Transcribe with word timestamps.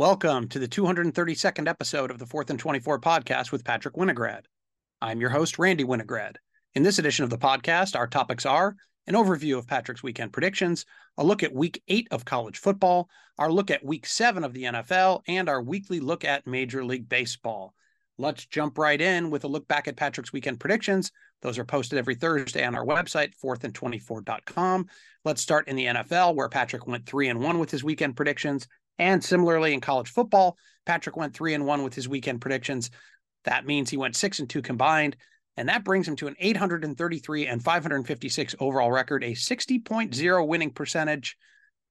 Welcome 0.00 0.48
to 0.48 0.58
the 0.58 0.66
232nd 0.66 1.68
episode 1.68 2.10
of 2.10 2.18
the 2.18 2.24
4th 2.24 2.48
and 2.48 2.58
24 2.58 3.00
podcast 3.00 3.52
with 3.52 3.66
Patrick 3.66 3.96
Winograd. 3.96 4.44
I'm 5.02 5.20
your 5.20 5.28
host, 5.28 5.58
Randy 5.58 5.84
Winograd. 5.84 6.36
In 6.74 6.82
this 6.82 6.98
edition 6.98 7.22
of 7.22 7.28
the 7.28 7.36
podcast, 7.36 7.94
our 7.94 8.06
topics 8.06 8.46
are 8.46 8.76
an 9.06 9.12
overview 9.12 9.58
of 9.58 9.66
Patrick's 9.66 10.02
weekend 10.02 10.32
predictions, 10.32 10.86
a 11.18 11.22
look 11.22 11.42
at 11.42 11.52
week 11.52 11.82
eight 11.88 12.08
of 12.12 12.24
college 12.24 12.56
football, 12.56 13.10
our 13.36 13.52
look 13.52 13.70
at 13.70 13.84
week 13.84 14.06
seven 14.06 14.42
of 14.42 14.54
the 14.54 14.62
NFL, 14.62 15.20
and 15.28 15.50
our 15.50 15.60
weekly 15.60 16.00
look 16.00 16.24
at 16.24 16.46
Major 16.46 16.82
League 16.82 17.06
Baseball. 17.06 17.74
Let's 18.16 18.46
jump 18.46 18.78
right 18.78 19.00
in 19.00 19.28
with 19.28 19.44
a 19.44 19.48
look 19.48 19.68
back 19.68 19.86
at 19.86 19.96
Patrick's 19.96 20.32
weekend 20.32 20.60
predictions. 20.60 21.12
Those 21.42 21.58
are 21.58 21.64
posted 21.64 21.98
every 21.98 22.14
Thursday 22.14 22.64
on 22.64 22.74
our 22.74 22.86
website, 22.86 23.32
4thand24.com. 23.42 24.86
Let's 25.26 25.42
start 25.42 25.68
in 25.68 25.76
the 25.76 25.86
NFL, 25.86 26.34
where 26.34 26.48
Patrick 26.48 26.86
went 26.86 27.04
three 27.04 27.28
and 27.28 27.40
one 27.42 27.58
with 27.58 27.70
his 27.70 27.84
weekend 27.84 28.16
predictions. 28.16 28.66
And 28.98 29.22
similarly 29.24 29.72
in 29.72 29.80
college 29.80 30.10
football, 30.10 30.56
Patrick 30.86 31.16
went 31.16 31.34
three 31.34 31.54
and 31.54 31.66
one 31.66 31.82
with 31.82 31.94
his 31.94 32.08
weekend 32.08 32.40
predictions. 32.40 32.90
That 33.44 33.66
means 33.66 33.90
he 33.90 33.96
went 33.96 34.16
six 34.16 34.38
and 34.38 34.48
two 34.48 34.62
combined. 34.62 35.16
And 35.56 35.68
that 35.68 35.84
brings 35.84 36.06
him 36.06 36.16
to 36.16 36.26
an 36.26 36.36
833 36.38 37.46
and 37.46 37.62
556 37.62 38.54
overall 38.60 38.90
record, 38.90 39.24
a 39.24 39.32
60.0 39.32 40.46
winning 40.46 40.70
percentage. 40.70 41.36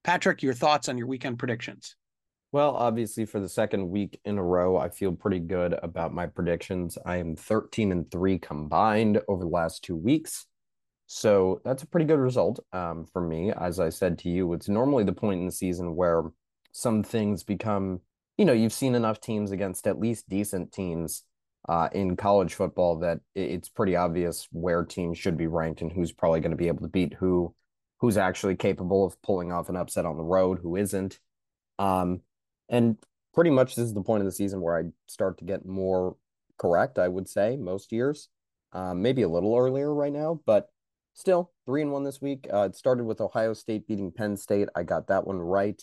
Patrick, 0.03 0.41
your 0.41 0.53
thoughts 0.53 0.89
on 0.89 0.97
your 0.97 1.07
weekend 1.07 1.39
predictions? 1.39 1.95
Well, 2.51 2.75
obviously, 2.75 3.25
for 3.25 3.39
the 3.39 3.49
second 3.49 3.89
week 3.89 4.19
in 4.25 4.39
a 4.39 4.43
row, 4.43 4.75
I 4.77 4.89
feel 4.89 5.11
pretty 5.11 5.39
good 5.39 5.75
about 5.83 6.13
my 6.13 6.25
predictions. 6.25 6.97
I 7.05 7.17
am 7.17 7.35
13 7.35 7.91
and 7.91 8.09
three 8.09 8.39
combined 8.39 9.21
over 9.27 9.43
the 9.43 9.49
last 9.49 9.83
two 9.83 9.95
weeks. 9.95 10.47
So 11.05 11.61
that's 11.63 11.83
a 11.83 11.87
pretty 11.87 12.05
good 12.05 12.19
result 12.19 12.59
um, 12.73 13.05
for 13.11 13.21
me. 13.21 13.51
As 13.51 13.79
I 13.79 13.89
said 13.89 14.17
to 14.19 14.29
you, 14.29 14.53
it's 14.53 14.69
normally 14.69 15.03
the 15.03 15.13
point 15.13 15.41
in 15.41 15.45
the 15.45 15.51
season 15.51 15.95
where 15.95 16.23
some 16.71 17.03
things 17.03 17.43
become, 17.43 18.01
you 18.37 18.45
know, 18.45 18.53
you've 18.53 18.73
seen 18.73 18.95
enough 18.95 19.19
teams 19.19 19.51
against 19.51 19.87
at 19.87 19.99
least 19.99 20.29
decent 20.29 20.71
teams 20.71 21.23
uh, 21.67 21.89
in 21.91 22.15
college 22.15 22.53
football 22.53 22.97
that 22.99 23.19
it's 23.35 23.69
pretty 23.69 23.95
obvious 23.95 24.47
where 24.51 24.83
teams 24.83 25.17
should 25.17 25.37
be 25.37 25.47
ranked 25.47 25.81
and 25.81 25.91
who's 25.91 26.11
probably 26.11 26.39
going 26.39 26.51
to 26.51 26.57
be 26.57 26.67
able 26.67 26.81
to 26.81 26.87
beat 26.87 27.13
who, 27.15 27.53
who's 27.99 28.17
actually 28.17 28.55
capable 28.55 29.05
of 29.05 29.21
pulling 29.21 29.51
off 29.51 29.69
an 29.69 29.75
upset 29.75 30.05
on 30.05 30.17
the 30.17 30.23
road, 30.23 30.59
who 30.61 30.75
isn't. 30.75 31.19
Um, 31.77 32.21
and 32.69 32.97
pretty 33.33 33.49
much 33.49 33.75
this 33.75 33.85
is 33.85 33.93
the 33.93 34.01
point 34.01 34.21
of 34.21 34.25
the 34.25 34.31
season 34.31 34.61
where 34.61 34.77
I 34.77 34.83
start 35.07 35.37
to 35.39 35.45
get 35.45 35.65
more 35.65 36.15
correct, 36.57 36.99
I 36.99 37.07
would 37.07 37.27
say, 37.27 37.57
most 37.57 37.91
years. 37.91 38.29
Um, 38.71 39.01
maybe 39.01 39.23
a 39.23 39.29
little 39.29 39.57
earlier 39.57 39.93
right 39.93 40.13
now, 40.13 40.41
but 40.45 40.69
still 41.13 41.51
three 41.65 41.81
and 41.81 41.91
one 41.91 42.03
this 42.03 42.21
week. 42.21 42.47
Uh, 42.53 42.67
it 42.69 42.75
started 42.75 43.03
with 43.03 43.21
Ohio 43.21 43.53
State 43.53 43.87
beating 43.87 44.11
Penn 44.11 44.37
State. 44.37 44.69
I 44.75 44.83
got 44.83 45.07
that 45.07 45.25
one 45.25 45.39
right. 45.39 45.81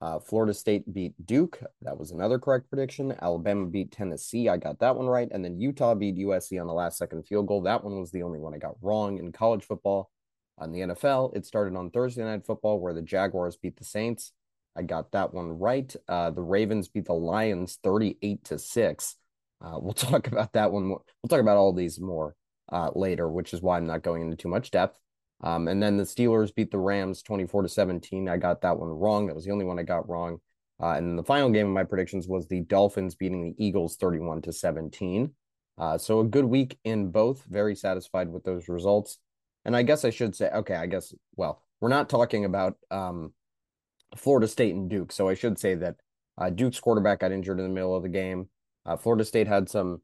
Uh, 0.00 0.18
Florida 0.18 0.52
State 0.52 0.92
beat 0.92 1.14
Duke. 1.24 1.60
That 1.82 1.98
was 1.98 2.10
another 2.10 2.38
correct 2.38 2.68
prediction. 2.68 3.14
Alabama 3.22 3.66
beat 3.66 3.90
Tennessee. 3.90 4.48
I 4.48 4.56
got 4.56 4.78
that 4.80 4.96
one 4.96 5.06
right. 5.06 5.28
And 5.30 5.44
then 5.44 5.60
Utah 5.60 5.94
beat 5.94 6.16
USC 6.16 6.60
on 6.60 6.66
the 6.66 6.74
last 6.74 6.98
second 6.98 7.26
field 7.26 7.46
goal. 7.46 7.62
That 7.62 7.84
one 7.84 7.98
was 8.00 8.10
the 8.10 8.22
only 8.22 8.38
one 8.38 8.54
I 8.54 8.58
got 8.58 8.76
wrong 8.82 9.18
in 9.18 9.32
college 9.32 9.64
football. 9.64 10.10
On 10.58 10.70
the 10.70 10.80
NFL, 10.80 11.34
it 11.36 11.46
started 11.46 11.76
on 11.76 11.90
Thursday 11.90 12.22
Night 12.22 12.46
Football 12.46 12.78
where 12.78 12.92
the 12.92 13.02
Jaguars 13.02 13.56
beat 13.56 13.76
the 13.76 13.84
Saints. 13.84 14.32
I 14.76 14.82
got 14.82 15.12
that 15.12 15.34
one 15.34 15.58
right. 15.58 15.94
Uh, 16.08 16.30
the 16.30 16.42
Ravens 16.42 16.88
beat 16.88 17.06
the 17.06 17.12
Lions 17.12 17.78
38 17.82 18.44
to 18.44 18.58
6. 18.58 19.16
Uh, 19.60 19.78
we'll 19.80 19.92
talk 19.94 20.26
about 20.26 20.52
that 20.52 20.70
one 20.70 20.86
more. 20.86 21.02
We'll 21.22 21.28
talk 21.28 21.40
about 21.40 21.56
all 21.56 21.72
these 21.72 21.98
more 21.98 22.36
uh, 22.70 22.90
later, 22.94 23.28
which 23.28 23.52
is 23.52 23.62
why 23.62 23.76
I'm 23.76 23.86
not 23.86 24.02
going 24.02 24.22
into 24.22 24.36
too 24.36 24.48
much 24.48 24.70
depth. 24.70 25.00
Um, 25.44 25.68
and 25.68 25.82
then 25.82 25.98
the 25.98 26.04
Steelers 26.04 26.54
beat 26.54 26.70
the 26.70 26.78
Rams 26.78 27.22
24 27.22 27.62
to 27.62 27.68
17. 27.68 28.28
I 28.28 28.38
got 28.38 28.62
that 28.62 28.78
one 28.78 28.88
wrong. 28.88 29.26
That 29.26 29.36
was 29.36 29.44
the 29.44 29.52
only 29.52 29.66
one 29.66 29.78
I 29.78 29.82
got 29.82 30.08
wrong. 30.08 30.40
Uh, 30.82 30.92
and 30.92 31.18
the 31.18 31.22
final 31.22 31.50
game 31.50 31.66
of 31.66 31.72
my 31.72 31.84
predictions 31.84 32.26
was 32.26 32.48
the 32.48 32.62
Dolphins 32.62 33.14
beating 33.14 33.44
the 33.44 33.64
Eagles 33.64 33.96
31 33.96 34.42
to 34.42 34.52
17. 34.52 35.30
Uh, 35.76 35.98
so 35.98 36.20
a 36.20 36.24
good 36.24 36.46
week 36.46 36.78
in 36.84 37.10
both. 37.10 37.44
Very 37.44 37.76
satisfied 37.76 38.30
with 38.30 38.42
those 38.42 38.68
results. 38.68 39.18
And 39.66 39.76
I 39.76 39.82
guess 39.82 40.04
I 40.04 40.10
should 40.10 40.34
say, 40.34 40.48
okay, 40.50 40.76
I 40.76 40.86
guess, 40.86 41.14
well, 41.36 41.62
we're 41.80 41.88
not 41.90 42.08
talking 42.08 42.46
about 42.46 42.76
um, 42.90 43.32
Florida 44.16 44.48
State 44.48 44.74
and 44.74 44.88
Duke. 44.88 45.12
So 45.12 45.28
I 45.28 45.34
should 45.34 45.58
say 45.58 45.74
that 45.74 45.96
uh, 46.38 46.50
Duke's 46.50 46.80
quarterback 46.80 47.20
got 47.20 47.32
injured 47.32 47.58
in 47.58 47.66
the 47.66 47.72
middle 47.72 47.94
of 47.94 48.02
the 48.02 48.08
game. 48.08 48.48
Uh, 48.86 48.96
Florida 48.96 49.24
State 49.24 49.46
had 49.46 49.68
some 49.68 50.00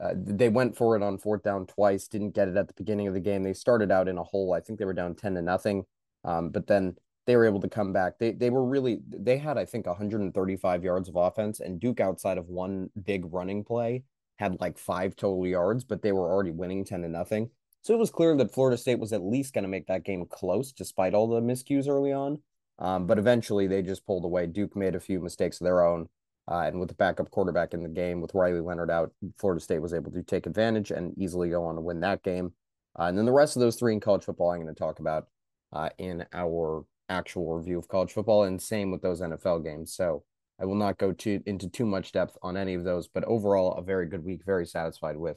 uh, 0.00 0.14
they 0.16 0.48
went 0.48 0.76
for 0.76 0.96
it 0.96 1.02
on 1.02 1.18
fourth 1.18 1.42
down 1.42 1.66
twice, 1.66 2.08
didn't 2.08 2.30
get 2.30 2.48
it 2.48 2.56
at 2.56 2.68
the 2.68 2.74
beginning 2.74 3.06
of 3.06 3.14
the 3.14 3.20
game. 3.20 3.42
They 3.42 3.52
started 3.52 3.90
out 3.90 4.08
in 4.08 4.18
a 4.18 4.24
hole. 4.24 4.54
I 4.54 4.60
think 4.60 4.78
they 4.78 4.84
were 4.84 4.94
down 4.94 5.14
10 5.14 5.34
to 5.34 5.42
nothing. 5.42 5.84
Um, 6.24 6.50
but 6.50 6.66
then 6.66 6.96
they 7.26 7.36
were 7.36 7.46
able 7.46 7.60
to 7.60 7.68
come 7.68 7.92
back. 7.92 8.18
They 8.18 8.32
they 8.32 8.50
were 8.50 8.64
really 8.64 9.00
they 9.08 9.38
had 9.38 9.58
I 9.58 9.64
think 9.64 9.86
135 9.86 10.84
yards 10.84 11.08
of 11.08 11.16
offense 11.16 11.60
and 11.60 11.78
Duke 11.78 12.00
outside 12.00 12.38
of 12.38 12.48
one 12.48 12.90
big 13.04 13.32
running 13.32 13.62
play 13.62 14.04
had 14.36 14.58
like 14.60 14.78
five 14.78 15.16
total 15.16 15.46
yards, 15.46 15.84
but 15.84 16.02
they 16.02 16.12
were 16.12 16.30
already 16.30 16.50
winning 16.50 16.84
10 16.84 17.02
to 17.02 17.08
nothing. 17.08 17.50
So 17.82 17.94
it 17.94 17.98
was 17.98 18.10
clear 18.10 18.36
that 18.36 18.52
Florida 18.52 18.76
State 18.76 18.98
was 18.98 19.12
at 19.12 19.22
least 19.22 19.54
going 19.54 19.62
to 19.62 19.68
make 19.68 19.86
that 19.86 20.04
game 20.04 20.26
close 20.26 20.72
despite 20.72 21.14
all 21.14 21.26
the 21.28 21.40
miscues 21.40 21.88
early 21.88 22.12
on. 22.12 22.38
Um, 22.78 23.06
but 23.06 23.18
eventually 23.18 23.66
they 23.66 23.82
just 23.82 24.06
pulled 24.06 24.24
away. 24.24 24.46
Duke 24.46 24.74
made 24.74 24.94
a 24.94 25.00
few 25.00 25.20
mistakes 25.20 25.60
of 25.60 25.66
their 25.66 25.84
own. 25.84 26.08
Uh, 26.50 26.62
and 26.66 26.80
with 26.80 26.88
the 26.88 26.94
backup 26.96 27.30
quarterback 27.30 27.74
in 27.74 27.82
the 27.82 27.88
game, 27.88 28.20
with 28.20 28.34
Riley 28.34 28.60
Leonard 28.60 28.90
out, 28.90 29.12
Florida 29.38 29.60
State 29.60 29.80
was 29.80 29.94
able 29.94 30.10
to 30.10 30.22
take 30.22 30.46
advantage 30.46 30.90
and 30.90 31.16
easily 31.16 31.50
go 31.50 31.64
on 31.64 31.76
to 31.76 31.80
win 31.80 32.00
that 32.00 32.22
game. 32.24 32.52
Uh, 32.98 33.04
and 33.04 33.16
then 33.16 33.24
the 33.24 33.32
rest 33.32 33.56
of 33.56 33.60
those 33.60 33.76
three 33.76 33.92
in 33.92 34.00
college 34.00 34.24
football, 34.24 34.50
I'm 34.50 34.62
going 34.62 34.74
to 34.74 34.78
talk 34.78 34.98
about 34.98 35.28
uh, 35.72 35.90
in 35.98 36.26
our 36.32 36.84
actual 37.08 37.54
review 37.54 37.78
of 37.78 37.88
college 37.88 38.12
football, 38.12 38.44
and 38.44 38.60
same 38.60 38.90
with 38.90 39.00
those 39.00 39.20
NFL 39.20 39.64
games. 39.64 39.94
So 39.94 40.24
I 40.60 40.64
will 40.64 40.74
not 40.74 40.98
go 40.98 41.12
too 41.12 41.40
into 41.46 41.68
too 41.68 41.86
much 41.86 42.12
depth 42.12 42.36
on 42.42 42.56
any 42.56 42.74
of 42.74 42.84
those, 42.84 43.06
but 43.08 43.24
overall, 43.24 43.74
a 43.74 43.82
very 43.82 44.06
good 44.06 44.24
week. 44.24 44.42
Very 44.44 44.66
satisfied 44.66 45.16
with 45.16 45.36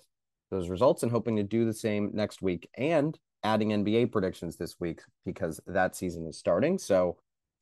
those 0.50 0.70
results, 0.70 1.04
and 1.04 1.12
hoping 1.12 1.36
to 1.36 1.44
do 1.44 1.66
the 1.66 1.74
same 1.74 2.10
next 2.14 2.42
week. 2.42 2.68
And 2.76 3.18
adding 3.44 3.70
NBA 3.70 4.12
predictions 4.12 4.56
this 4.56 4.80
week 4.80 5.02
because 5.26 5.60
that 5.68 5.96
season 5.96 6.26
is 6.28 6.38
starting. 6.38 6.78
So 6.78 7.18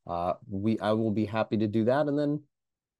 uh, 0.07 0.33
we 0.49 0.79
I 0.79 0.91
will 0.93 1.11
be 1.11 1.25
happy 1.25 1.57
to 1.57 1.67
do 1.67 1.83
that, 1.85 2.07
and 2.07 2.17
then 2.17 2.41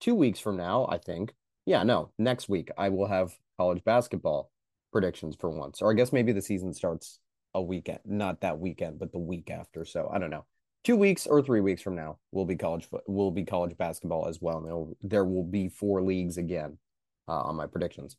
two 0.01 0.15
weeks 0.15 0.39
from 0.39 0.57
now, 0.57 0.87
I 0.89 0.97
think. 0.97 1.33
Yeah, 1.65 1.83
no, 1.83 2.11
next 2.17 2.49
week 2.49 2.69
I 2.77 2.89
will 2.89 3.07
have 3.07 3.33
college 3.57 3.83
basketball 3.85 4.51
predictions 4.91 5.35
for 5.39 5.49
once. 5.49 5.81
Or 5.81 5.91
I 5.91 5.95
guess 5.95 6.11
maybe 6.11 6.33
the 6.33 6.41
season 6.41 6.73
starts 6.73 7.19
a 7.53 7.61
weekend, 7.61 7.99
not 8.05 8.41
that 8.41 8.59
weekend, 8.59 8.99
but 8.99 9.11
the 9.11 9.19
week 9.19 9.49
after. 9.49 9.85
So 9.85 10.09
I 10.11 10.19
don't 10.19 10.31
know. 10.31 10.45
Two 10.83 10.95
weeks 10.95 11.27
or 11.27 11.43
three 11.43 11.61
weeks 11.61 11.81
from 11.81 11.95
now 11.95 12.17
will 12.31 12.45
be 12.45 12.55
college 12.55 12.87
will 13.07 13.29
be 13.29 13.45
college 13.45 13.77
basketball 13.77 14.27
as 14.27 14.41
well. 14.41 14.57
And 14.57 14.95
there 15.09 15.25
will 15.25 15.43
be 15.43 15.69
four 15.69 16.01
leagues 16.01 16.37
again 16.37 16.77
uh, 17.27 17.41
on 17.41 17.55
my 17.55 17.67
predictions. 17.67 18.17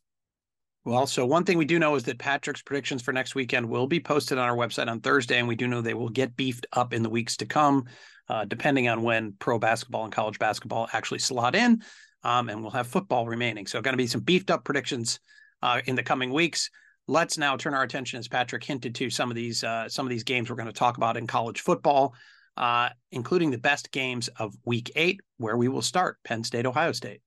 Well, 0.84 1.06
so 1.06 1.24
one 1.24 1.44
thing 1.44 1.58
we 1.58 1.64
do 1.64 1.78
know 1.78 1.94
is 1.94 2.02
that 2.04 2.18
Patrick's 2.18 2.62
predictions 2.62 3.02
for 3.02 3.12
next 3.12 3.36
weekend 3.36 3.68
will 3.68 3.86
be 3.86 4.00
posted 4.00 4.36
on 4.36 4.48
our 4.48 4.56
website 4.56 4.88
on 4.88 5.00
Thursday, 5.00 5.38
and 5.38 5.46
we 5.46 5.54
do 5.54 5.68
know 5.68 5.80
they 5.80 5.94
will 5.94 6.08
get 6.08 6.34
beefed 6.34 6.66
up 6.72 6.92
in 6.92 7.04
the 7.04 7.10
weeks 7.10 7.36
to 7.36 7.46
come 7.46 7.84
uh, 8.28 8.44
depending 8.44 8.88
on 8.88 9.02
when 9.02 9.34
pro 9.38 9.58
basketball 9.58 10.04
and 10.04 10.12
college 10.12 10.38
basketball 10.38 10.88
actually 10.92 11.18
slot 11.18 11.54
in. 11.54 11.82
Um, 12.24 12.48
and 12.48 12.62
we'll 12.62 12.70
have 12.70 12.86
football 12.86 13.26
remaining. 13.26 13.66
So, 13.66 13.80
going 13.80 13.94
to 13.94 13.98
be 13.98 14.06
some 14.06 14.20
beefed 14.20 14.50
up 14.50 14.64
predictions 14.64 15.18
uh, 15.60 15.80
in 15.86 15.96
the 15.96 16.02
coming 16.02 16.32
weeks. 16.32 16.70
Let's 17.08 17.36
now 17.36 17.56
turn 17.56 17.74
our 17.74 17.82
attention, 17.82 18.20
as 18.20 18.28
Patrick 18.28 18.62
hinted 18.62 18.94
to, 18.94 19.10
some 19.10 19.28
of 19.28 19.34
these 19.34 19.64
uh, 19.64 19.88
some 19.88 20.06
of 20.06 20.10
these 20.10 20.22
games 20.22 20.48
we're 20.48 20.56
going 20.56 20.66
to 20.66 20.72
talk 20.72 20.96
about 20.96 21.16
in 21.16 21.26
college 21.26 21.60
football, 21.60 22.14
uh, 22.56 22.90
including 23.10 23.50
the 23.50 23.58
best 23.58 23.90
games 23.90 24.28
of 24.38 24.54
Week 24.64 24.90
Eight, 24.94 25.20
where 25.38 25.56
we 25.56 25.68
will 25.68 25.82
start 25.82 26.18
Penn 26.24 26.44
State, 26.44 26.64
Ohio 26.64 26.92
State. 26.92 27.22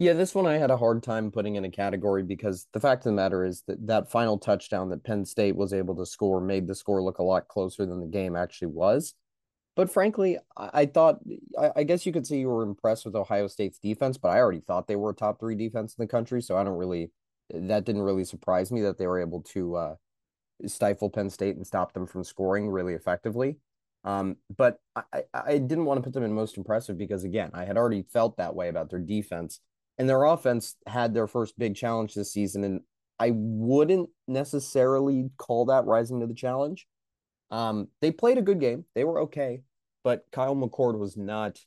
Yeah, 0.00 0.14
this 0.14 0.34
one 0.34 0.46
I 0.46 0.56
had 0.56 0.70
a 0.70 0.78
hard 0.78 1.02
time 1.02 1.30
putting 1.30 1.56
in 1.56 1.66
a 1.66 1.70
category 1.70 2.22
because 2.22 2.66
the 2.72 2.80
fact 2.80 3.00
of 3.00 3.04
the 3.04 3.12
matter 3.12 3.44
is 3.44 3.62
that 3.66 3.86
that 3.86 4.10
final 4.10 4.38
touchdown 4.38 4.88
that 4.88 5.04
Penn 5.04 5.26
State 5.26 5.54
was 5.54 5.74
able 5.74 5.94
to 5.96 6.06
score 6.06 6.40
made 6.40 6.66
the 6.66 6.74
score 6.74 7.02
look 7.02 7.18
a 7.18 7.22
lot 7.22 7.48
closer 7.48 7.84
than 7.84 8.00
the 8.00 8.06
game 8.06 8.34
actually 8.34 8.68
was. 8.68 9.12
But 9.76 9.90
frankly, 9.90 10.38
I, 10.56 10.86
thought 10.86 11.18
I, 11.58 11.72
I, 11.76 11.82
guess 11.84 12.06
you 12.06 12.14
could 12.14 12.26
say 12.26 12.38
you 12.38 12.48
were 12.48 12.62
impressed 12.62 13.04
with 13.04 13.14
Ohio 13.14 13.46
State's 13.46 13.78
defense, 13.78 14.16
but 14.16 14.30
I 14.30 14.38
already 14.38 14.60
thought 14.60 14.88
they 14.88 14.96
were 14.96 15.10
a 15.10 15.14
top 15.14 15.38
three 15.38 15.54
defense 15.54 15.94
in 15.98 16.02
the 16.02 16.10
country, 16.10 16.40
so 16.40 16.56
I 16.56 16.64
don't 16.64 16.78
really 16.78 17.10
that 17.52 17.84
didn't 17.84 18.02
really 18.02 18.24
surprise 18.24 18.72
me 18.72 18.80
that 18.80 18.96
they 18.96 19.06
were 19.06 19.20
able 19.20 19.42
to 19.52 19.76
uh, 19.76 19.94
stifle 20.64 21.10
Penn 21.10 21.28
State 21.28 21.56
and 21.56 21.66
stop 21.66 21.92
them 21.92 22.06
from 22.06 22.24
scoring 22.24 22.70
really 22.70 22.94
effectively. 22.94 23.58
Um, 24.04 24.36
but 24.56 24.78
I, 24.96 25.24
I 25.34 25.58
didn't 25.58 25.84
want 25.84 25.98
to 25.98 26.02
put 26.02 26.14
them 26.14 26.22
in 26.24 26.32
most 26.32 26.56
impressive 26.56 26.96
because 26.96 27.24
again, 27.24 27.50
I 27.52 27.66
had 27.66 27.76
already 27.76 28.02
felt 28.10 28.38
that 28.38 28.54
way 28.54 28.70
about 28.70 28.88
their 28.88 28.98
defense 28.98 29.60
and 30.00 30.08
their 30.08 30.24
offense 30.24 30.76
had 30.86 31.12
their 31.12 31.26
first 31.26 31.58
big 31.58 31.76
challenge 31.76 32.14
this 32.14 32.32
season. 32.32 32.64
And 32.64 32.80
I 33.18 33.32
wouldn't 33.34 34.08
necessarily 34.26 35.28
call 35.36 35.66
that 35.66 35.84
rising 35.84 36.20
to 36.20 36.26
the 36.26 36.32
challenge. 36.32 36.86
Um, 37.50 37.88
they 38.00 38.10
played 38.10 38.38
a 38.38 38.42
good 38.42 38.60
game. 38.60 38.86
They 38.94 39.04
were 39.04 39.20
okay, 39.20 39.60
but 40.02 40.24
Kyle 40.32 40.56
McCord 40.56 40.98
was 40.98 41.18
not 41.18 41.58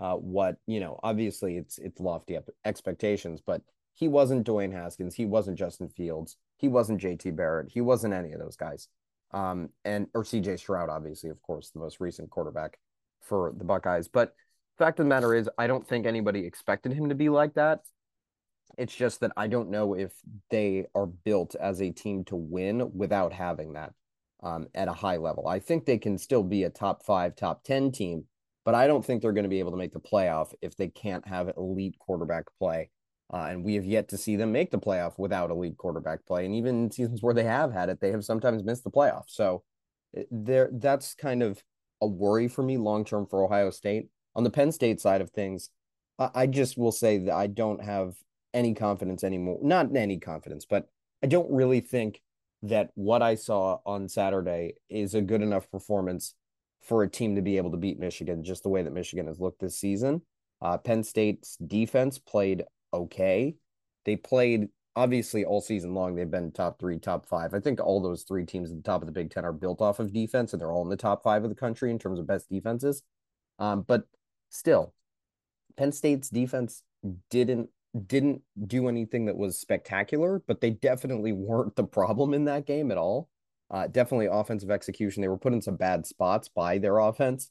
uh, 0.00 0.14
what 0.14 0.56
you 0.66 0.80
know. 0.80 0.98
Obviously, 1.04 1.58
it's 1.58 1.78
it's 1.78 2.00
lofty 2.00 2.36
expectations, 2.64 3.40
but 3.40 3.62
he 3.94 4.08
wasn't 4.08 4.48
Dwayne 4.48 4.72
Haskins. 4.72 5.14
He 5.14 5.24
wasn't 5.24 5.56
Justin 5.56 5.88
Fields. 5.88 6.38
He 6.56 6.66
wasn't 6.66 7.00
J.T. 7.00 7.30
Barrett. 7.30 7.70
He 7.70 7.80
wasn't 7.80 8.14
any 8.14 8.32
of 8.32 8.40
those 8.40 8.56
guys. 8.56 8.88
Um, 9.30 9.68
and 9.84 10.08
or 10.12 10.24
C.J. 10.24 10.56
Stroud, 10.56 10.90
obviously, 10.90 11.30
of 11.30 11.40
course, 11.40 11.70
the 11.70 11.78
most 11.78 12.00
recent 12.00 12.30
quarterback 12.30 12.78
for 13.20 13.54
the 13.56 13.64
Buckeyes. 13.64 14.08
But 14.08 14.34
fact 14.78 15.00
of 15.00 15.06
the 15.06 15.08
matter 15.08 15.34
is, 15.34 15.48
I 15.58 15.66
don't 15.66 15.86
think 15.86 16.06
anybody 16.06 16.44
expected 16.44 16.92
him 16.92 17.08
to 17.08 17.14
be 17.14 17.28
like 17.28 17.54
that. 17.54 17.80
It's 18.78 18.94
just 18.94 19.20
that 19.20 19.32
I 19.36 19.46
don't 19.46 19.70
know 19.70 19.94
if 19.94 20.12
they 20.50 20.86
are 20.94 21.06
built 21.06 21.54
as 21.54 21.80
a 21.80 21.90
team 21.90 22.24
to 22.26 22.36
win 22.36 22.90
without 22.94 23.32
having 23.32 23.72
that 23.72 23.92
um, 24.42 24.66
at 24.74 24.88
a 24.88 24.92
high 24.92 25.16
level. 25.16 25.48
I 25.48 25.58
think 25.58 25.84
they 25.84 25.98
can 25.98 26.18
still 26.18 26.42
be 26.42 26.64
a 26.64 26.70
top 26.70 27.04
five, 27.04 27.36
top 27.36 27.64
10 27.64 27.92
team, 27.92 28.24
but 28.64 28.74
I 28.74 28.86
don't 28.86 29.04
think 29.04 29.22
they're 29.22 29.32
going 29.32 29.44
to 29.44 29.50
be 29.50 29.60
able 29.60 29.70
to 29.70 29.76
make 29.76 29.92
the 29.92 30.00
playoff 30.00 30.52
if 30.60 30.76
they 30.76 30.88
can't 30.88 31.26
have 31.26 31.52
elite 31.56 31.96
quarterback 31.98 32.44
play. 32.58 32.90
Uh, 33.32 33.48
and 33.50 33.64
we 33.64 33.74
have 33.74 33.84
yet 33.84 34.08
to 34.08 34.18
see 34.18 34.36
them 34.36 34.52
make 34.52 34.70
the 34.70 34.78
playoff 34.78 35.18
without 35.18 35.50
elite 35.50 35.76
quarterback 35.76 36.24
play. 36.26 36.44
And 36.44 36.54
even 36.54 36.84
in 36.84 36.90
seasons 36.90 37.22
where 37.22 37.34
they 37.34 37.44
have 37.44 37.72
had 37.72 37.88
it, 37.88 38.00
they 38.00 38.12
have 38.12 38.24
sometimes 38.24 38.62
missed 38.62 38.84
the 38.84 38.90
playoff. 38.90 39.24
So 39.26 39.64
eh, 40.16 40.24
there, 40.30 40.70
that's 40.72 41.14
kind 41.14 41.42
of 41.42 41.62
a 42.00 42.06
worry 42.06 42.46
for 42.46 42.62
me 42.62 42.76
long 42.76 43.04
term 43.04 43.26
for 43.26 43.44
Ohio 43.44 43.70
State. 43.70 44.08
On 44.36 44.44
the 44.44 44.50
Penn 44.50 44.70
State 44.70 45.00
side 45.00 45.20
of 45.20 45.30
things, 45.30 45.70
I, 46.18 46.30
I 46.34 46.46
just 46.46 46.78
will 46.78 46.92
say 46.92 47.18
that 47.18 47.34
I 47.34 47.48
don't 47.48 47.82
have 47.82 48.14
any 48.54 48.74
confidence 48.74 49.24
anymore. 49.24 49.58
Not 49.62 49.96
any 49.96 50.18
confidence, 50.18 50.64
but 50.64 50.88
I 51.22 51.26
don't 51.26 51.50
really 51.50 51.80
think 51.80 52.20
that 52.62 52.90
what 52.94 53.22
I 53.22 53.34
saw 53.34 53.78
on 53.84 54.08
Saturday 54.08 54.74
is 54.88 55.14
a 55.14 55.20
good 55.22 55.42
enough 55.42 55.70
performance 55.70 56.34
for 56.82 57.02
a 57.02 57.10
team 57.10 57.34
to 57.34 57.42
be 57.42 57.56
able 57.56 57.70
to 57.72 57.76
beat 57.76 57.98
Michigan, 57.98 58.44
just 58.44 58.62
the 58.62 58.68
way 58.68 58.82
that 58.82 58.92
Michigan 58.92 59.26
has 59.26 59.40
looked 59.40 59.60
this 59.60 59.78
season. 59.78 60.22
Uh, 60.62 60.78
Penn 60.78 61.02
State's 61.02 61.56
defense 61.56 62.18
played 62.18 62.64
okay. 62.92 63.56
They 64.04 64.16
played 64.16 64.68
obviously 64.94 65.44
all 65.44 65.60
season 65.60 65.94
long. 65.94 66.14
They've 66.14 66.30
been 66.30 66.52
top 66.52 66.78
three, 66.78 66.98
top 66.98 67.26
five. 67.26 67.54
I 67.54 67.60
think 67.60 67.80
all 67.80 68.00
those 68.00 68.22
three 68.22 68.46
teams 68.46 68.70
at 68.70 68.76
the 68.76 68.82
top 68.82 69.02
of 69.02 69.06
the 69.06 69.12
Big 69.12 69.30
Ten 69.30 69.44
are 69.44 69.52
built 69.52 69.82
off 69.82 69.98
of 69.98 70.12
defense, 70.12 70.52
and 70.52 70.60
they're 70.60 70.72
all 70.72 70.82
in 70.82 70.88
the 70.88 70.96
top 70.96 71.22
five 71.22 71.42
of 71.42 71.50
the 71.50 71.56
country 71.56 71.90
in 71.90 71.98
terms 71.98 72.18
of 72.18 72.26
best 72.26 72.48
defenses. 72.48 73.02
Um, 73.58 73.82
but 73.82 74.04
still, 74.56 74.94
Penn 75.76 75.92
State's 75.92 76.30
defense 76.30 76.82
didn't 77.30 77.68
didn't 78.06 78.42
do 78.66 78.88
anything 78.88 79.24
that 79.26 79.36
was 79.36 79.58
spectacular, 79.58 80.42
but 80.46 80.60
they 80.60 80.70
definitely 80.70 81.32
weren't 81.32 81.76
the 81.76 81.84
problem 81.84 82.34
in 82.34 82.44
that 82.44 82.66
game 82.66 82.90
at 82.90 82.98
all. 82.98 83.28
Uh, 83.70 83.86
definitely 83.86 84.26
offensive 84.26 84.70
execution. 84.70 85.22
They 85.22 85.28
were 85.28 85.38
put 85.38 85.54
in 85.54 85.62
some 85.62 85.76
bad 85.76 86.06
spots 86.06 86.48
by 86.48 86.78
their 86.78 86.98
offense 86.98 87.50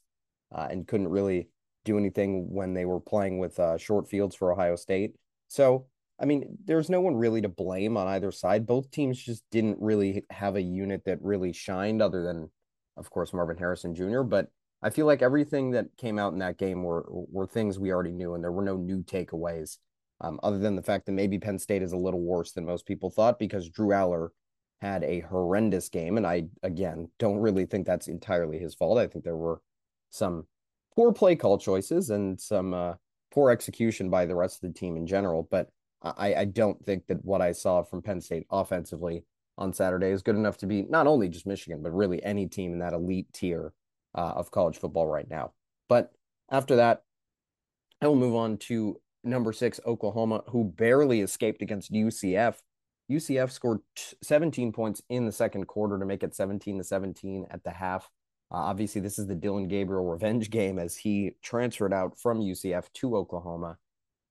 uh, 0.54 0.68
and 0.70 0.86
couldn't 0.86 1.08
really 1.08 1.48
do 1.84 1.98
anything 1.98 2.48
when 2.50 2.74
they 2.74 2.84
were 2.84 3.00
playing 3.00 3.38
with 3.38 3.58
uh, 3.58 3.76
short 3.76 4.08
fields 4.08 4.34
for 4.34 4.52
Ohio 4.52 4.76
State. 4.76 5.14
So, 5.48 5.86
I 6.20 6.24
mean, 6.24 6.58
there's 6.64 6.88
no 6.88 7.00
one 7.00 7.16
really 7.16 7.42
to 7.42 7.48
blame 7.48 7.96
on 7.96 8.06
either 8.08 8.32
side. 8.32 8.66
Both 8.66 8.90
teams 8.90 9.22
just 9.22 9.44
didn't 9.50 9.78
really 9.80 10.24
have 10.30 10.56
a 10.56 10.62
unit 10.62 11.02
that 11.04 11.22
really 11.22 11.52
shined, 11.52 12.00
other 12.00 12.22
than, 12.22 12.50
of 12.96 13.10
course, 13.10 13.32
Marvin 13.32 13.58
Harrison 13.58 13.94
Jr. 13.94 14.22
But 14.22 14.48
I 14.82 14.90
feel 14.90 15.06
like 15.06 15.22
everything 15.22 15.70
that 15.72 15.96
came 15.96 16.18
out 16.18 16.32
in 16.32 16.38
that 16.40 16.58
game 16.58 16.82
were 16.82 17.04
were 17.08 17.46
things 17.46 17.78
we 17.78 17.92
already 17.92 18.12
knew, 18.12 18.34
and 18.34 18.44
there 18.44 18.52
were 18.52 18.62
no 18.62 18.76
new 18.76 19.02
takeaways 19.02 19.78
um, 20.20 20.40
other 20.42 20.58
than 20.58 20.76
the 20.76 20.82
fact 20.82 21.06
that 21.06 21.12
maybe 21.12 21.38
Penn 21.38 21.58
State 21.58 21.82
is 21.82 21.92
a 21.92 21.96
little 21.96 22.20
worse 22.20 22.52
than 22.52 22.64
most 22.64 22.86
people 22.86 23.10
thought 23.10 23.38
because 23.38 23.68
Drew 23.68 23.88
Allar 23.88 24.28
had 24.80 25.04
a 25.04 25.20
horrendous 25.20 25.88
game. 25.88 26.16
And 26.16 26.26
I, 26.26 26.44
again, 26.62 27.08
don't 27.18 27.38
really 27.38 27.66
think 27.66 27.86
that's 27.86 28.08
entirely 28.08 28.58
his 28.58 28.74
fault. 28.74 28.98
I 28.98 29.06
think 29.06 29.24
there 29.24 29.36
were 29.36 29.60
some 30.10 30.46
poor 30.94 31.12
play 31.12 31.36
call 31.36 31.58
choices 31.58 32.10
and 32.10 32.40
some 32.40 32.74
uh, 32.74 32.94
poor 33.30 33.50
execution 33.50 34.10
by 34.10 34.26
the 34.26 34.36
rest 34.36 34.62
of 34.62 34.72
the 34.72 34.78
team 34.78 34.96
in 34.96 35.06
general. 35.06 35.46
But 35.50 35.68
I, 36.02 36.34
I 36.34 36.44
don't 36.44 36.82
think 36.84 37.06
that 37.06 37.24
what 37.24 37.40
I 37.40 37.52
saw 37.52 37.82
from 37.82 38.02
Penn 38.02 38.20
State 38.20 38.46
offensively 38.50 39.24
on 39.58 39.72
Saturday 39.72 40.10
is 40.10 40.22
good 40.22 40.36
enough 40.36 40.58
to 40.58 40.66
be 40.66 40.82
not 40.82 41.06
only 41.06 41.28
just 41.28 41.46
Michigan, 41.46 41.82
but 41.82 41.94
really 41.94 42.22
any 42.22 42.46
team 42.46 42.72
in 42.72 42.78
that 42.80 42.92
elite 42.92 43.32
tier 43.32 43.72
uh, 44.16 44.32
of 44.36 44.50
college 44.50 44.78
football 44.78 45.06
right 45.06 45.28
now. 45.28 45.52
But 45.88 46.12
after 46.50 46.76
that, 46.76 47.02
I 48.02 48.08
will 48.08 48.16
move 48.16 48.34
on 48.34 48.56
to 48.58 49.00
number 49.24 49.52
six 49.52 49.80
Oklahoma, 49.86 50.42
who 50.48 50.64
barely 50.64 51.20
escaped 51.20 51.62
against 51.62 51.92
UCF. 51.92 52.56
UCF 53.10 53.50
scored 53.50 53.80
17 54.22 54.72
points 54.72 55.02
in 55.08 55.26
the 55.26 55.32
second 55.32 55.66
quarter 55.66 55.98
to 55.98 56.06
make 56.06 56.22
it 56.22 56.34
17 56.34 56.78
to 56.78 56.84
17 56.84 57.46
at 57.50 57.62
the 57.62 57.70
half. 57.70 58.08
Uh, 58.52 58.58
obviously, 58.58 59.00
this 59.00 59.18
is 59.18 59.26
the 59.26 59.34
Dillon 59.34 59.68
Gabriel 59.68 60.04
revenge 60.04 60.50
game 60.50 60.78
as 60.78 60.96
he 60.96 61.32
transferred 61.42 61.92
out 61.92 62.18
from 62.18 62.40
UCF 62.40 62.92
to 62.94 63.16
Oklahoma. 63.16 63.76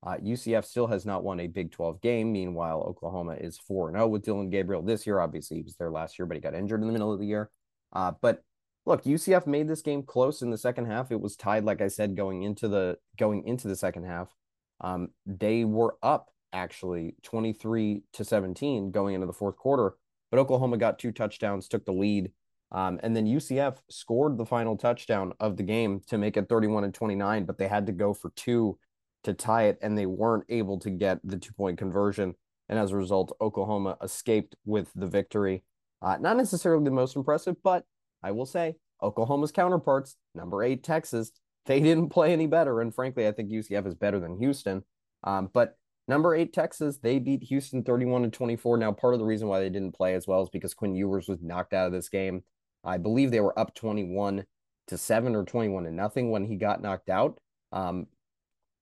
Uh, 0.06 0.18
UCF 0.18 0.66
still 0.66 0.88
has 0.88 1.06
not 1.06 1.24
won 1.24 1.40
a 1.40 1.48
Big 1.48 1.72
12 1.72 2.00
game. 2.02 2.32
Meanwhile, 2.32 2.82
Oklahoma 2.82 3.34
is 3.34 3.58
4 3.58 3.92
0 3.92 4.08
with 4.08 4.24
Dillon 4.24 4.50
Gabriel 4.50 4.84
this 4.84 5.08
year. 5.08 5.20
Obviously, 5.20 5.58
he 5.58 5.64
was 5.64 5.76
there 5.78 5.92
last 5.92 6.20
year, 6.20 6.26
but 6.26 6.36
he 6.36 6.42
got 6.42 6.54
injured 6.54 6.82
in 6.82 6.88
the 6.88 6.94
middle 6.94 7.12
of 7.12 7.20
the 7.20 7.26
year. 7.26 7.50
Uh, 7.92 8.12
but 8.22 8.44
look, 8.86 9.04
UCF 9.04 9.48
made 9.48 9.68
this 9.68 9.82
game 9.82 10.04
close 10.04 10.42
in 10.42 10.52
the 10.52 10.58
second 10.58 10.86
half. 10.86 11.12
It 11.12 11.20
was 11.20 11.36
tied, 11.36 11.64
like 11.64 11.82
I 11.82 11.88
said, 11.88 12.16
going 12.16 12.44
into 12.44 12.68
the 12.68 12.98
going 13.18 13.46
into 13.48 13.68
the 13.68 13.76
second 13.76 14.06
half. 14.06 14.34
Um, 14.82 15.10
they 15.26 15.64
were 15.66 15.96
up 16.04 16.30
actually 16.54 17.16
23 17.24 18.04
to 18.14 18.24
17 18.24 18.92
going 18.92 19.16
into 19.16 19.28
the 19.28 19.34
fourth 19.34 19.58
quarter, 19.58 19.96
but 20.32 20.40
Oklahoma 20.40 20.78
got 20.78 21.00
two 21.00 21.12
touchdowns, 21.12 21.68
took 21.68 21.86
the 21.86 21.92
lead. 21.92 22.32
Um, 22.72 23.00
and 23.04 23.16
then 23.16 23.26
UCF 23.26 23.78
scored 23.90 24.38
the 24.38 24.46
final 24.46 24.76
touchdown 24.76 25.34
of 25.40 25.56
the 25.56 25.64
game 25.64 26.02
to 26.08 26.18
make 26.18 26.36
it 26.36 26.50
31 26.50 26.84
and 26.84 26.94
29, 26.94 27.46
but 27.46 27.58
they 27.58 27.68
had 27.68 27.86
to 27.86 27.92
go 27.92 28.14
for 28.14 28.32
two 28.36 28.78
to 29.24 29.34
tie 29.34 29.64
it, 29.64 29.80
and 29.82 29.98
they 29.98 30.06
weren't 30.06 30.46
able 30.50 30.80
to 30.80 30.90
get 30.90 31.20
the 31.24 31.38
two 31.38 31.54
point 31.54 31.78
conversion. 31.78 32.36
And 32.68 32.80
as 32.80 32.92
a 32.92 32.96
result, 32.96 33.36
Oklahoma 33.40 33.98
escaped 34.02 34.56
with 34.66 34.92
the 34.96 35.08
victory. 35.08 35.64
Uh, 36.02 36.18
not 36.20 36.38
necessarily 36.38 36.84
the 36.84 36.92
most 36.92 37.16
impressive, 37.16 37.56
but 37.64 37.86
I 38.24 38.32
will 38.32 38.46
say 38.46 38.76
Oklahoma's 39.02 39.52
counterparts, 39.52 40.16
number 40.34 40.64
eight 40.64 40.84
Texas, 40.84 41.32
they 41.66 41.80
didn't 41.80 42.10
play 42.10 42.34
any 42.34 42.48
better. 42.48 42.82
And 42.82 42.94
frankly, 42.94 43.28
I 43.28 43.32
think 43.32 43.50
UCF 43.50 43.88
is 43.88 43.96
better 43.96 44.20
than 44.20 44.38
Houston. 44.38 44.84
Um, 45.24 45.50
but 45.54 45.78
number 46.08 46.36
eight, 46.36 46.54
Texas, 46.54 46.98
they 47.02 47.20
beat 47.20 47.44
Houston 47.44 47.84
31 47.84 48.24
to 48.24 48.30
24. 48.30 48.78
Now, 48.78 48.92
part 48.92 49.14
of 49.14 49.20
the 49.20 49.26
reason 49.26 49.48
why 49.48 49.60
they 49.60 49.70
didn't 49.70 49.96
play 49.96 50.14
as 50.14 50.28
well 50.28 50.44
is 50.44 50.50
because 50.50 50.74
Quinn 50.74 50.96
Ewers 50.96 51.28
was 51.28 51.42
knocked 51.42 51.74
out 51.74 51.88
of 51.88 51.92
this 51.92 52.10
game. 52.10 52.44
I 52.84 52.98
believe 52.98 53.32
they 53.32 53.42
were 53.42 53.58
up 53.58 53.74
21 53.74 54.46
to 54.88 54.98
seven 54.98 55.36
or 55.36 55.44
21 55.44 55.86
to 55.86 55.92
nothing 55.92 56.30
when 56.30 56.46
he 56.46 56.56
got 56.56 56.82
knocked 56.82 57.10
out. 57.10 57.40
Um, 57.72 58.08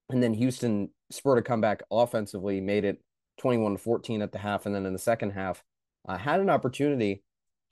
and 0.10 0.22
then 0.22 0.34
Houston 0.34 0.90
spurred 1.10 1.38
a 1.38 1.42
comeback 1.42 1.84
offensively, 1.90 2.60
made 2.60 2.84
it 2.84 3.02
21 3.38 3.74
to 3.74 3.78
14 3.78 4.22
at 4.22 4.34
the 4.34 4.38
half. 4.38 4.66
And 4.66 4.76
then 4.76 4.86
in 4.86 4.94
the 4.94 5.00
second 5.00 5.32
half, 5.32 5.64
uh, 6.08 6.18
had 6.18 6.42
an 6.42 6.50
opportunity 6.50 7.24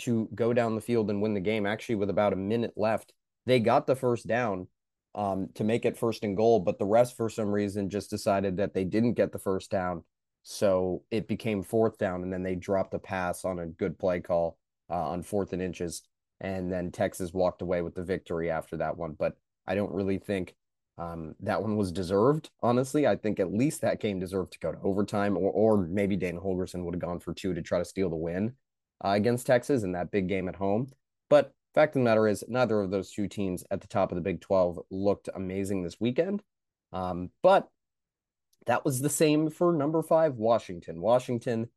to 0.02 0.30
go 0.36 0.54
down 0.54 0.76
the 0.76 0.82
field 0.82 1.10
and 1.10 1.22
win 1.22 1.34
the 1.34 1.40
game 1.40 1.66
actually 1.66 1.96
with 1.96 2.10
about 2.10 2.34
a 2.34 2.38
minute 2.38 2.74
left. 2.76 3.14
They 3.46 3.60
got 3.60 3.88
the 3.88 3.96
first 3.96 4.28
down 4.28 4.68
um, 5.16 5.50
to 5.56 5.64
make 5.64 5.86
it 5.86 5.98
first 5.98 6.24
and 6.24 6.38
goal, 6.38 6.60
but 6.60 6.80
the 6.80 6.86
rest, 6.86 7.18
for 7.18 7.30
some 7.30 7.50
reason, 7.50 7.90
just 7.90 8.10
decided 8.10 8.58
that 8.58 8.74
they 8.74 8.84
didn't 8.84 9.14
get 9.14 9.32
the 9.32 9.40
first 9.40 9.72
down. 9.72 10.04
So 10.44 11.04
it 11.12 11.28
became 11.28 11.64
fourth 11.64 11.98
down, 11.98 12.24
and 12.24 12.32
then 12.32 12.44
they 12.44 12.56
dropped 12.56 12.94
a 12.94 13.00
pass 13.00 13.46
on 13.46 13.60
a 13.60 13.68
good 13.68 14.00
play 14.00 14.20
call 14.20 14.58
uh, 14.90 15.10
on 15.10 15.24
fourth 15.24 15.54
and 15.54 15.62
inches. 15.62 16.04
And 16.40 16.72
then 16.72 16.92
Texas 16.92 17.34
walked 17.34 17.62
away 17.62 17.82
with 17.82 17.94
the 17.94 18.04
victory 18.04 18.50
after 18.50 18.78
that 18.78 18.98
one. 18.98 19.16
But 19.18 19.38
I 19.68 19.76
don't 19.76 19.92
really 19.92 20.18
think 20.18 20.56
um, 20.98 21.36
that 21.42 21.62
one 21.62 21.78
was 21.78 21.92
deserved, 21.92 22.50
honestly. 22.62 23.06
I 23.06 23.16
think 23.16 23.40
at 23.40 23.54
least 23.54 23.82
that 23.82 24.00
game 24.00 24.20
deserved 24.20 24.54
to 24.54 24.60
go 24.60 24.72
to 24.72 24.80
overtime, 24.84 25.38
or, 25.38 25.52
or 25.52 25.78
maybe 25.78 26.16
Dana 26.16 26.40
Holgorsen 26.40 26.84
would 26.84 26.96
have 26.96 27.02
gone 27.02 27.20
for 27.20 27.34
two 27.34 27.54
to 27.54 27.62
try 27.62 27.80
to 27.80 27.86
steal 27.86 28.10
the 28.10 28.16
win 28.16 28.54
uh, 29.04 29.10
against 29.10 29.48
Texas 29.48 29.84
in 29.84 29.94
that 29.94 30.12
big 30.12 30.28
game 30.28 30.48
at 30.48 30.56
home. 30.56 30.88
But 31.30 31.54
Fact 31.74 31.96
of 31.96 32.02
the 32.02 32.04
matter 32.04 32.28
is, 32.28 32.44
neither 32.48 32.82
of 32.82 32.92
those 32.92 33.12
two 33.12 33.28
teams 33.28 33.64
at 33.72 33.80
the 33.80 33.88
top 33.88 34.12
of 34.12 34.16
the 34.16 34.22
Big 34.22 34.42
12 34.42 34.80
looked 34.90 35.30
amazing 35.34 35.84
this 35.84 36.00
weekend. 36.00 36.42
Um, 36.92 37.30
but 37.42 37.70
that 38.66 38.84
was 38.84 39.00
the 39.00 39.10
same 39.10 39.50
for 39.50 39.72
number 39.72 40.04
five, 40.04 40.36
Washington. 40.36 41.00
Washington, 41.00 41.70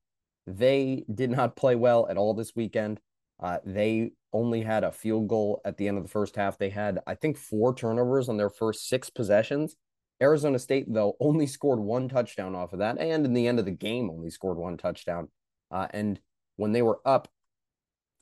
they 0.47 1.05
did 1.13 1.31
not 1.31 1.55
play 1.55 1.77
well 1.77 2.09
at 2.09 2.17
all 2.17 2.35
this 2.35 2.57
weekend. 2.57 2.99
Uh, 3.41 3.59
they 3.65 4.13
only 4.33 4.63
had 4.63 4.83
a 4.83 4.91
field 4.91 5.29
goal 5.29 5.61
at 5.65 5.77
the 5.77 5.87
end 5.87 5.97
of 5.97 6.03
the 6.03 6.11
first 6.11 6.35
half. 6.35 6.59
They 6.59 6.71
had, 6.71 6.99
I 7.07 7.15
think, 7.15 7.37
four 7.37 7.73
turnovers 7.73 8.29
on 8.29 8.37
their 8.37 8.51
first 8.51 8.89
six 8.89 9.11
possessions. 9.11 9.77
Arizona 10.21 10.59
State, 10.59 10.87
though, 10.89 11.17
only 11.21 11.47
scored 11.47 11.79
one 11.79 12.09
touchdown 12.09 12.55
off 12.55 12.73
of 12.73 12.81
that, 12.81 12.99
and 12.99 13.25
in 13.25 13.33
the 13.33 13.47
end 13.47 13.59
of 13.59 13.65
the 13.65 13.71
game, 13.71 14.11
only 14.11 14.31
scored 14.31 14.59
one 14.59 14.77
touchdown. 14.77 15.29
Uh, 15.71 15.87
and 15.91 16.21
when 16.57 16.73
they 16.73 16.83
were 16.83 17.01
up 17.05 17.29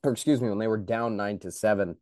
or 0.04 0.12
excuse 0.12 0.40
me, 0.40 0.48
when 0.48 0.58
they 0.58 0.68
were 0.68 0.78
down 0.78 1.16
nine 1.16 1.38
to 1.40 1.50
seven, 1.50 1.96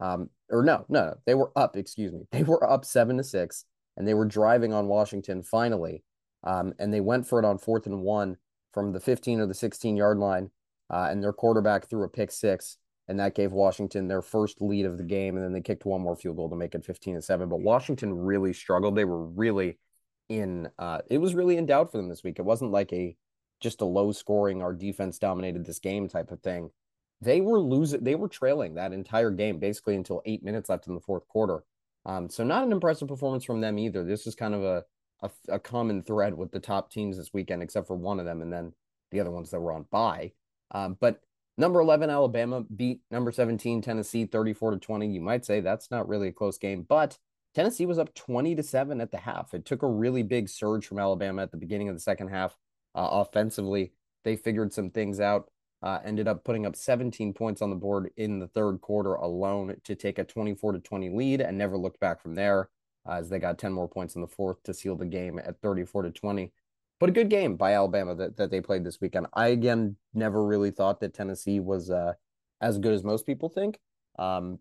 um, 0.00 0.28
or 0.50 0.62
no, 0.62 0.84
no, 0.88 1.14
they 1.24 1.34
were 1.34 1.52
up, 1.56 1.76
excuse 1.76 2.12
me, 2.12 2.26
they 2.32 2.42
were 2.42 2.70
up 2.70 2.84
seven 2.84 3.16
to 3.16 3.24
six, 3.24 3.64
and 3.96 4.06
they 4.06 4.14
were 4.14 4.26
driving 4.26 4.72
on 4.72 4.88
Washington 4.88 5.42
finally, 5.42 6.02
um, 6.44 6.74
and 6.78 6.92
they 6.92 7.00
went 7.00 7.26
for 7.26 7.38
it 7.38 7.44
on 7.44 7.58
fourth 7.58 7.86
and 7.86 8.02
one 8.02 8.36
from 8.72 8.92
the 8.92 9.00
15 9.00 9.40
or 9.40 9.46
the 9.46 9.54
16 9.54 9.96
yard 9.96 10.18
line, 10.18 10.50
uh, 10.90 11.08
and 11.10 11.22
their 11.22 11.32
quarterback 11.32 11.88
threw 11.88 12.04
a 12.04 12.08
pick 12.08 12.30
six, 12.30 12.76
and 13.08 13.18
that 13.18 13.34
gave 13.34 13.52
Washington 13.52 14.08
their 14.08 14.22
first 14.22 14.60
lead 14.60 14.84
of 14.84 14.98
the 14.98 15.04
game, 15.04 15.36
and 15.36 15.44
then 15.44 15.52
they 15.52 15.60
kicked 15.60 15.86
one 15.86 16.02
more 16.02 16.16
field 16.16 16.36
goal 16.36 16.50
to 16.50 16.56
make 16.56 16.74
it 16.74 16.84
15 16.84 17.14
to 17.14 17.22
seven. 17.22 17.48
But 17.48 17.60
Washington 17.60 18.12
really 18.12 18.52
struggled; 18.52 18.96
they 18.96 19.04
were 19.04 19.24
really 19.26 19.78
in, 20.28 20.68
uh, 20.78 20.98
it 21.08 21.18
was 21.18 21.34
really 21.34 21.56
in 21.56 21.66
doubt 21.66 21.90
for 21.90 21.96
them 21.96 22.08
this 22.08 22.22
week. 22.22 22.38
It 22.38 22.44
wasn't 22.44 22.72
like 22.72 22.92
a 22.92 23.16
just 23.60 23.80
a 23.80 23.84
low 23.84 24.12
scoring, 24.12 24.62
our 24.62 24.72
defense 24.72 25.18
dominated 25.18 25.64
this 25.64 25.78
game 25.78 26.08
type 26.08 26.30
of 26.30 26.40
thing 26.40 26.70
they 27.20 27.40
were 27.40 27.60
losing 27.60 28.04
they 28.04 28.14
were 28.14 28.28
trailing 28.28 28.74
that 28.74 28.92
entire 28.92 29.30
game 29.30 29.58
basically 29.58 29.94
until 29.94 30.22
eight 30.26 30.42
minutes 30.42 30.68
left 30.68 30.86
in 30.86 30.94
the 30.94 31.00
fourth 31.00 31.26
quarter 31.28 31.64
Um, 32.04 32.28
so 32.28 32.44
not 32.44 32.64
an 32.64 32.72
impressive 32.72 33.08
performance 33.08 33.44
from 33.44 33.60
them 33.60 33.78
either. 33.78 34.04
This 34.04 34.26
is 34.26 34.34
kind 34.34 34.54
of 34.54 34.62
a, 34.62 34.84
a, 35.22 35.30
a 35.54 35.58
common 35.58 36.02
thread 36.02 36.34
with 36.34 36.52
the 36.52 36.60
top 36.60 36.90
teams 36.90 37.16
this 37.16 37.32
weekend, 37.32 37.62
except 37.62 37.86
for 37.86 37.96
one 37.96 38.20
of 38.20 38.26
them, 38.26 38.42
and 38.42 38.52
then 38.52 38.72
the 39.10 39.20
other 39.20 39.30
ones 39.30 39.50
that 39.50 39.60
were 39.60 39.72
on 39.72 39.86
bye. 39.90 40.32
Um, 40.70 40.96
but 41.00 41.20
number 41.56 41.80
11 41.80 42.10
Alabama 42.10 42.64
beat 42.74 43.00
number 43.10 43.32
17 43.32 43.82
Tennessee 43.82 44.26
34 44.26 44.72
to 44.72 44.78
20. 44.78 45.08
You 45.08 45.20
might 45.20 45.44
say 45.44 45.60
that's 45.60 45.90
not 45.90 46.08
really 46.08 46.28
a 46.28 46.32
close 46.32 46.58
game, 46.58 46.84
but 46.88 47.18
Tennessee 47.54 47.86
was 47.86 47.98
up 47.98 48.14
20 48.14 48.54
to 48.56 48.62
7 48.62 49.00
at 49.00 49.10
the 49.10 49.18
half. 49.18 49.54
It 49.54 49.64
took 49.64 49.82
a 49.82 49.88
really 49.88 50.22
big 50.22 50.48
surge 50.48 50.86
from 50.86 50.98
Alabama 50.98 51.42
at 51.42 51.50
the 51.50 51.56
beginning 51.56 51.88
of 51.88 51.96
the 51.96 52.00
second 52.00 52.28
half. 52.28 52.54
Uh, 52.96 53.08
offensively, 53.12 53.92
they 54.24 54.36
figured 54.36 54.72
some 54.72 54.90
things 54.90 55.20
out, 55.20 55.50
uh, 55.82 55.98
ended 56.04 56.26
up 56.26 56.42
putting 56.44 56.64
up 56.64 56.74
17 56.74 57.34
points 57.34 57.60
on 57.60 57.70
the 57.70 57.76
board 57.76 58.10
in 58.16 58.38
the 58.38 58.48
third 58.48 58.80
quarter 58.80 59.14
alone 59.14 59.76
to 59.84 59.94
take 59.94 60.18
a 60.18 60.24
24 60.24 60.72
to 60.72 60.78
20 60.80 61.10
lead 61.10 61.40
and 61.42 61.58
never 61.58 61.76
looked 61.76 62.00
back 62.00 62.20
from 62.20 62.34
there 62.34 62.70
uh, 63.06 63.12
as 63.12 63.28
they 63.28 63.38
got 63.38 63.58
10 63.58 63.72
more 63.72 63.86
points 63.86 64.14
in 64.14 64.22
the 64.22 64.26
fourth 64.26 64.62
to 64.62 64.74
seal 64.74 64.96
the 64.96 65.04
game 65.04 65.38
at 65.38 65.60
34 65.60 66.02
to 66.04 66.10
20. 66.10 66.52
But 66.98 67.10
a 67.10 67.12
good 67.12 67.28
game 67.28 67.56
by 67.56 67.74
Alabama 67.74 68.14
that, 68.14 68.38
that 68.38 68.50
they 68.50 68.62
played 68.62 68.82
this 68.82 69.00
weekend. 69.00 69.26
I, 69.34 69.48
again, 69.48 69.96
never 70.14 70.42
really 70.42 70.70
thought 70.70 71.00
that 71.00 71.12
Tennessee 71.12 71.60
was 71.60 71.90
uh, 71.90 72.14
as 72.62 72.78
good 72.78 72.94
as 72.94 73.04
most 73.04 73.26
people 73.26 73.50
think. 73.50 73.78
Um, 74.18 74.58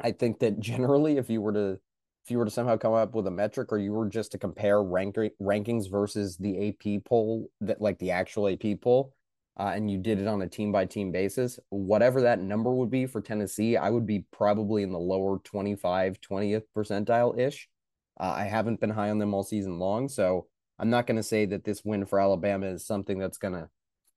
I 0.00 0.12
think 0.12 0.38
that 0.38 0.58
generally, 0.58 1.18
if 1.18 1.28
you 1.28 1.42
were 1.42 1.52
to 1.52 1.78
if 2.24 2.30
you 2.30 2.38
were 2.38 2.44
to 2.44 2.50
somehow 2.50 2.76
come 2.76 2.92
up 2.92 3.14
with 3.14 3.26
a 3.26 3.30
metric 3.30 3.72
or 3.72 3.78
you 3.78 3.92
were 3.92 4.08
just 4.08 4.32
to 4.32 4.38
compare 4.38 4.82
rank, 4.82 5.16
rankings 5.40 5.90
versus 5.90 6.36
the 6.36 6.68
AP 6.68 7.04
poll 7.04 7.50
that 7.60 7.80
like 7.80 7.98
the 7.98 8.10
actual 8.10 8.48
AP 8.48 8.80
poll 8.80 9.14
uh, 9.58 9.72
and 9.74 9.90
you 9.90 9.98
did 9.98 10.18
it 10.18 10.26
on 10.26 10.42
a 10.42 10.48
team 10.48 10.72
by 10.72 10.86
team 10.86 11.12
basis, 11.12 11.58
whatever 11.68 12.22
that 12.22 12.40
number 12.40 12.72
would 12.72 12.90
be 12.90 13.06
for 13.06 13.20
Tennessee, 13.20 13.76
I 13.76 13.90
would 13.90 14.06
be 14.06 14.24
probably 14.32 14.82
in 14.82 14.92
the 14.92 14.98
lower 14.98 15.38
25, 15.44 16.20
20th 16.20 16.62
percentile 16.74 17.38
ish. 17.38 17.68
Uh, 18.18 18.34
I 18.36 18.44
haven't 18.44 18.80
been 18.80 18.90
high 18.90 19.10
on 19.10 19.18
them 19.18 19.34
all 19.34 19.42
season 19.42 19.78
long. 19.78 20.08
So 20.08 20.46
I'm 20.78 20.88
not 20.88 21.06
going 21.06 21.16
to 21.16 21.22
say 21.22 21.44
that 21.46 21.64
this 21.64 21.84
win 21.84 22.06
for 22.06 22.18
Alabama 22.18 22.66
is 22.68 22.86
something 22.86 23.18
that's 23.18 23.38
going 23.38 23.54
to 23.54 23.68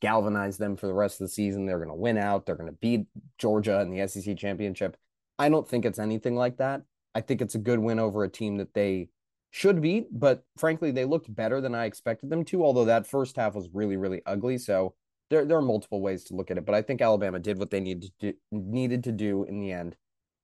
galvanize 0.01 0.57
them 0.57 0.77
for 0.77 0.87
the 0.87 0.93
rest 0.93 1.19
of 1.19 1.27
the 1.27 1.33
season. 1.33 1.65
They're 1.65 1.77
going 1.77 1.89
to 1.89 1.95
win 1.95 2.17
out. 2.17 2.45
They're 2.45 2.55
going 2.55 2.71
to 2.71 2.77
beat 2.79 3.07
Georgia 3.37 3.81
in 3.81 3.89
the 3.89 4.07
SEC 4.07 4.37
championship. 4.37 4.95
I 5.37 5.49
don't 5.49 5.67
think 5.67 5.83
it's 5.83 5.99
anything 5.99 6.35
like 6.35 6.57
that. 6.57 6.83
I 7.15 7.21
think 7.21 7.41
it's 7.41 7.55
a 7.55 7.59
good 7.59 7.79
win 7.79 7.99
over 7.99 8.23
a 8.23 8.29
team 8.29 8.57
that 8.57 8.73
they 8.73 9.09
should 9.51 9.81
beat, 9.81 10.07
but 10.11 10.43
frankly, 10.57 10.91
they 10.91 11.05
looked 11.05 11.33
better 11.33 11.61
than 11.61 11.75
I 11.75 11.85
expected 11.85 12.29
them 12.29 12.43
to. 12.45 12.63
Although 12.63 12.85
that 12.85 13.05
first 13.05 13.35
half 13.35 13.53
was 13.53 13.69
really, 13.71 13.97
really 13.97 14.21
ugly. 14.25 14.57
So 14.57 14.95
there, 15.29 15.45
there 15.45 15.57
are 15.57 15.61
multiple 15.61 16.01
ways 16.01 16.23
to 16.25 16.35
look 16.35 16.49
at 16.49 16.57
it, 16.57 16.65
but 16.65 16.75
I 16.75 16.81
think 16.81 17.01
Alabama 17.01 17.39
did 17.39 17.59
what 17.59 17.69
they 17.69 17.79
needed 17.79 18.11
to 18.19 18.31
do, 18.31 18.37
needed 18.51 19.03
to 19.05 19.11
do 19.11 19.43
in 19.43 19.59
the 19.59 19.71
end 19.71 19.95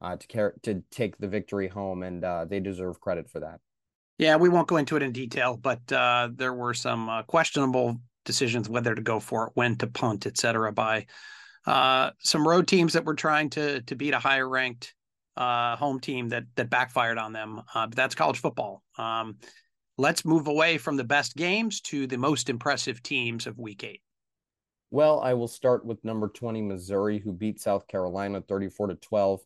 uh, 0.02 0.16
to 0.16 0.28
care 0.28 0.54
to 0.64 0.84
take 0.92 1.18
the 1.18 1.28
victory 1.28 1.68
home, 1.68 2.04
and 2.04 2.24
uh, 2.24 2.46
they 2.46 2.60
deserve 2.60 3.02
credit 3.02 3.30
for 3.30 3.40
that. 3.40 3.60
Yeah, 4.18 4.36
we 4.36 4.50
won't 4.50 4.68
go 4.68 4.78
into 4.78 4.96
it 4.96 5.04
in 5.04 5.12
detail, 5.12 5.58
but 5.58 5.92
uh, 5.92 6.30
there 6.36 6.54
were 6.54 6.74
some 6.74 7.10
uh, 7.10 7.24
questionable 7.24 7.98
decisions 8.26 8.70
whether 8.70 8.94
to 8.94 9.02
go 9.02 9.20
for 9.20 9.48
it, 9.48 9.52
when 9.56 9.76
to 9.78 9.88
punt, 9.88 10.26
et 10.26 10.38
cetera, 10.38 10.72
by 10.72 11.08
uh, 11.66 12.12
some 12.20 12.48
road 12.48 12.68
teams 12.68 12.94
that 12.94 13.06
were 13.06 13.16
trying 13.16 13.50
to 13.52 13.82
to 13.82 13.96
beat 13.96 14.14
a 14.14 14.20
higher 14.20 14.48
ranked 14.48 14.94
uh, 15.40 15.78
home 15.78 16.00
team 16.00 16.30
that 16.30 16.44
that 16.56 16.70
backfired 16.70 17.18
on 17.18 17.34
them. 17.34 17.62
Uh, 17.74 17.88
but 17.88 17.96
that's 17.96 18.14
college 18.14 18.40
football. 18.40 18.84
Um, 18.98 19.38
let's 19.98 20.26
move 20.26 20.48
away 20.48 20.78
from 20.78 20.98
the 20.98 21.04
best 21.04 21.36
games 21.36 21.82
to 21.82 22.06
the 22.06 22.18
most 22.18 22.50
impressive 22.50 23.02
teams 23.02 23.48
of 23.48 23.58
Week 23.58 23.84
Eight. 23.84 24.02
Well, 24.92 25.22
I 25.22 25.34
will 25.34 25.48
start 25.48 25.86
with 25.86 26.04
number 26.04 26.28
20 26.28 26.62
Missouri, 26.64 27.20
who 27.20 27.32
beat 27.32 27.60
South 27.60 27.88
Carolina 27.88 28.42
34 28.42 28.88
to 28.88 28.96
12. 28.96 29.40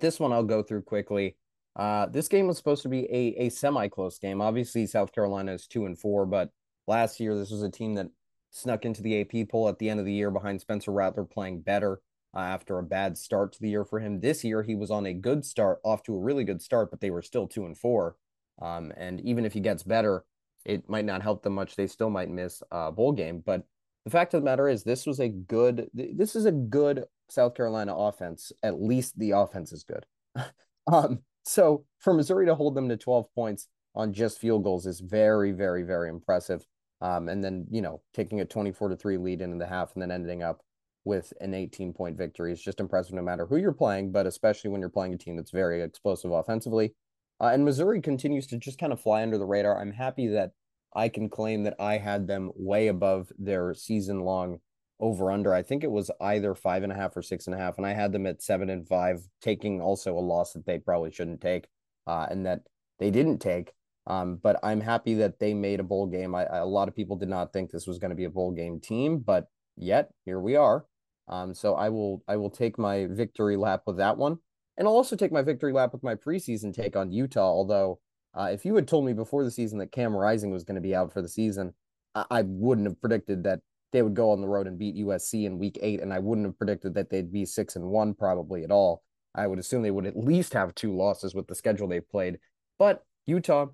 This 0.00 0.18
one 0.18 0.32
I'll 0.32 0.44
go 0.44 0.62
through 0.62 0.82
quickly. 0.82 1.36
Uh, 1.76 2.06
this 2.06 2.26
game 2.26 2.46
was 2.46 2.56
supposed 2.56 2.82
to 2.82 2.88
be 2.88 3.04
a, 3.04 3.46
a 3.46 3.48
semi 3.50 3.88
close 3.88 4.18
game. 4.18 4.40
Obviously, 4.40 4.86
South 4.86 5.12
Carolina 5.12 5.52
is 5.52 5.66
two 5.66 5.86
and 5.86 5.98
four, 5.98 6.26
but 6.26 6.50
last 6.86 7.20
year 7.20 7.36
this 7.36 7.50
was 7.50 7.62
a 7.62 7.70
team 7.70 7.94
that 7.94 8.08
snuck 8.50 8.84
into 8.84 9.02
the 9.02 9.20
AP 9.20 9.48
poll 9.50 9.68
at 9.68 9.78
the 9.78 9.88
end 9.88 10.00
of 10.00 10.06
the 10.06 10.12
year 10.12 10.30
behind 10.30 10.60
Spencer 10.60 10.90
Rattler 10.90 11.24
playing 11.24 11.60
better 11.60 12.00
uh, 12.36 12.40
after 12.40 12.78
a 12.78 12.82
bad 12.82 13.16
start 13.16 13.52
to 13.54 13.60
the 13.60 13.70
year 13.70 13.84
for 13.84 13.98
him. 13.98 14.20
This 14.20 14.44
year, 14.44 14.62
he 14.62 14.74
was 14.74 14.90
on 14.90 15.06
a 15.06 15.14
good 15.14 15.44
start, 15.44 15.78
off 15.82 16.02
to 16.02 16.14
a 16.14 16.20
really 16.20 16.44
good 16.44 16.60
start, 16.60 16.90
but 16.90 17.00
they 17.00 17.10
were 17.10 17.22
still 17.22 17.46
two 17.46 17.64
and 17.64 17.76
four. 17.76 18.16
Um, 18.60 18.92
and 18.96 19.20
even 19.22 19.46
if 19.46 19.54
he 19.54 19.60
gets 19.60 19.82
better, 19.82 20.24
it 20.64 20.88
might 20.88 21.06
not 21.06 21.22
help 21.22 21.42
them 21.42 21.54
much. 21.54 21.76
They 21.76 21.86
still 21.86 22.10
might 22.10 22.28
miss 22.28 22.62
a 22.70 22.92
bowl 22.92 23.12
game. 23.12 23.42
But 23.44 23.64
the 24.04 24.10
fact 24.10 24.34
of 24.34 24.42
the 24.42 24.44
matter 24.44 24.68
is, 24.68 24.84
this 24.84 25.06
was 25.06 25.18
a 25.18 25.28
good. 25.28 25.88
This 25.94 26.36
is 26.36 26.44
a 26.44 26.52
good 26.52 27.04
South 27.30 27.54
Carolina 27.54 27.96
offense. 27.96 28.52
At 28.62 28.82
least 28.82 29.18
the 29.18 29.30
offense 29.30 29.72
is 29.72 29.84
good. 29.84 30.04
um, 30.92 31.20
so 31.44 31.86
for 32.00 32.12
Missouri 32.12 32.44
to 32.46 32.54
hold 32.54 32.74
them 32.74 32.88
to 32.90 32.98
12 32.98 33.32
points 33.34 33.68
on 33.94 34.12
just 34.12 34.38
field 34.38 34.62
goals 34.62 34.86
is 34.86 35.00
very, 35.00 35.52
very, 35.52 35.84
very 35.84 36.10
impressive. 36.10 36.66
Um, 37.00 37.28
and 37.28 37.42
then 37.42 37.66
you 37.70 37.82
know 37.82 38.02
taking 38.14 38.40
a 38.40 38.44
24 38.44 38.90
to 38.90 38.96
three 38.96 39.16
lead 39.16 39.40
into 39.40 39.58
the 39.58 39.66
half 39.66 39.92
and 39.94 40.02
then 40.02 40.10
ending 40.10 40.42
up 40.42 40.62
with 41.06 41.32
an 41.40 41.54
18 41.54 41.94
point 41.94 42.18
victory 42.18 42.52
is 42.52 42.60
just 42.60 42.80
impressive 42.80 43.14
no 43.14 43.22
matter 43.22 43.46
who 43.46 43.56
you're 43.56 43.72
playing, 43.72 44.10
but 44.10 44.26
especially 44.26 44.70
when 44.70 44.80
you're 44.80 44.90
playing 44.90 45.14
a 45.14 45.16
team 45.16 45.36
that's 45.36 45.52
very 45.52 45.80
explosive 45.80 46.32
offensively. 46.32 46.94
Uh, 47.40 47.46
and 47.46 47.64
Missouri 47.64 48.00
continues 48.00 48.46
to 48.48 48.58
just 48.58 48.78
kind 48.78 48.92
of 48.92 49.00
fly 49.00 49.22
under 49.22 49.38
the 49.38 49.46
radar. 49.46 49.80
I'm 49.80 49.92
happy 49.92 50.26
that 50.28 50.50
I 50.94 51.08
can 51.08 51.28
claim 51.28 51.62
that 51.62 51.76
I 51.78 51.98
had 51.98 52.26
them 52.26 52.50
way 52.56 52.88
above 52.88 53.30
their 53.38 53.72
season 53.72 54.20
long 54.20 54.58
over 54.98 55.30
under. 55.30 55.54
I 55.54 55.62
think 55.62 55.84
it 55.84 55.90
was 55.90 56.10
either 56.20 56.54
five 56.54 56.82
and 56.82 56.90
a 56.90 56.96
half 56.96 57.16
or 57.16 57.22
six 57.22 57.46
and 57.46 57.54
a 57.54 57.58
half, 57.58 57.76
and 57.76 57.86
I 57.86 57.92
had 57.92 58.12
them 58.12 58.26
at 58.26 58.42
seven 58.42 58.68
and 58.68 58.86
five, 58.88 59.20
taking 59.40 59.80
also 59.80 60.18
a 60.18 60.20
loss 60.20 60.54
that 60.54 60.66
they 60.66 60.78
probably 60.78 61.12
shouldn't 61.12 61.40
take, 61.40 61.68
uh, 62.06 62.26
and 62.30 62.44
that 62.46 62.62
they 62.98 63.10
didn't 63.10 63.38
take. 63.38 63.72
Um, 64.08 64.40
but 64.42 64.58
I'm 64.62 64.80
happy 64.80 65.14
that 65.14 65.38
they 65.38 65.54
made 65.54 65.78
a 65.78 65.84
bowl 65.84 66.06
game. 66.06 66.34
I, 66.34 66.46
I, 66.46 66.58
a 66.58 66.66
lot 66.66 66.88
of 66.88 66.96
people 66.96 67.16
did 67.16 67.28
not 67.28 67.52
think 67.52 67.70
this 67.70 67.86
was 67.86 67.98
going 67.98 68.10
to 68.10 68.16
be 68.16 68.24
a 68.24 68.30
bowl 68.30 68.52
game 68.52 68.80
team, 68.80 69.18
but 69.18 69.48
yet 69.76 70.10
here 70.24 70.40
we 70.40 70.56
are. 70.56 70.84
Um, 71.28 71.54
so 71.54 71.74
I 71.74 71.88
will 71.88 72.22
I 72.28 72.36
will 72.36 72.50
take 72.50 72.78
my 72.78 73.06
victory 73.06 73.56
lap 73.56 73.82
with 73.86 73.96
that 73.96 74.16
one, 74.16 74.38
and 74.76 74.86
I'll 74.86 74.94
also 74.94 75.16
take 75.16 75.32
my 75.32 75.42
victory 75.42 75.72
lap 75.72 75.92
with 75.92 76.02
my 76.02 76.14
preseason 76.14 76.72
take 76.72 76.96
on 76.96 77.10
Utah. 77.10 77.50
Although, 77.50 78.00
uh, 78.34 78.50
if 78.52 78.64
you 78.64 78.74
had 78.76 78.86
told 78.86 79.04
me 79.04 79.12
before 79.12 79.44
the 79.44 79.50
season 79.50 79.78
that 79.78 79.92
Cam 79.92 80.14
Rising 80.14 80.50
was 80.50 80.64
going 80.64 80.76
to 80.76 80.80
be 80.80 80.94
out 80.94 81.12
for 81.12 81.22
the 81.22 81.28
season, 81.28 81.74
I, 82.14 82.24
I 82.30 82.42
wouldn't 82.42 82.86
have 82.86 83.00
predicted 83.00 83.44
that 83.44 83.60
they 83.92 84.02
would 84.02 84.14
go 84.14 84.30
on 84.30 84.40
the 84.40 84.48
road 84.48 84.66
and 84.66 84.78
beat 84.78 84.96
USC 84.96 85.44
in 85.44 85.58
Week 85.58 85.78
Eight, 85.82 86.00
and 86.00 86.12
I 86.12 86.18
wouldn't 86.18 86.46
have 86.46 86.58
predicted 86.58 86.94
that 86.94 87.10
they'd 87.10 87.32
be 87.32 87.44
six 87.44 87.76
and 87.76 87.86
one 87.86 88.14
probably 88.14 88.62
at 88.62 88.70
all. 88.70 89.02
I 89.34 89.46
would 89.46 89.58
assume 89.58 89.82
they 89.82 89.90
would 89.90 90.06
at 90.06 90.16
least 90.16 90.54
have 90.54 90.74
two 90.74 90.96
losses 90.96 91.34
with 91.34 91.46
the 91.46 91.54
schedule 91.54 91.88
they've 91.88 92.08
played. 92.08 92.38
But 92.78 93.04
Utah, 93.26 93.66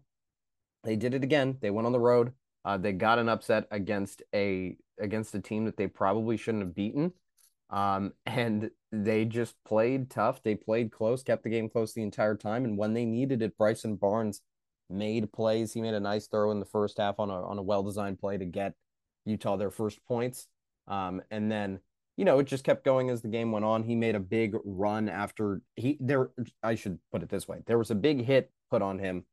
they 0.85 0.97
did 0.97 1.15
it 1.15 1.23
again. 1.23 1.59
They 1.61 1.71
went 1.71 1.87
on 1.87 1.93
the 1.93 2.01
road. 2.01 2.33
Uh, 2.65 2.79
they 2.79 2.93
got 2.93 3.19
an 3.19 3.29
upset 3.29 3.67
against 3.71 4.23
a 4.35 4.77
against 4.99 5.35
a 5.35 5.41
team 5.41 5.65
that 5.65 5.77
they 5.77 5.87
probably 5.87 6.37
shouldn't 6.37 6.63
have 6.63 6.75
beaten. 6.75 7.13
Um, 7.73 8.13
and 8.27 8.71
they 8.93 9.25
just 9.25 9.57
played 9.65 10.11
tough. 10.11 10.43
They 10.43 10.55
played 10.55 10.93
close, 10.93 11.23
kept 11.23 11.43
the 11.43 11.51
game 11.51 11.69
close 11.69 11.95
the 11.95 12.03
entire 12.03 12.37
time. 12.37 12.65
And 12.65 12.77
when 12.77 12.93
they 12.93 13.07
needed 13.07 13.43
it, 13.43 13.57
Bryson 13.57 13.97
Barnes 13.97 14.43
made 14.91 15.33
plays. 15.33 15.73
He 15.73 15.81
made 15.81 15.95
a 15.95 16.01
nice 16.01 16.27
throw 16.27 16.51
in 16.51 16.61
the 16.61 16.67
first 16.67 16.99
half 16.99 17.19
on 17.19 17.31
a 17.31 17.43
on 17.43 17.59
a 17.59 17.63
well 17.63 17.83
designed 17.83 18.21
play 18.21 18.37
to 18.37 18.45
get 18.45 18.75
Utah 19.25 19.57
their 19.57 19.71
first 19.71 20.05
points. 20.05 20.49
Um, 20.87 21.23
and 21.31 21.51
then 21.51 21.81
you 22.19 22.27
know 22.27 22.39
it 22.39 22.47
just 22.47 22.65
kept 22.65 22.85
going 22.85 23.09
as 23.09 23.23
the 23.23 23.29
game 23.29 23.51
went 23.51 23.65
on. 23.65 23.83
He 23.83 23.95
made 23.95 24.15
a 24.15 24.21
big 24.21 24.55
run 24.65 25.09
after 25.09 25.63
he 25.77 25.97
there. 25.99 26.31
I 26.63 26.75
should 26.75 26.99
put 27.11 27.23
it 27.23 27.31
this 27.31 27.49
way: 27.49 27.63
there 27.67 27.79
was 27.79 27.91
a 27.91 27.95
big 27.97 28.25
hit 28.25 28.51
put 28.71 28.83
on 28.83 28.99
him, 28.99 29.25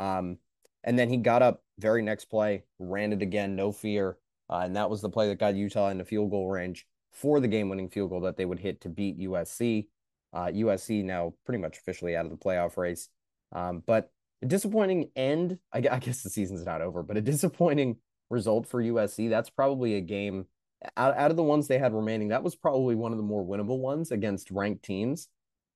um, 0.00 0.38
and 0.82 0.98
then 0.98 1.10
he 1.10 1.18
got 1.18 1.42
up 1.42 1.62
very 1.78 2.02
next 2.02 2.26
play, 2.26 2.64
ran 2.78 3.12
it 3.12 3.20
again, 3.20 3.54
no 3.54 3.70
fear, 3.70 4.16
uh, 4.48 4.60
and 4.64 4.76
that 4.76 4.88
was 4.88 5.02
the 5.02 5.10
play 5.10 5.28
that 5.28 5.38
got 5.38 5.56
Utah 5.56 5.90
into 5.90 6.06
field 6.06 6.30
goal 6.30 6.48
range 6.48 6.86
for 7.12 7.40
the 7.40 7.48
game 7.48 7.68
winning 7.68 7.88
field 7.88 8.10
goal 8.10 8.20
that 8.20 8.36
they 8.36 8.44
would 8.44 8.58
hit 8.58 8.80
to 8.82 8.88
beat 8.88 9.18
USC. 9.20 9.86
Uh, 10.32 10.46
USC 10.46 11.04
now 11.04 11.34
pretty 11.44 11.60
much 11.60 11.78
officially 11.78 12.16
out 12.16 12.24
of 12.24 12.30
the 12.30 12.38
playoff 12.38 12.76
race. 12.76 13.08
Um, 13.52 13.82
but 13.86 14.10
a 14.42 14.46
disappointing 14.46 15.10
end. 15.14 15.58
I, 15.72 15.78
I, 15.90 15.98
guess 15.98 16.22
the 16.22 16.30
season's 16.30 16.64
not 16.64 16.80
over, 16.80 17.02
but 17.02 17.18
a 17.18 17.20
disappointing 17.22 17.96
result 18.30 18.66
for 18.66 18.82
USC. 18.82 19.28
That's 19.28 19.50
probably 19.50 19.94
a 19.94 20.00
game 20.00 20.46
out, 20.96 21.16
out 21.16 21.30
of 21.30 21.36
the 21.36 21.42
ones 21.42 21.68
they 21.68 21.78
had 21.78 21.94
remaining. 21.94 22.28
That 22.28 22.42
was 22.42 22.56
probably 22.56 22.94
one 22.94 23.12
of 23.12 23.18
the 23.18 23.24
more 23.24 23.44
winnable 23.44 23.78
ones 23.78 24.10
against 24.10 24.50
ranked 24.50 24.84
teams. 24.84 25.28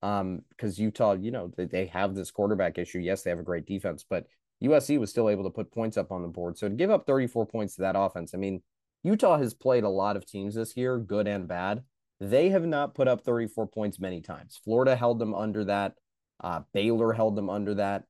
Um, 0.02 0.42
because 0.50 0.78
Utah, 0.78 1.14
you 1.14 1.30
know, 1.30 1.50
they, 1.56 1.64
they 1.64 1.86
have 1.86 2.14
this 2.14 2.30
quarterback 2.30 2.78
issue. 2.78 2.98
Yes, 2.98 3.22
they 3.22 3.30
have 3.30 3.38
a 3.38 3.44
great 3.44 3.66
defense, 3.66 4.04
but 4.08 4.26
USC 4.62 4.98
was 4.98 5.10
still 5.10 5.28
able 5.28 5.44
to 5.44 5.50
put 5.50 5.72
points 5.72 5.96
up 5.96 6.12
on 6.12 6.22
the 6.22 6.28
board. 6.28 6.58
So 6.58 6.68
to 6.68 6.74
give 6.74 6.90
up 6.90 7.06
34 7.06 7.46
points 7.46 7.76
to 7.76 7.82
that 7.82 7.96
offense, 7.96 8.32
I 8.34 8.38
mean, 8.38 8.62
Utah 9.06 9.38
has 9.38 9.54
played 9.54 9.84
a 9.84 9.88
lot 9.88 10.16
of 10.16 10.26
teams 10.26 10.56
this 10.56 10.76
year, 10.76 10.98
good 10.98 11.28
and 11.28 11.46
bad. 11.46 11.84
They 12.18 12.48
have 12.48 12.66
not 12.66 12.96
put 12.96 13.06
up 13.06 13.22
34 13.22 13.68
points 13.68 14.00
many 14.00 14.20
times. 14.20 14.58
Florida 14.64 14.96
held 14.96 15.20
them 15.20 15.32
under 15.32 15.64
that. 15.64 15.94
Uh, 16.42 16.62
Baylor 16.72 17.12
held 17.12 17.36
them 17.36 17.48
under 17.48 17.74
that. 17.74 18.02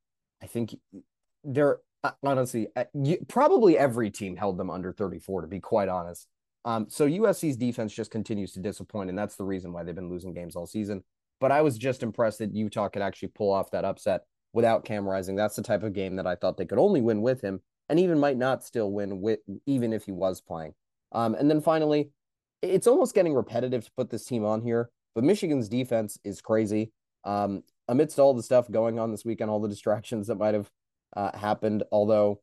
I 0.43 0.47
think 0.47 0.75
they're 1.45 1.81
uh, 2.03 2.13
honestly 2.23 2.69
uh, 2.77 2.85
probably 3.29 3.77
every 3.77 4.11
team 4.11 4.37
held 4.37 4.57
them 4.57 4.71
under 4.71 4.91
34 4.91 5.43
to 5.43 5.47
be 5.47 5.61
quite 5.61 5.91
honest. 5.91 6.29
Um, 6.65 6.87
so 6.89 7.07
USC's 7.07 7.59
defense 7.59 7.93
just 7.93 8.11
continues 8.11 8.53
to 8.53 8.61
disappoint, 8.61 9.11
and 9.11 9.19
that's 9.19 9.37
the 9.37 9.45
reason 9.45 9.73
why 9.73 9.85
they've 9.85 9.95
been 9.95 10.11
losing 10.11 10.33
games 10.33 10.57
all 10.57 10.67
season. 10.67 11.05
but 11.41 11.53
I 11.53 11.61
was 11.61 11.77
just 11.77 12.03
impressed 12.03 12.39
that 12.39 12.55
Utah 12.55 12.89
could 12.89 13.03
actually 13.03 13.29
pull 13.29 13.53
off 13.53 13.71
that 13.73 13.85
upset 13.85 14.23
without 14.55 14.87
Cam 14.87 15.07
Rising. 15.07 15.37
That's 15.37 15.57
the 15.57 15.63
type 15.63 15.83
of 15.83 15.93
game 15.93 16.17
that 16.17 16.27
I 16.27 16.37
thought 16.37 16.57
they 16.57 16.65
could 16.65 16.79
only 16.79 17.03
win 17.03 17.21
with 17.21 17.43
him, 17.43 17.61
and 17.91 18.01
even 18.01 18.19
might 18.19 18.39
not 18.39 18.65
still 18.65 18.91
win 18.91 19.21
with 19.21 19.41
even 19.67 19.93
if 19.93 20.07
he 20.07 20.13
was 20.13 20.41
playing. 20.41 20.73
Um, 21.17 21.35
and 21.35 21.51
then 21.51 21.63
finally, 21.63 22.11
it's 22.61 22.87
almost 22.87 23.15
getting 23.15 23.35
repetitive 23.35 23.85
to 23.87 23.91
put 23.97 24.11
this 24.11 24.27
team 24.27 24.45
on 24.45 24.61
here, 24.61 24.91
but 25.15 25.25
Michigan's 25.25 25.69
defense 25.69 26.19
is 26.25 26.43
crazy. 26.43 26.93
Um, 27.25 27.63
amidst 27.89 28.19
all 28.19 28.35
the 28.35 28.43
stuff 28.43 28.71
going 28.71 28.99
on 28.99 29.11
this 29.11 29.25
weekend, 29.25 29.51
all 29.51 29.61
the 29.61 29.69
distractions 29.69 30.27
that 30.27 30.37
might 30.37 30.55
have 30.55 30.71
uh, 31.17 31.37
happened, 31.37 31.85
although 31.91 32.41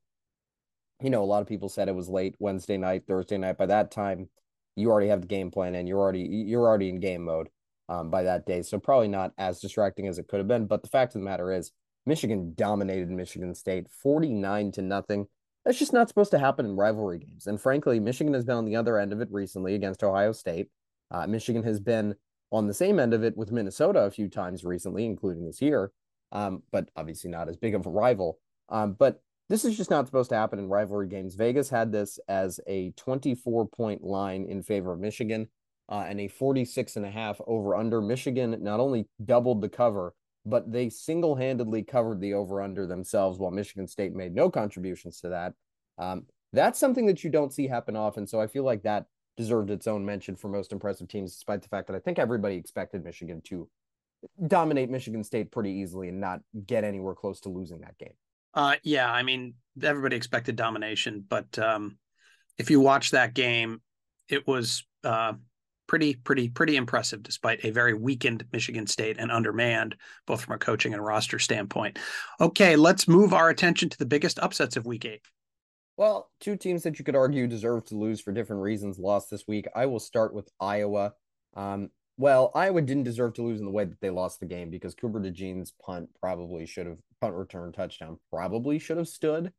you 1.01 1.11
know 1.11 1.23
a 1.23 1.25
lot 1.25 1.41
of 1.41 1.47
people 1.47 1.69
said 1.69 1.87
it 1.87 1.95
was 1.95 2.09
late 2.09 2.35
Wednesday 2.39 2.77
night, 2.77 3.03
Thursday 3.07 3.37
night. 3.37 3.57
By 3.57 3.67
that 3.67 3.91
time, 3.91 4.29
you 4.75 4.89
already 4.89 5.09
have 5.09 5.21
the 5.21 5.27
game 5.27 5.51
plan 5.51 5.75
and 5.75 5.87
you're 5.87 5.99
already 5.99 6.21
you're 6.21 6.67
already 6.67 6.89
in 6.89 6.99
game 6.99 7.23
mode 7.23 7.49
um, 7.89 8.09
by 8.09 8.23
that 8.23 8.47
day, 8.47 8.63
so 8.63 8.79
probably 8.79 9.07
not 9.07 9.33
as 9.37 9.59
distracting 9.59 10.07
as 10.07 10.17
it 10.17 10.27
could 10.27 10.39
have 10.39 10.47
been. 10.47 10.65
But 10.65 10.81
the 10.81 10.89
fact 10.89 11.13
of 11.13 11.21
the 11.21 11.25
matter 11.25 11.51
is, 11.51 11.71
Michigan 12.07 12.53
dominated 12.55 13.09
Michigan 13.09 13.53
State 13.53 13.87
forty 13.91 14.33
nine 14.33 14.71
to 14.71 14.81
nothing. 14.81 15.27
That's 15.65 15.79
just 15.79 15.93
not 15.93 16.09
supposed 16.09 16.31
to 16.31 16.39
happen 16.39 16.65
in 16.65 16.75
rivalry 16.75 17.19
games. 17.19 17.47
And 17.47 17.59
frankly, 17.59 17.99
Michigan 17.99 18.33
has 18.33 18.43
been 18.43 18.57
on 18.57 18.65
the 18.65 18.75
other 18.75 18.97
end 18.97 19.13
of 19.13 19.21
it 19.21 19.29
recently 19.31 19.75
against 19.75 20.03
Ohio 20.03 20.33
State. 20.33 20.67
Uh, 21.09 21.25
Michigan 21.27 21.63
has 21.63 21.79
been 21.79 22.15
on 22.51 22.67
the 22.67 22.73
same 22.73 22.99
end 22.99 23.13
of 23.13 23.23
it 23.23 23.37
with 23.37 23.51
Minnesota 23.51 24.01
a 24.01 24.11
few 24.11 24.27
times 24.27 24.63
recently, 24.63 25.05
including 25.05 25.45
this 25.45 25.61
year, 25.61 25.91
um, 26.31 26.63
but 26.71 26.89
obviously 26.95 27.29
not 27.29 27.47
as 27.47 27.55
big 27.55 27.75
of 27.75 27.85
a 27.85 27.89
rival. 27.89 28.39
Um, 28.69 28.93
but 28.93 29.21
this 29.49 29.65
is 29.65 29.77
just 29.77 29.89
not 29.89 30.05
supposed 30.05 30.29
to 30.29 30.35
happen 30.35 30.59
in 30.59 30.67
rivalry 30.67 31.07
games. 31.07 31.35
Vegas 31.35 31.69
had 31.69 31.91
this 31.91 32.19
as 32.27 32.59
a 32.67 32.91
24 32.91 33.67
point 33.67 34.03
line 34.03 34.45
in 34.45 34.63
favor 34.63 34.93
of 34.93 34.99
Michigan 34.99 35.47
uh, 35.89 36.05
and 36.07 36.19
a 36.19 36.27
46 36.27 36.95
and 36.95 37.05
a 37.05 37.11
half 37.11 37.39
over 37.47 37.75
under. 37.75 38.01
Michigan 38.01 38.57
not 38.61 38.79
only 38.79 39.07
doubled 39.23 39.61
the 39.61 39.69
cover, 39.69 40.13
but 40.45 40.71
they 40.71 40.89
single 40.89 41.35
handedly 41.35 41.83
covered 41.83 42.19
the 42.19 42.33
over 42.33 42.61
under 42.61 42.85
themselves 42.85 43.39
while 43.39 43.51
Michigan 43.51 43.87
State 43.87 44.13
made 44.13 44.35
no 44.35 44.49
contributions 44.49 45.19
to 45.21 45.29
that. 45.29 45.53
Um, 45.97 46.25
that's 46.51 46.79
something 46.79 47.05
that 47.07 47.23
you 47.23 47.29
don't 47.29 47.53
see 47.53 47.67
happen 47.67 47.95
often. 47.95 48.27
So 48.27 48.39
I 48.39 48.47
feel 48.47 48.63
like 48.63 48.83
that 48.83 49.05
deserved 49.37 49.71
its 49.71 49.87
own 49.87 50.05
mention 50.05 50.35
for 50.35 50.47
most 50.47 50.71
impressive 50.71 51.07
teams, 51.07 51.33
despite 51.33 51.61
the 51.61 51.69
fact 51.69 51.87
that 51.87 51.95
I 51.95 51.99
think 51.99 52.19
everybody 52.19 52.55
expected 52.55 53.03
Michigan 53.03 53.41
to 53.45 53.67
dominate 54.47 54.89
Michigan 54.89 55.23
State 55.23 55.51
pretty 55.51 55.71
easily 55.71 56.09
and 56.09 56.19
not 56.19 56.41
get 56.65 56.83
anywhere 56.83 57.15
close 57.15 57.39
to 57.41 57.49
losing 57.49 57.81
that 57.81 57.97
game. 57.97 58.13
Uh, 58.53 58.75
yeah, 58.83 59.11
I 59.11 59.23
mean, 59.23 59.55
everybody 59.81 60.15
expected 60.15 60.55
domination, 60.55 61.25
but 61.27 61.57
um, 61.57 61.97
if 62.57 62.69
you 62.69 62.79
watch 62.79 63.11
that 63.11 63.33
game, 63.33 63.81
it 64.29 64.47
was 64.47 64.85
uh, 65.03 65.33
pretty, 65.87 66.15
pretty, 66.15 66.49
pretty 66.49 66.75
impressive, 66.75 67.23
despite 67.23 67.63
a 67.63 67.71
very 67.71 67.93
weakened 67.93 68.45
Michigan 68.51 68.87
State 68.87 69.17
and 69.19 69.31
undermanned, 69.31 69.95
both 70.25 70.41
from 70.41 70.55
a 70.55 70.59
coaching 70.59 70.93
and 70.93 71.03
roster 71.03 71.39
standpoint. 71.39 71.99
Okay, 72.39 72.75
let's 72.75 73.07
move 73.07 73.33
our 73.33 73.49
attention 73.49 73.89
to 73.89 73.97
the 73.97 74.05
biggest 74.05 74.39
upsets 74.39 74.77
of 74.77 74.85
Week 74.85 75.05
Eight. 75.05 75.21
Well, 75.95 76.31
two 76.39 76.55
teams 76.55 76.83
that 76.83 76.97
you 76.97 77.05
could 77.05 77.15
argue 77.15 77.47
deserve 77.47 77.85
to 77.85 77.95
lose 77.95 78.19
for 78.19 78.31
different 78.31 78.63
reasons 78.63 78.97
lost 78.97 79.29
this 79.29 79.47
week. 79.47 79.67
I 79.75 79.85
will 79.85 79.99
start 79.99 80.33
with 80.33 80.49
Iowa. 80.59 81.13
Um, 81.55 81.89
well, 82.17 82.51
Iowa 82.55 82.81
didn't 82.81 83.03
deserve 83.03 83.33
to 83.35 83.43
lose 83.43 83.59
in 83.59 83.65
the 83.65 83.71
way 83.71 83.85
that 83.85 83.99
they 84.01 84.09
lost 84.09 84.39
the 84.39 84.45
game 84.45 84.69
because 84.69 84.95
Cooper 84.95 85.19
DeJean's 85.19 85.73
punt 85.83 86.09
probably 86.19 86.65
should 86.65 86.87
have 86.87 86.97
punt 87.21 87.35
return 87.35 87.71
touchdown 87.71 88.19
probably 88.29 88.79
should 88.79 88.97
have 88.97 89.07
stood. 89.07 89.51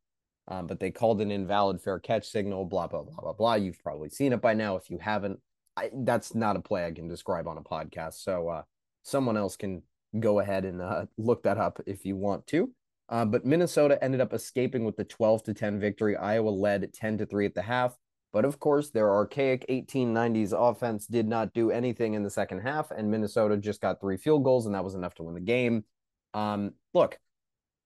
Um, 0.47 0.67
but 0.67 0.79
they 0.79 0.91
called 0.91 1.21
an 1.21 1.31
invalid 1.31 1.81
fair 1.81 1.99
catch 1.99 2.27
signal, 2.27 2.65
blah, 2.65 2.87
blah, 2.87 3.01
blah, 3.01 3.15
blah, 3.19 3.33
blah. 3.33 3.55
You've 3.55 3.81
probably 3.81 4.09
seen 4.09 4.31
it 4.31 4.41
by 4.41 4.53
now. 4.53 4.75
If 4.75 4.89
you 4.89 4.99
haven't, 4.99 5.39
I, 5.77 5.89
that's 5.93 6.35
not 6.35 6.55
a 6.55 6.61
play 6.61 6.85
I 6.85 6.91
can 6.91 7.07
describe 7.07 7.47
on 7.47 7.57
a 7.57 7.61
podcast. 7.61 8.15
So 8.23 8.49
uh, 8.49 8.63
someone 9.03 9.37
else 9.37 9.55
can 9.55 9.83
go 10.19 10.39
ahead 10.39 10.65
and 10.65 10.81
uh, 10.81 11.05
look 11.17 11.43
that 11.43 11.57
up 11.57 11.79
if 11.85 12.05
you 12.05 12.15
want 12.15 12.47
to. 12.47 12.71
Uh, 13.07 13.25
but 13.25 13.45
Minnesota 13.45 14.03
ended 14.03 14.21
up 14.21 14.33
escaping 14.33 14.83
with 14.83 14.97
the 14.97 15.03
12 15.03 15.43
to 15.43 15.53
10 15.53 15.79
victory. 15.79 16.15
Iowa 16.15 16.49
led 16.49 16.91
10 16.93 17.19
to 17.19 17.25
3 17.25 17.45
at 17.45 17.53
the 17.53 17.61
half. 17.61 17.95
But 18.35 18.43
of 18.43 18.59
course, 18.59 18.89
their 18.89 19.09
archaic 19.09 19.65
1890s 19.69 20.51
offense 20.51 21.07
did 21.07 21.25
not 21.25 21.53
do 21.53 21.71
anything 21.71 22.15
in 22.15 22.23
the 22.23 22.29
second 22.29 22.59
half, 22.59 22.91
and 22.91 23.09
Minnesota 23.09 23.55
just 23.55 23.79
got 23.79 24.01
three 24.01 24.17
field 24.17 24.43
goals, 24.43 24.65
and 24.65 24.75
that 24.75 24.83
was 24.83 24.93
enough 24.93 25.15
to 25.15 25.23
win 25.23 25.35
the 25.35 25.39
game. 25.39 25.85
Um, 26.33 26.73
look, 26.93 27.17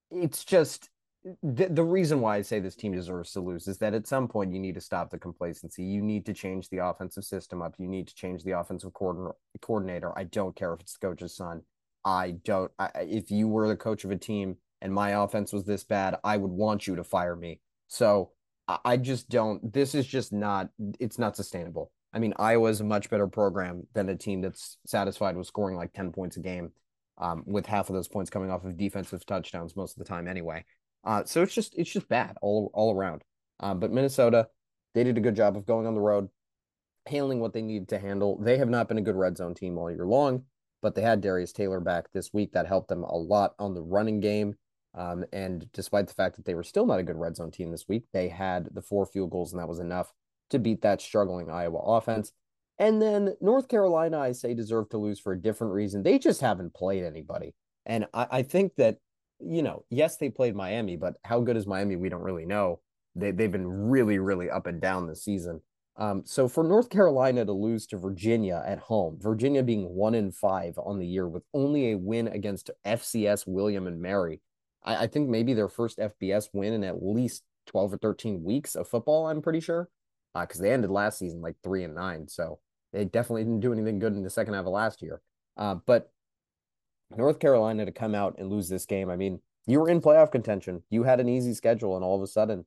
it's 0.10 0.44
just 0.44 0.90
the, 1.44 1.68
the 1.68 1.84
reason 1.84 2.22
why 2.22 2.38
I 2.38 2.42
say 2.42 2.60
this 2.60 2.76
team 2.76 2.94
deserves 2.94 3.34
to 3.34 3.42
lose 3.42 3.68
is 3.68 3.78
that 3.80 3.94
at 3.94 4.08
some 4.08 4.28
point 4.28 4.54
you 4.54 4.60
need 4.60 4.76
to 4.76 4.82
stop 4.82 5.10
the 5.10 5.20
complacency. 5.20 5.84
You 5.84 6.02
need 6.02 6.26
to 6.28 6.34
change 6.34 6.70
the 6.70 6.78
offensive 6.78 7.26
system 7.26 7.62
up. 7.62 7.76
You 7.78 7.88
need 7.88 8.08
to 8.08 8.16
change 8.16 8.44
the 8.44 8.58
offensive 8.58 8.94
coordinator. 8.94 9.36
coordinator. 9.62 10.18
I 10.18 10.24
don't 10.24 10.56
care 10.56 10.74
if 10.74 10.80
it's 10.80 10.98
the 10.98 11.06
coach's 11.06 11.36
son. 11.36 11.62
I 12.06 12.32
don't. 12.46 12.72
I, 12.80 12.90
if 13.02 13.32
you 13.32 13.48
were 13.48 13.68
the 13.68 13.76
coach 13.76 14.06
of 14.06 14.12
a 14.12 14.18
team 14.18 14.58
and 14.82 14.94
my 14.94 15.22
offense 15.22 15.52
was 15.52 15.66
this 15.66 15.84
bad, 15.84 16.16
I 16.24 16.38
would 16.38 16.52
want 16.52 16.88
you 16.88 16.96
to 16.96 17.04
fire 17.04 17.36
me. 17.36 17.60
So 17.90 18.32
I 18.86 18.98
just 18.98 19.30
don't. 19.30 19.74
This 19.74 19.96
is 19.96 20.08
just 20.08 20.32
not. 20.32 20.70
It's 21.00 21.20
not 21.20 21.36
sustainable. 21.36 21.92
I 22.14 22.20
mean, 22.20 22.34
Iowa 22.40 22.70
is 22.70 22.82
a 22.82 22.86
much 22.86 23.10
better 23.10 23.28
program 23.28 23.88
than 23.94 24.10
a 24.10 24.16
team 24.16 24.42
that's 24.42 24.78
satisfied 24.86 25.36
with 25.36 25.48
scoring 25.48 25.76
like 25.76 25.92
ten 25.92 26.12
points 26.12 26.38
a 26.38 26.40
game, 26.40 26.72
um, 27.18 27.44
with 27.46 27.66
half 27.66 27.90
of 27.90 27.96
those 27.96 28.08
points 28.08 28.30
coming 28.30 28.52
off 28.52 28.64
of 28.64 28.78
defensive 28.78 29.26
touchdowns 29.26 29.76
most 29.76 29.98
of 29.98 30.00
the 30.00 30.10
time 30.10 30.28
anyway. 30.28 30.64
Uh, 31.04 31.24
so 31.26 31.42
it's 31.42 31.54
just 31.54 31.74
it's 31.78 31.92
just 31.92 32.10
bad 32.10 32.36
all 32.42 32.72
all 32.74 32.96
around. 32.96 33.24
Uh, 33.60 33.74
but 33.74 33.92
Minnesota, 33.92 34.48
they 34.94 35.04
did 35.04 35.18
a 35.18 35.22
good 35.22 35.36
job 35.36 35.58
of 35.58 35.66
going 35.66 35.88
on 35.88 35.96
the 35.96 36.02
road, 36.02 36.30
handling 37.08 37.40
what 37.40 37.54
they 37.54 37.62
needed 37.62 37.90
to 37.90 38.00
handle. 38.00 38.38
They 38.42 38.58
have 38.58 38.70
not 38.70 38.88
been 38.88 38.98
a 38.98 39.02
good 39.02 39.16
red 39.16 39.38
zone 39.38 39.54
team 39.54 39.78
all 39.78 39.92
year 39.92 40.06
long, 40.06 40.44
but 40.82 40.96
they 40.96 41.02
had 41.02 41.22
Darius 41.22 41.52
Taylor 41.52 41.80
back 41.80 42.12
this 42.12 42.32
week. 42.34 42.54
That 42.54 42.68
helped 42.68 42.90
them 42.90 43.04
a 43.04 43.18
lot 43.18 43.54
on 43.60 43.74
the 43.74 43.82
running 43.82 44.20
game. 44.20 44.56
Um, 44.96 45.24
and 45.32 45.72
despite 45.72 46.08
the 46.08 46.14
fact 46.14 46.36
that 46.36 46.46
they 46.46 46.56
were 46.56 46.64
still 46.64 46.86
not 46.86 47.00
a 47.00 47.04
good 47.04 47.20
red 47.20 47.36
zone 47.36 47.52
team 47.52 47.72
this 47.72 47.88
week, 47.88 48.06
they 48.12 48.28
had 48.28 48.70
the 48.74 48.82
four 48.82 49.06
field 49.06 49.30
goals, 49.30 49.52
and 49.54 49.62
that 49.62 49.68
was 49.68 49.80
enough 49.80 50.12
to 50.50 50.60
beat 50.60 50.82
that 50.82 51.02
struggling 51.02 51.50
Iowa 51.50 51.78
offense. 51.78 52.32
And 52.80 53.02
then 53.02 53.36
North 53.42 53.68
Carolina, 53.68 54.20
I 54.20 54.32
say, 54.32 54.54
deserve 54.54 54.90
to 54.90 54.98
lose 54.98 55.20
for 55.20 55.34
a 55.34 55.42
different 55.42 55.74
reason. 55.74 56.02
They 56.02 56.18
just 56.18 56.42
haven't 56.42 56.74
played 56.74 57.04
anybody. 57.04 57.54
And 57.86 58.08
I, 58.14 58.28
I 58.32 58.42
think 58.42 58.76
that, 58.78 58.98
you 59.40 59.62
know, 59.62 59.86
yes, 59.90 60.18
they 60.18 60.30
played 60.30 60.56
Miami, 60.56 60.96
but 60.96 61.16
how 61.24 61.40
good 61.40 61.58
is 61.58 61.68
Miami? 61.68 61.96
We 61.96 62.10
don't 62.10 62.22
really 62.22 62.46
know. 62.46 62.82
They, 63.16 63.32
they've 63.32 63.52
been 63.52 63.68
really, 63.68 64.20
really 64.20 64.50
up 64.50 64.68
and 64.68 64.82
down 64.82 65.08
this 65.08 65.24
season. 65.24 65.62
Um, 65.98 66.24
so 66.26 66.48
for 66.48 66.64
North 66.64 66.90
Carolina 66.90 67.46
to 67.46 67.52
lose 67.52 67.86
to 67.88 67.98
Virginia 67.98 68.64
at 68.66 68.80
home, 68.80 69.18
Virginia 69.20 69.64
being 69.64 69.90
one 69.90 70.16
in 70.16 70.32
five 70.32 70.78
on 70.78 70.98
the 70.98 71.06
year 71.06 71.28
with 71.28 71.44
only 71.54 71.92
a 71.92 71.98
win 71.98 72.28
against 72.30 72.72
FCS 72.86 73.46
William 73.46 73.86
and 73.86 74.02
Mary, 74.02 74.42
I, 74.84 75.04
I 75.04 75.08
think 75.08 75.30
maybe 75.30 75.54
their 75.54 75.68
first 75.68 75.98
FBS 75.98 76.50
win 76.54 76.74
in 76.74 76.84
at 76.86 77.04
least 77.04 77.44
12 77.68 77.94
or 77.94 77.98
13 77.98 78.44
weeks 78.44 78.76
of 78.76 78.88
football, 78.88 79.28
I'm 79.28 79.42
pretty 79.42 79.60
sure. 79.60 79.90
Because 80.34 80.60
uh, 80.60 80.64
they 80.64 80.72
ended 80.72 80.90
last 80.90 81.20
season 81.20 81.42
like 81.42 81.56
three 81.64 81.84
and 81.84 81.96
nine. 81.96 82.28
So 82.28 82.60
they 82.94 83.04
definitely 83.06 83.44
didn't 83.44 83.62
do 83.62 83.74
anything 83.74 84.00
good 84.00 84.14
in 84.14 84.24
the 84.24 84.30
second 84.30 84.54
half 84.54 84.66
of 84.66 84.72
last 84.72 85.02
year. 85.02 85.22
Uh, 85.58 85.76
but 85.86 86.12
North 87.16 87.40
Carolina 87.40 87.86
to 87.86 87.92
come 87.92 88.14
out 88.14 88.36
and 88.38 88.50
lose 88.50 88.70
this 88.70 88.86
game, 88.86 89.10
I 89.10 89.16
mean, 89.16 89.42
you 89.66 89.80
were 89.80 89.90
in 89.90 90.02
playoff 90.02 90.32
contention. 90.32 90.84
You 90.90 91.04
had 91.04 91.20
an 91.20 91.30
easy 91.30 91.54
schedule, 91.54 91.96
and 91.96 92.04
all 92.04 92.16
of 92.16 92.22
a 92.22 92.28
sudden, 92.28 92.66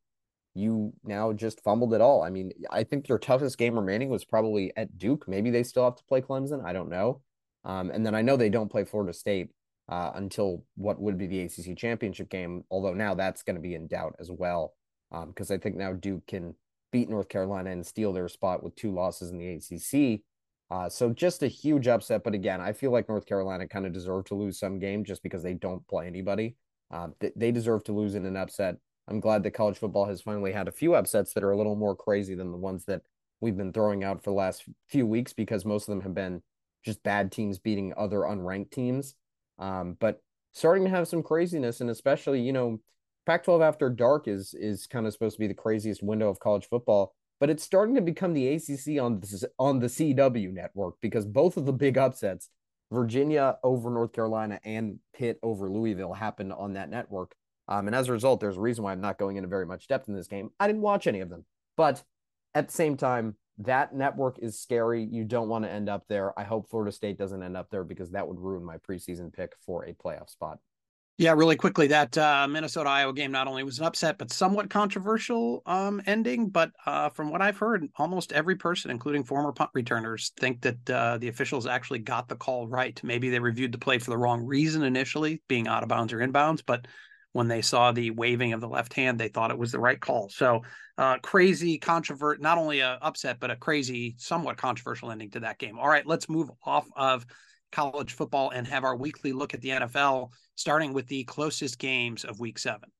you 0.54 0.92
now 1.04 1.32
just 1.32 1.62
fumbled 1.62 1.94
it 1.94 2.00
all. 2.00 2.22
I 2.22 2.30
mean, 2.30 2.52
I 2.70 2.84
think 2.84 3.08
your 3.08 3.18
toughest 3.18 3.58
game 3.58 3.74
remaining 3.74 4.08
was 4.08 4.24
probably 4.24 4.72
at 4.76 4.98
Duke. 4.98 5.26
Maybe 5.26 5.50
they 5.50 5.62
still 5.62 5.84
have 5.84 5.96
to 5.96 6.04
play 6.04 6.20
Clemson. 6.20 6.64
I 6.64 6.72
don't 6.72 6.90
know. 6.90 7.22
Um, 7.64 7.90
and 7.90 8.04
then 8.04 8.14
I 8.14 8.22
know 8.22 8.36
they 8.36 8.50
don't 8.50 8.70
play 8.70 8.84
Florida 8.84 9.12
State 9.12 9.50
uh, 9.88 10.12
until 10.14 10.64
what 10.76 11.00
would 11.00 11.16
be 11.16 11.26
the 11.26 11.40
ACC 11.40 11.76
championship 11.76 12.28
game. 12.28 12.64
Although 12.70 12.94
now 12.94 13.14
that's 13.14 13.42
going 13.42 13.56
to 13.56 13.62
be 13.62 13.74
in 13.74 13.86
doubt 13.86 14.16
as 14.18 14.30
well, 14.30 14.74
because 15.10 15.50
um, 15.50 15.54
I 15.54 15.58
think 15.58 15.76
now 15.76 15.92
Duke 15.92 16.26
can 16.26 16.54
beat 16.90 17.08
North 17.08 17.28
Carolina 17.28 17.70
and 17.70 17.86
steal 17.86 18.12
their 18.12 18.28
spot 18.28 18.62
with 18.62 18.76
two 18.76 18.92
losses 18.92 19.30
in 19.30 19.38
the 19.38 19.48
ACC. 19.54 20.20
Uh, 20.72 20.88
so 20.88 21.10
just 21.12 21.42
a 21.42 21.48
huge 21.48 21.86
upset. 21.86 22.24
But 22.24 22.32
again, 22.32 22.58
I 22.58 22.72
feel 22.72 22.90
like 22.92 23.06
North 23.06 23.26
Carolina 23.26 23.68
kind 23.68 23.84
of 23.84 23.92
deserved 23.92 24.28
to 24.28 24.34
lose 24.34 24.58
some 24.58 24.78
game 24.78 25.04
just 25.04 25.22
because 25.22 25.42
they 25.42 25.52
don't 25.52 25.86
play 25.86 26.06
anybody. 26.06 26.56
Uh, 26.90 27.08
th- 27.20 27.34
they 27.36 27.52
deserve 27.52 27.84
to 27.84 27.92
lose 27.92 28.14
in 28.14 28.24
an 28.24 28.38
upset. 28.38 28.76
I'm 29.06 29.20
glad 29.20 29.42
that 29.42 29.50
college 29.50 29.76
football 29.76 30.06
has 30.06 30.22
finally 30.22 30.50
had 30.50 30.68
a 30.68 30.72
few 30.72 30.94
upsets 30.94 31.34
that 31.34 31.44
are 31.44 31.50
a 31.50 31.58
little 31.58 31.76
more 31.76 31.94
crazy 31.94 32.34
than 32.34 32.50
the 32.50 32.56
ones 32.56 32.86
that 32.86 33.02
we've 33.42 33.56
been 33.56 33.74
throwing 33.74 34.02
out 34.02 34.24
for 34.24 34.30
the 34.30 34.36
last 34.36 34.64
few 34.88 35.06
weeks 35.06 35.34
because 35.34 35.66
most 35.66 35.88
of 35.88 35.92
them 35.92 36.00
have 36.00 36.14
been 36.14 36.40
just 36.82 37.02
bad 37.02 37.30
teams 37.30 37.58
beating 37.58 37.92
other 37.98 38.20
unranked 38.20 38.70
teams. 38.70 39.14
Um, 39.58 39.98
but 40.00 40.22
starting 40.52 40.84
to 40.84 40.90
have 40.90 41.06
some 41.06 41.22
craziness, 41.22 41.82
and 41.82 41.90
especially, 41.90 42.40
you 42.40 42.54
know, 42.54 42.80
Pac-12 43.26 43.62
after 43.62 43.90
dark 43.90 44.26
is 44.26 44.54
is 44.54 44.86
kind 44.86 45.06
of 45.06 45.12
supposed 45.12 45.36
to 45.36 45.40
be 45.40 45.48
the 45.48 45.54
craziest 45.54 46.02
window 46.02 46.30
of 46.30 46.40
college 46.40 46.66
football, 46.66 47.14
but 47.42 47.50
it's 47.50 47.64
starting 47.64 47.96
to 47.96 48.00
become 48.00 48.34
the 48.34 48.54
ACC 48.54 49.02
on 49.02 49.18
this 49.18 49.44
on 49.58 49.80
the 49.80 49.88
CW 49.88 50.52
network 50.52 50.94
because 51.00 51.24
both 51.24 51.56
of 51.56 51.66
the 51.66 51.72
big 51.72 51.98
upsets, 51.98 52.50
Virginia 52.92 53.58
over 53.64 53.90
North 53.90 54.12
Carolina 54.12 54.60
and 54.64 55.00
Pitt 55.12 55.40
over 55.42 55.68
Louisville, 55.68 56.12
happened 56.12 56.52
on 56.52 56.74
that 56.74 56.88
network. 56.88 57.34
Um, 57.66 57.88
and 57.88 57.96
as 57.96 58.06
a 58.06 58.12
result, 58.12 58.38
there's 58.38 58.58
a 58.58 58.60
reason 58.60 58.84
why 58.84 58.92
I'm 58.92 59.00
not 59.00 59.18
going 59.18 59.38
into 59.38 59.48
very 59.48 59.66
much 59.66 59.88
depth 59.88 60.06
in 60.06 60.14
this 60.14 60.28
game. 60.28 60.50
I 60.60 60.68
didn't 60.68 60.82
watch 60.82 61.08
any 61.08 61.18
of 61.18 61.30
them, 61.30 61.44
but 61.76 62.04
at 62.54 62.68
the 62.68 62.74
same 62.74 62.96
time, 62.96 63.34
that 63.58 63.92
network 63.92 64.38
is 64.38 64.60
scary. 64.60 65.02
You 65.02 65.24
don't 65.24 65.48
want 65.48 65.64
to 65.64 65.70
end 65.72 65.88
up 65.88 66.04
there. 66.08 66.38
I 66.38 66.44
hope 66.44 66.70
Florida 66.70 66.92
State 66.92 67.18
doesn't 67.18 67.42
end 67.42 67.56
up 67.56 67.70
there 67.72 67.82
because 67.82 68.12
that 68.12 68.28
would 68.28 68.38
ruin 68.38 68.64
my 68.64 68.76
preseason 68.76 69.32
pick 69.32 69.54
for 69.66 69.84
a 69.84 69.94
playoff 69.94 70.30
spot. 70.30 70.60
Yeah, 71.22 71.34
really 71.34 71.54
quickly, 71.54 71.86
that 71.86 72.18
uh, 72.18 72.48
Minnesota 72.48 72.90
Iowa 72.90 73.12
game 73.12 73.30
not 73.30 73.46
only 73.46 73.62
was 73.62 73.78
an 73.78 73.84
upset, 73.84 74.18
but 74.18 74.32
somewhat 74.32 74.68
controversial 74.68 75.62
um, 75.66 76.02
ending. 76.04 76.48
But 76.48 76.72
uh, 76.84 77.10
from 77.10 77.30
what 77.30 77.40
I've 77.40 77.58
heard, 77.58 77.86
almost 77.94 78.32
every 78.32 78.56
person, 78.56 78.90
including 78.90 79.22
former 79.22 79.52
punt 79.52 79.70
returners, 79.72 80.32
think 80.40 80.62
that 80.62 80.90
uh, 80.90 81.18
the 81.18 81.28
officials 81.28 81.64
actually 81.64 82.00
got 82.00 82.26
the 82.26 82.34
call 82.34 82.66
right. 82.66 83.00
Maybe 83.04 83.30
they 83.30 83.38
reviewed 83.38 83.70
the 83.70 83.78
play 83.78 84.00
for 84.00 84.10
the 84.10 84.18
wrong 84.18 84.44
reason 84.44 84.82
initially, 84.82 85.40
being 85.46 85.68
out 85.68 85.84
of 85.84 85.88
bounds 85.88 86.12
or 86.12 86.18
inbounds, 86.18 86.60
but 86.66 86.88
when 87.30 87.46
they 87.46 87.62
saw 87.62 87.92
the 87.92 88.10
waving 88.10 88.52
of 88.52 88.60
the 88.60 88.68
left 88.68 88.92
hand, 88.92 89.20
they 89.20 89.28
thought 89.28 89.52
it 89.52 89.58
was 89.58 89.70
the 89.70 89.78
right 89.78 90.00
call. 90.00 90.28
So 90.28 90.62
uh, 90.98 91.18
crazy, 91.18 91.78
controvert, 91.78 92.40
not 92.40 92.58
only 92.58 92.80
a 92.80 92.98
upset, 93.00 93.38
but 93.38 93.52
a 93.52 93.56
crazy, 93.56 94.16
somewhat 94.18 94.56
controversial 94.56 95.12
ending 95.12 95.30
to 95.30 95.40
that 95.40 95.58
game. 95.58 95.78
All 95.78 95.88
right, 95.88 96.04
let's 96.04 96.28
move 96.28 96.50
off 96.64 96.88
of 96.96 97.24
college 97.72 98.12
football 98.12 98.50
and 98.50 98.66
have 98.66 98.84
our 98.84 98.94
weekly 98.94 99.32
look 99.32 99.54
at 99.54 99.60
the 99.60 99.70
NFL, 99.70 100.30
starting 100.54 100.92
with 100.92 101.06
the 101.08 101.24
closest 101.24 101.78
games 101.78 102.24
of 102.24 102.38
week 102.38 102.58
seven. 102.58 102.90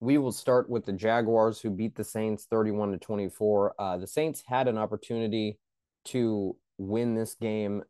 We 0.00 0.18
will 0.18 0.32
start 0.32 0.68
with 0.68 0.84
the 0.84 0.92
Jaguars, 0.92 1.60
who 1.60 1.70
beat 1.70 1.94
the 1.94 2.04
Saints 2.04 2.46
31 2.50 2.92
to 2.92 2.98
24. 2.98 3.74
Uh, 3.78 3.96
the 3.96 4.06
Saints 4.06 4.42
had 4.46 4.68
an 4.68 4.76
opportunity 4.76 5.58
to 6.06 6.56
win 6.76 7.14
this 7.14 7.34
game, 7.34 7.82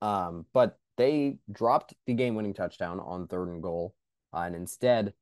um, 0.00 0.46
but 0.54 0.78
they 0.96 1.36
dropped 1.52 1.94
the 2.06 2.14
game 2.14 2.34
winning 2.34 2.54
touchdown 2.54 2.98
on 3.00 3.26
third 3.26 3.48
and 3.48 3.62
goal. 3.62 3.94
Uh, 4.32 4.40
and 4.40 4.54
instead, 4.54 5.12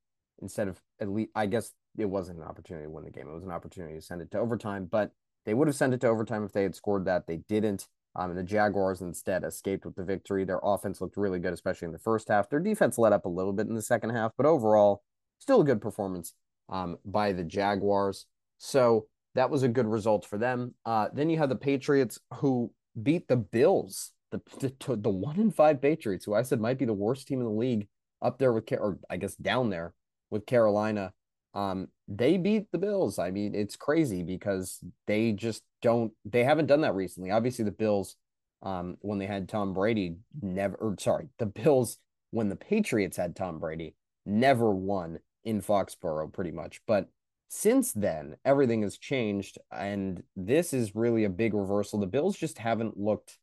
instead 0.40 0.68
of 0.68 0.80
at 1.00 1.08
least, 1.08 1.30
I 1.34 1.46
guess 1.46 1.72
it 1.96 2.04
wasn't 2.04 2.38
an 2.38 2.44
opportunity 2.44 2.86
to 2.86 2.90
win 2.90 3.04
the 3.04 3.10
game. 3.10 3.28
It 3.28 3.34
was 3.34 3.44
an 3.44 3.50
opportunity 3.50 3.94
to 3.94 4.00
send 4.00 4.22
it 4.22 4.30
to 4.30 4.38
overtime, 4.38 4.88
but 4.90 5.10
they 5.44 5.54
would 5.54 5.66
have 5.66 5.76
sent 5.76 5.94
it 5.94 6.00
to 6.02 6.08
overtime 6.08 6.44
if 6.44 6.52
they 6.52 6.62
had 6.62 6.74
scored 6.74 7.06
that. 7.06 7.26
They 7.26 7.38
didn't. 7.48 7.86
Um, 8.16 8.30
and 8.30 8.38
the 8.38 8.42
Jaguars 8.44 9.00
instead 9.00 9.44
escaped 9.44 9.84
with 9.84 9.94
the 9.94 10.04
victory. 10.04 10.44
Their 10.44 10.60
offense 10.62 11.00
looked 11.00 11.16
really 11.16 11.38
good, 11.38 11.52
especially 11.52 11.86
in 11.86 11.92
the 11.92 11.98
first 11.98 12.28
half. 12.28 12.50
Their 12.50 12.60
defense 12.60 12.98
let 12.98 13.12
up 13.12 13.24
a 13.24 13.28
little 13.28 13.52
bit 13.52 13.68
in 13.68 13.74
the 13.74 13.82
second 13.82 14.10
half, 14.10 14.32
but 14.36 14.46
overall, 14.46 15.02
still 15.38 15.60
a 15.60 15.64
good 15.64 15.80
performance 15.80 16.34
um, 16.68 16.98
by 17.04 17.32
the 17.32 17.44
Jaguars. 17.44 18.26
So 18.58 19.06
that 19.34 19.50
was 19.50 19.62
a 19.62 19.68
good 19.68 19.86
result 19.86 20.26
for 20.26 20.36
them. 20.38 20.74
Uh, 20.84 21.08
then 21.12 21.30
you 21.30 21.38
have 21.38 21.48
the 21.48 21.56
Patriots 21.56 22.18
who 22.34 22.72
beat 23.00 23.28
the 23.28 23.36
Bills, 23.36 24.12
the, 24.32 24.40
the 24.58 24.96
the 24.96 25.10
one 25.10 25.38
in 25.38 25.50
five 25.50 25.80
Patriots, 25.80 26.24
who 26.24 26.34
I 26.34 26.42
said 26.42 26.60
might 26.60 26.78
be 26.78 26.84
the 26.84 26.92
worst 26.92 27.28
team 27.28 27.40
in 27.40 27.46
the 27.46 27.52
league, 27.52 27.88
up 28.20 28.38
there 28.38 28.52
with 28.52 28.70
or 28.72 28.98
I 29.08 29.16
guess 29.16 29.36
down 29.36 29.70
there 29.70 29.94
with 30.30 30.46
Carolina. 30.46 31.12
Um, 31.54 31.88
they 32.06 32.36
beat 32.36 32.70
the 32.70 32.78
Bills. 32.78 33.18
I 33.18 33.30
mean, 33.30 33.54
it's 33.54 33.76
crazy 33.76 34.22
because 34.22 34.78
they 35.06 35.32
just 35.32 35.62
don't. 35.82 36.12
They 36.24 36.44
haven't 36.44 36.66
done 36.66 36.82
that 36.82 36.94
recently. 36.94 37.30
Obviously, 37.30 37.64
the 37.64 37.70
Bills, 37.70 38.16
um, 38.62 38.96
when 39.00 39.18
they 39.18 39.26
had 39.26 39.48
Tom 39.48 39.74
Brady, 39.74 40.16
never. 40.40 40.76
Or 40.76 40.96
sorry, 40.98 41.28
the 41.38 41.46
Bills 41.46 41.98
when 42.30 42.48
the 42.48 42.56
Patriots 42.56 43.16
had 43.16 43.34
Tom 43.34 43.58
Brady, 43.58 43.94
never 44.26 44.70
won 44.70 45.18
in 45.44 45.62
Foxborough, 45.62 46.32
pretty 46.32 46.50
much. 46.50 46.80
But 46.86 47.08
since 47.48 47.92
then, 47.92 48.36
everything 48.44 48.82
has 48.82 48.98
changed, 48.98 49.58
and 49.72 50.22
this 50.36 50.74
is 50.74 50.94
really 50.94 51.24
a 51.24 51.30
big 51.30 51.54
reversal. 51.54 51.98
The 51.98 52.06
Bills 52.06 52.36
just 52.36 52.58
haven't 52.58 52.98
looked 52.98 53.38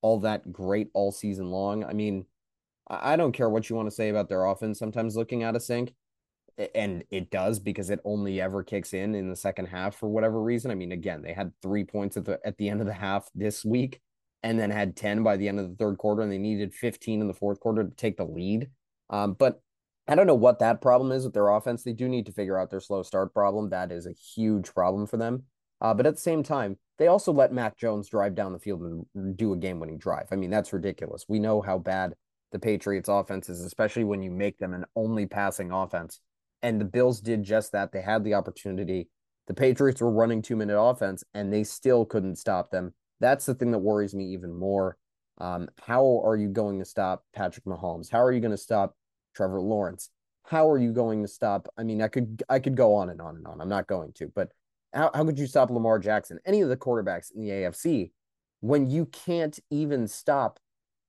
all 0.00 0.20
that 0.20 0.50
great 0.50 0.88
all 0.94 1.12
season 1.12 1.50
long. 1.50 1.84
I 1.84 1.92
mean, 1.92 2.24
I 2.88 3.16
don't 3.16 3.32
care 3.32 3.48
what 3.48 3.68
you 3.68 3.76
want 3.76 3.88
to 3.88 3.94
say 3.94 4.08
about 4.08 4.28
their 4.28 4.46
offense. 4.46 4.78
Sometimes 4.78 5.16
looking 5.16 5.42
out 5.42 5.56
of 5.56 5.62
sync, 5.62 5.94
and 6.74 7.04
it 7.10 7.30
does 7.30 7.58
because 7.58 7.90
it 7.90 8.00
only 8.04 8.40
ever 8.40 8.62
kicks 8.62 8.94
in 8.94 9.14
in 9.14 9.28
the 9.28 9.36
second 9.36 9.66
half 9.66 9.96
for 9.96 10.08
whatever 10.08 10.42
reason. 10.42 10.70
I 10.70 10.74
mean, 10.74 10.92
again, 10.92 11.22
they 11.22 11.32
had 11.32 11.52
three 11.62 11.84
points 11.84 12.16
at 12.16 12.24
the 12.24 12.38
at 12.44 12.56
the 12.58 12.68
end 12.68 12.80
of 12.80 12.86
the 12.86 12.92
half 12.92 13.28
this 13.34 13.64
week, 13.64 14.00
and 14.42 14.58
then 14.58 14.70
had 14.70 14.96
ten 14.96 15.22
by 15.22 15.36
the 15.36 15.48
end 15.48 15.60
of 15.60 15.68
the 15.68 15.76
third 15.76 15.98
quarter, 15.98 16.22
and 16.22 16.32
they 16.32 16.38
needed 16.38 16.74
fifteen 16.74 17.20
in 17.20 17.28
the 17.28 17.34
fourth 17.34 17.60
quarter 17.60 17.84
to 17.84 17.96
take 17.96 18.16
the 18.16 18.24
lead. 18.24 18.68
Um, 19.10 19.34
but 19.34 19.60
I 20.08 20.14
don't 20.14 20.26
know 20.26 20.34
what 20.34 20.58
that 20.58 20.80
problem 20.80 21.12
is 21.12 21.24
with 21.24 21.34
their 21.34 21.48
offense. 21.48 21.82
They 21.82 21.92
do 21.92 22.08
need 22.08 22.26
to 22.26 22.32
figure 22.32 22.58
out 22.58 22.70
their 22.70 22.80
slow 22.80 23.02
start 23.02 23.32
problem. 23.32 23.70
That 23.70 23.92
is 23.92 24.06
a 24.06 24.12
huge 24.12 24.74
problem 24.74 25.06
for 25.06 25.16
them. 25.16 25.44
Uh, 25.80 25.94
but 25.94 26.06
at 26.06 26.14
the 26.14 26.20
same 26.20 26.42
time, 26.42 26.76
they 26.98 27.08
also 27.08 27.32
let 27.32 27.52
Mac 27.52 27.76
Jones 27.76 28.08
drive 28.08 28.34
down 28.34 28.52
the 28.52 28.58
field 28.58 28.82
and 28.82 29.36
do 29.36 29.52
a 29.52 29.56
game 29.56 29.80
winning 29.80 29.98
drive. 29.98 30.28
I 30.30 30.36
mean, 30.36 30.50
that's 30.50 30.72
ridiculous. 30.72 31.24
We 31.28 31.40
know 31.40 31.60
how 31.60 31.78
bad 31.78 32.14
the 32.52 32.58
Patriots 32.58 33.08
offense 33.08 33.48
is, 33.48 33.62
especially 33.62 34.04
when 34.04 34.22
you 34.22 34.30
make 34.30 34.58
them 34.58 34.74
an 34.74 34.84
only 34.94 35.26
passing 35.26 35.72
offense. 35.72 36.20
And 36.62 36.80
the 36.80 36.84
Bills 36.84 37.20
did 37.20 37.42
just 37.42 37.72
that. 37.72 37.92
They 37.92 38.02
had 38.02 38.24
the 38.24 38.34
opportunity. 38.34 39.08
The 39.46 39.54
Patriots 39.54 40.00
were 40.00 40.10
running 40.10 40.42
two 40.42 40.56
minute 40.56 40.80
offense 40.80 41.24
and 41.34 41.52
they 41.52 41.64
still 41.64 42.04
couldn't 42.04 42.36
stop 42.36 42.70
them. 42.70 42.94
That's 43.20 43.46
the 43.46 43.54
thing 43.54 43.70
that 43.72 43.78
worries 43.78 44.14
me 44.14 44.24
even 44.26 44.54
more. 44.54 44.96
Um, 45.38 45.68
how 45.86 46.22
are 46.24 46.36
you 46.36 46.48
going 46.48 46.78
to 46.78 46.84
stop 46.84 47.24
Patrick 47.34 47.64
Mahomes? 47.64 48.10
How 48.10 48.22
are 48.22 48.32
you 48.32 48.40
going 48.40 48.52
to 48.52 48.56
stop 48.56 48.94
Trevor 49.34 49.60
Lawrence? 49.60 50.10
How 50.44 50.68
are 50.68 50.78
you 50.78 50.92
going 50.92 51.22
to 51.22 51.28
stop? 51.28 51.68
I 51.76 51.82
mean, 51.82 52.02
I 52.02 52.08
could 52.08 52.42
I 52.48 52.58
could 52.58 52.76
go 52.76 52.94
on 52.94 53.10
and 53.10 53.20
on 53.20 53.36
and 53.36 53.46
on. 53.46 53.60
I'm 53.60 53.68
not 53.68 53.86
going 53.86 54.12
to, 54.14 54.30
but 54.34 54.50
how, 54.92 55.10
how 55.14 55.24
could 55.24 55.38
you 55.38 55.46
stop 55.46 55.70
Lamar 55.70 55.98
Jackson, 55.98 56.38
any 56.44 56.60
of 56.60 56.68
the 56.68 56.76
quarterbacks 56.76 57.30
in 57.34 57.40
the 57.42 57.50
AFC, 57.50 58.10
when 58.60 58.90
you 58.90 59.06
can't 59.06 59.58
even 59.70 60.06
stop 60.06 60.58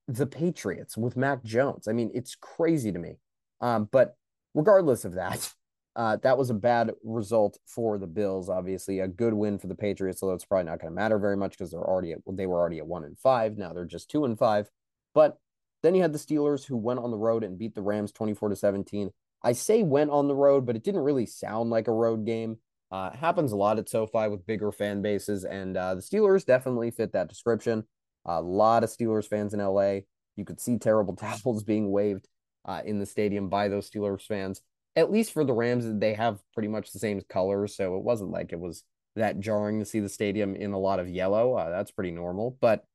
the 0.07 0.25
Patriots 0.25 0.97
with 0.97 1.17
Mac 1.17 1.43
Jones? 1.43 1.87
I 1.87 1.93
mean, 1.93 2.11
it's 2.13 2.35
crazy 2.35 2.91
to 2.91 2.99
me. 2.99 3.17
Um, 3.59 3.89
but 3.91 4.15
regardless 4.53 5.05
of 5.05 5.13
that, 5.13 5.53
uh, 5.95 6.17
that 6.17 6.37
was 6.37 6.49
a 6.49 6.55
bad 6.55 6.91
result 7.03 7.57
for 7.65 7.97
the 7.97 8.07
Bills. 8.07 8.49
Obviously, 8.49 8.99
a 8.99 9.07
good 9.07 9.33
win 9.33 9.59
for 9.59 9.67
the 9.67 9.75
Patriots, 9.75 10.21
although 10.21 10.35
it's 10.35 10.45
probably 10.45 10.65
not 10.65 10.79
going 10.79 10.91
to 10.91 10.95
matter 10.95 11.19
very 11.19 11.37
much 11.37 11.51
because 11.51 11.71
they're 11.71 11.81
already 11.81 12.13
at, 12.13 12.19
they 12.31 12.47
were 12.47 12.59
already 12.59 12.79
at 12.79 12.87
one 12.87 13.03
and 13.03 13.17
five. 13.17 13.57
Now 13.57 13.73
they're 13.73 13.85
just 13.85 14.09
two 14.09 14.25
and 14.25 14.37
five. 14.37 14.69
But 15.13 15.37
then 15.81 15.95
you 15.95 16.01
had 16.01 16.13
the 16.13 16.19
Steelers 16.19 16.65
who 16.65 16.77
went 16.77 16.99
on 16.99 17.11
the 17.11 17.17
road 17.17 17.43
and 17.43 17.59
beat 17.59 17.75
the 17.75 17.81
Rams 17.81 18.11
twenty 18.11 18.33
four 18.33 18.49
to 18.49 18.55
seventeen. 18.55 19.11
I 19.43 19.51
say 19.51 19.83
went 19.83 20.09
on 20.09 20.27
the 20.27 20.35
road, 20.35 20.65
but 20.65 20.75
it 20.75 20.83
didn't 20.83 21.01
really 21.01 21.25
sound 21.25 21.69
like 21.69 21.87
a 21.87 21.93
road 21.93 22.25
game. 22.25 22.57
Uh, 22.91 23.11
happens 23.11 23.51
a 23.51 23.55
lot 23.55 23.79
at 23.79 23.89
SoFi 23.89 24.27
with 24.29 24.45
bigger 24.45 24.71
fan 24.71 25.01
bases, 25.01 25.45
and 25.45 25.75
uh, 25.75 25.95
the 25.95 26.01
Steelers 26.01 26.45
definitely 26.45 26.91
fit 26.91 27.11
that 27.13 27.27
description. 27.27 27.83
A 28.25 28.41
lot 28.41 28.83
of 28.83 28.89
Steelers 28.89 29.27
fans 29.27 29.53
in 29.53 29.59
LA. 29.59 30.01
You 30.35 30.45
could 30.45 30.61
see 30.61 30.77
terrible 30.77 31.15
towels 31.43 31.63
being 31.63 31.91
waved 31.91 32.27
uh, 32.65 32.81
in 32.85 32.99
the 32.99 33.05
stadium 33.05 33.49
by 33.49 33.67
those 33.67 33.89
Steelers 33.89 34.25
fans. 34.25 34.61
At 34.95 35.11
least 35.11 35.33
for 35.33 35.43
the 35.43 35.53
Rams, 35.53 35.85
they 35.99 36.13
have 36.13 36.39
pretty 36.53 36.69
much 36.69 36.91
the 36.91 36.99
same 36.99 37.21
colors, 37.27 37.75
so 37.75 37.97
it 37.97 38.03
wasn't 38.03 38.31
like 38.31 38.53
it 38.53 38.59
was 38.59 38.83
that 39.15 39.39
jarring 39.39 39.79
to 39.79 39.85
see 39.85 39.99
the 39.99 40.09
stadium 40.09 40.55
in 40.55 40.73
a 40.73 40.79
lot 40.79 40.99
of 40.99 41.09
yellow. 41.09 41.55
Uh, 41.55 41.69
that's 41.69 41.91
pretty 41.91 42.11
normal. 42.11 42.57
But 42.61 42.85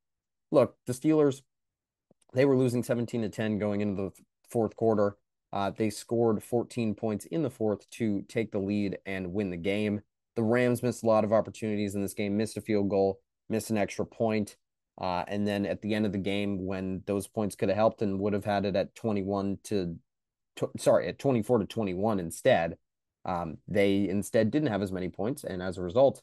look, 0.51 0.77
the 0.87 0.93
Steelers, 0.93 1.43
they 2.35 2.45
were 2.45 2.57
losing 2.57 2.83
17 2.83 3.23
to 3.23 3.29
10 3.29 3.59
going 3.59 3.81
into 3.81 4.03
the 4.03 4.11
fourth 4.49 4.77
quarter. 4.77 5.17
Uh, 5.53 5.71
they 5.71 5.91
scored 5.91 6.43
14 6.43 6.95
points 6.95 7.25
in 7.27 7.43
the 7.43 7.51
fourth 7.51 7.89
to 7.91 8.23
take 8.23 8.53
the 8.53 8.59
lead 8.59 8.99
and 9.07 9.33
win 9.33 9.51
the 9.51 9.57
game. 9.57 10.03
The 10.37 10.43
Rams 10.43 10.83
missed 10.83 11.03
a 11.03 11.07
lot 11.07 11.25
of 11.25 11.33
opportunities 11.33 11.95
in 11.95 12.03
this 12.03 12.15
game, 12.15 12.37
missed 12.37 12.57
a 12.57 12.61
field 12.61 12.91
goal, 12.91 13.21
missed 13.49 13.71
an 13.71 13.79
extra 13.79 14.05
point. 14.05 14.57
Uh, 15.01 15.25
and 15.29 15.47
then 15.47 15.65
at 15.65 15.81
the 15.81 15.95
end 15.95 16.05
of 16.07 16.13
the 16.13 16.19
game, 16.19 16.67
when 16.67 17.03
those 17.07 17.29
points 17.29 17.55
could 17.55 17.69
have 17.69 17.77
helped 17.77 18.03
and 18.03 18.19
would 18.19 18.33
have 18.33 18.45
had 18.45 18.65
it 18.65 18.75
at 18.75 18.95
21 18.97 19.59
to, 19.65 19.97
to 20.57 20.71
sorry, 20.77 21.09
at 21.09 21.19
24 21.19 21.59
to 21.59 21.67
21 21.67 22.19
instead, 22.19 22.77
um, 23.25 23.59
they 23.69 24.09
instead 24.09 24.51
didn't 24.51 24.71
have 24.71 24.83
as 24.83 24.91
many 24.91 25.09
points. 25.09 25.45
And 25.45 25.63
as 25.63 25.79
a 25.79 25.83
result, 25.83 26.23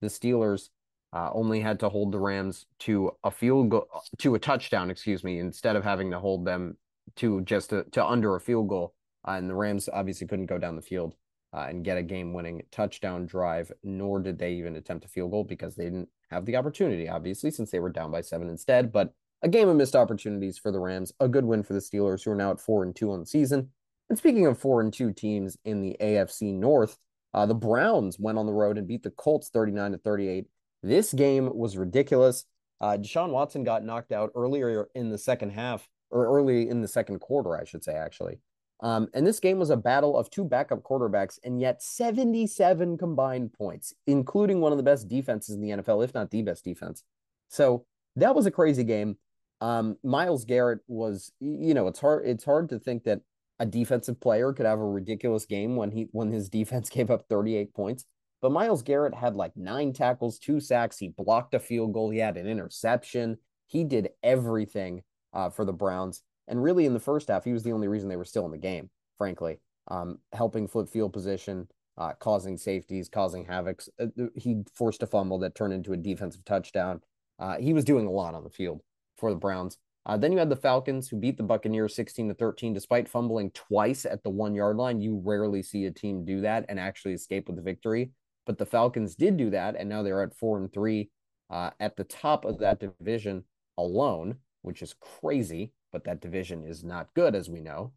the 0.00 0.08
Steelers 0.08 0.70
uh, 1.12 1.30
only 1.32 1.60
had 1.60 1.78
to 1.80 1.88
hold 1.88 2.12
the 2.12 2.18
Rams 2.18 2.66
to 2.80 3.12
a 3.22 3.30
field 3.30 3.70
goal, 3.70 3.86
to 4.18 4.34
a 4.34 4.38
touchdown, 4.40 4.90
excuse 4.90 5.22
me, 5.22 5.38
instead 5.38 5.76
of 5.76 5.84
having 5.84 6.10
to 6.10 6.18
hold 6.18 6.44
them 6.44 6.76
to 7.16 7.42
just 7.42 7.72
a, 7.72 7.84
to 7.92 8.04
under 8.04 8.34
a 8.34 8.40
field 8.40 8.68
goal. 8.68 8.94
Uh, 9.26 9.32
and 9.32 9.48
the 9.48 9.54
Rams 9.54 9.88
obviously 9.92 10.26
couldn't 10.26 10.46
go 10.46 10.58
down 10.58 10.74
the 10.74 10.82
field 10.82 11.14
uh, 11.54 11.66
and 11.68 11.84
get 11.84 11.96
a 11.96 12.02
game 12.02 12.32
winning 12.32 12.62
touchdown 12.72 13.24
drive, 13.26 13.70
nor 13.84 14.18
did 14.18 14.38
they 14.38 14.54
even 14.54 14.76
attempt 14.76 15.04
a 15.04 15.08
field 15.08 15.30
goal 15.30 15.44
because 15.44 15.76
they 15.76 15.84
didn't 15.84 16.08
have 16.30 16.44
the 16.44 16.56
opportunity, 16.56 17.08
obviously, 17.08 17.50
since 17.50 17.70
they 17.70 17.80
were 17.80 17.90
down 17.90 18.10
by 18.10 18.20
seven 18.20 18.48
instead. 18.48 18.92
But 18.92 19.12
a 19.42 19.48
game 19.48 19.68
of 19.68 19.76
missed 19.76 19.96
opportunities 19.96 20.58
for 20.58 20.72
the 20.72 20.80
Rams, 20.80 21.12
a 21.20 21.28
good 21.28 21.44
win 21.44 21.62
for 21.62 21.74
the 21.74 21.80
Steelers, 21.80 22.24
who 22.24 22.30
are 22.30 22.36
now 22.36 22.50
at 22.50 22.60
four 22.60 22.82
and 22.82 22.94
two 22.94 23.12
on 23.12 23.20
the 23.20 23.26
season. 23.26 23.70
And 24.08 24.18
speaking 24.18 24.46
of 24.46 24.58
four 24.58 24.80
and 24.80 24.92
two 24.92 25.12
teams 25.12 25.56
in 25.64 25.82
the 25.82 25.96
AFC 26.00 26.54
North, 26.54 26.96
uh, 27.34 27.46
the 27.46 27.54
Browns 27.54 28.18
went 28.18 28.38
on 28.38 28.46
the 28.46 28.52
road 28.52 28.78
and 28.78 28.86
beat 28.86 29.02
the 29.02 29.10
Colts 29.10 29.50
39 29.50 29.92
to 29.92 29.98
38. 29.98 30.46
This 30.82 31.12
game 31.12 31.54
was 31.54 31.76
ridiculous. 31.76 32.44
Uh, 32.80 32.96
Deshaun 32.98 33.30
Watson 33.30 33.64
got 33.64 33.84
knocked 33.84 34.12
out 34.12 34.30
earlier 34.34 34.88
in 34.94 35.10
the 35.10 35.18
second 35.18 35.50
half, 35.50 35.88
or 36.10 36.26
early 36.26 36.68
in 36.68 36.80
the 36.80 36.88
second 36.88 37.18
quarter, 37.20 37.56
I 37.56 37.64
should 37.64 37.82
say, 37.82 37.94
actually. 37.94 38.38
Um, 38.80 39.08
and 39.14 39.26
this 39.26 39.40
game 39.40 39.58
was 39.58 39.70
a 39.70 39.76
battle 39.76 40.18
of 40.18 40.30
two 40.30 40.44
backup 40.44 40.82
quarterbacks, 40.82 41.38
and 41.42 41.60
yet 41.60 41.82
77 41.82 42.98
combined 42.98 43.52
points, 43.54 43.94
including 44.06 44.60
one 44.60 44.72
of 44.72 44.78
the 44.78 44.84
best 44.84 45.08
defenses 45.08 45.54
in 45.54 45.62
the 45.62 45.70
NFL, 45.70 46.04
if 46.04 46.12
not 46.12 46.30
the 46.30 46.42
best 46.42 46.64
defense. 46.64 47.02
So 47.48 47.86
that 48.16 48.34
was 48.34 48.46
a 48.46 48.50
crazy 48.50 48.84
game. 48.84 49.16
Um, 49.60 49.96
Myles 50.02 50.44
Garrett 50.44 50.80
was, 50.86 51.32
you 51.40 51.72
know, 51.72 51.86
it's 51.86 52.00
hard. 52.00 52.26
It's 52.26 52.44
hard 52.44 52.68
to 52.68 52.78
think 52.78 53.04
that 53.04 53.20
a 53.58 53.64
defensive 53.64 54.20
player 54.20 54.52
could 54.52 54.66
have 54.66 54.78
a 54.78 54.84
ridiculous 54.84 55.46
game 55.46 55.76
when 55.76 55.90
he 55.90 56.08
when 56.12 56.30
his 56.30 56.48
defense 56.50 56.90
gave 56.90 57.10
up 57.10 57.24
38 57.28 57.72
points. 57.74 58.04
But 58.42 58.52
Myles 58.52 58.82
Garrett 58.82 59.14
had 59.14 59.34
like 59.34 59.56
nine 59.56 59.94
tackles, 59.94 60.38
two 60.38 60.60
sacks. 60.60 60.98
He 60.98 61.08
blocked 61.08 61.54
a 61.54 61.58
field 61.58 61.94
goal. 61.94 62.10
He 62.10 62.18
had 62.18 62.36
an 62.36 62.46
interception. 62.46 63.38
He 63.66 63.82
did 63.84 64.10
everything 64.22 65.02
uh, 65.32 65.48
for 65.50 65.64
the 65.64 65.72
Browns. 65.72 66.22
And 66.48 66.62
really, 66.62 66.86
in 66.86 66.94
the 66.94 67.00
first 67.00 67.28
half, 67.28 67.44
he 67.44 67.52
was 67.52 67.62
the 67.62 67.72
only 67.72 67.88
reason 67.88 68.08
they 68.08 68.16
were 68.16 68.24
still 68.24 68.44
in 68.44 68.50
the 68.52 68.58
game, 68.58 68.90
frankly, 69.18 69.58
um, 69.88 70.18
helping 70.32 70.68
flip 70.68 70.88
field 70.88 71.12
position, 71.12 71.68
uh, 71.98 72.12
causing 72.18 72.56
safeties, 72.56 73.08
causing 73.08 73.46
havocs. 73.46 73.88
Uh, 73.98 74.06
he 74.34 74.62
forced 74.74 75.02
a 75.02 75.06
fumble 75.06 75.38
that 75.40 75.54
turned 75.54 75.72
into 75.72 75.92
a 75.92 75.96
defensive 75.96 76.44
touchdown. 76.44 77.00
Uh, 77.38 77.56
he 77.56 77.72
was 77.72 77.84
doing 77.84 78.06
a 78.06 78.10
lot 78.10 78.34
on 78.34 78.44
the 78.44 78.50
field 78.50 78.80
for 79.16 79.30
the 79.30 79.38
Browns. 79.38 79.78
Uh, 80.06 80.16
then 80.16 80.30
you 80.30 80.38
had 80.38 80.48
the 80.48 80.56
Falcons 80.56 81.08
who 81.08 81.16
beat 81.16 81.36
the 81.36 81.42
Buccaneers 81.42 81.94
16 81.96 82.28
to 82.28 82.34
13 82.34 82.72
despite 82.72 83.08
fumbling 83.08 83.50
twice 83.50 84.04
at 84.06 84.22
the 84.22 84.30
one 84.30 84.54
yard 84.54 84.76
line. 84.76 85.00
You 85.00 85.20
rarely 85.24 85.62
see 85.62 85.86
a 85.86 85.90
team 85.90 86.24
do 86.24 86.40
that 86.42 86.64
and 86.68 86.78
actually 86.78 87.14
escape 87.14 87.48
with 87.48 87.56
the 87.56 87.62
victory. 87.62 88.12
But 88.46 88.58
the 88.58 88.66
Falcons 88.66 89.16
did 89.16 89.36
do 89.36 89.50
that, 89.50 89.74
and 89.76 89.88
now 89.88 90.04
they're 90.04 90.22
at 90.22 90.36
four 90.36 90.58
and 90.58 90.72
three 90.72 91.10
uh, 91.50 91.70
at 91.80 91.96
the 91.96 92.04
top 92.04 92.44
of 92.44 92.58
that 92.60 92.78
division 92.78 93.42
alone, 93.76 94.36
which 94.62 94.82
is 94.82 94.94
crazy. 95.00 95.72
But 95.96 96.04
that 96.04 96.20
division 96.20 96.62
is 96.62 96.84
not 96.84 97.08
good, 97.14 97.34
as 97.34 97.48
we 97.48 97.60
know. 97.60 97.92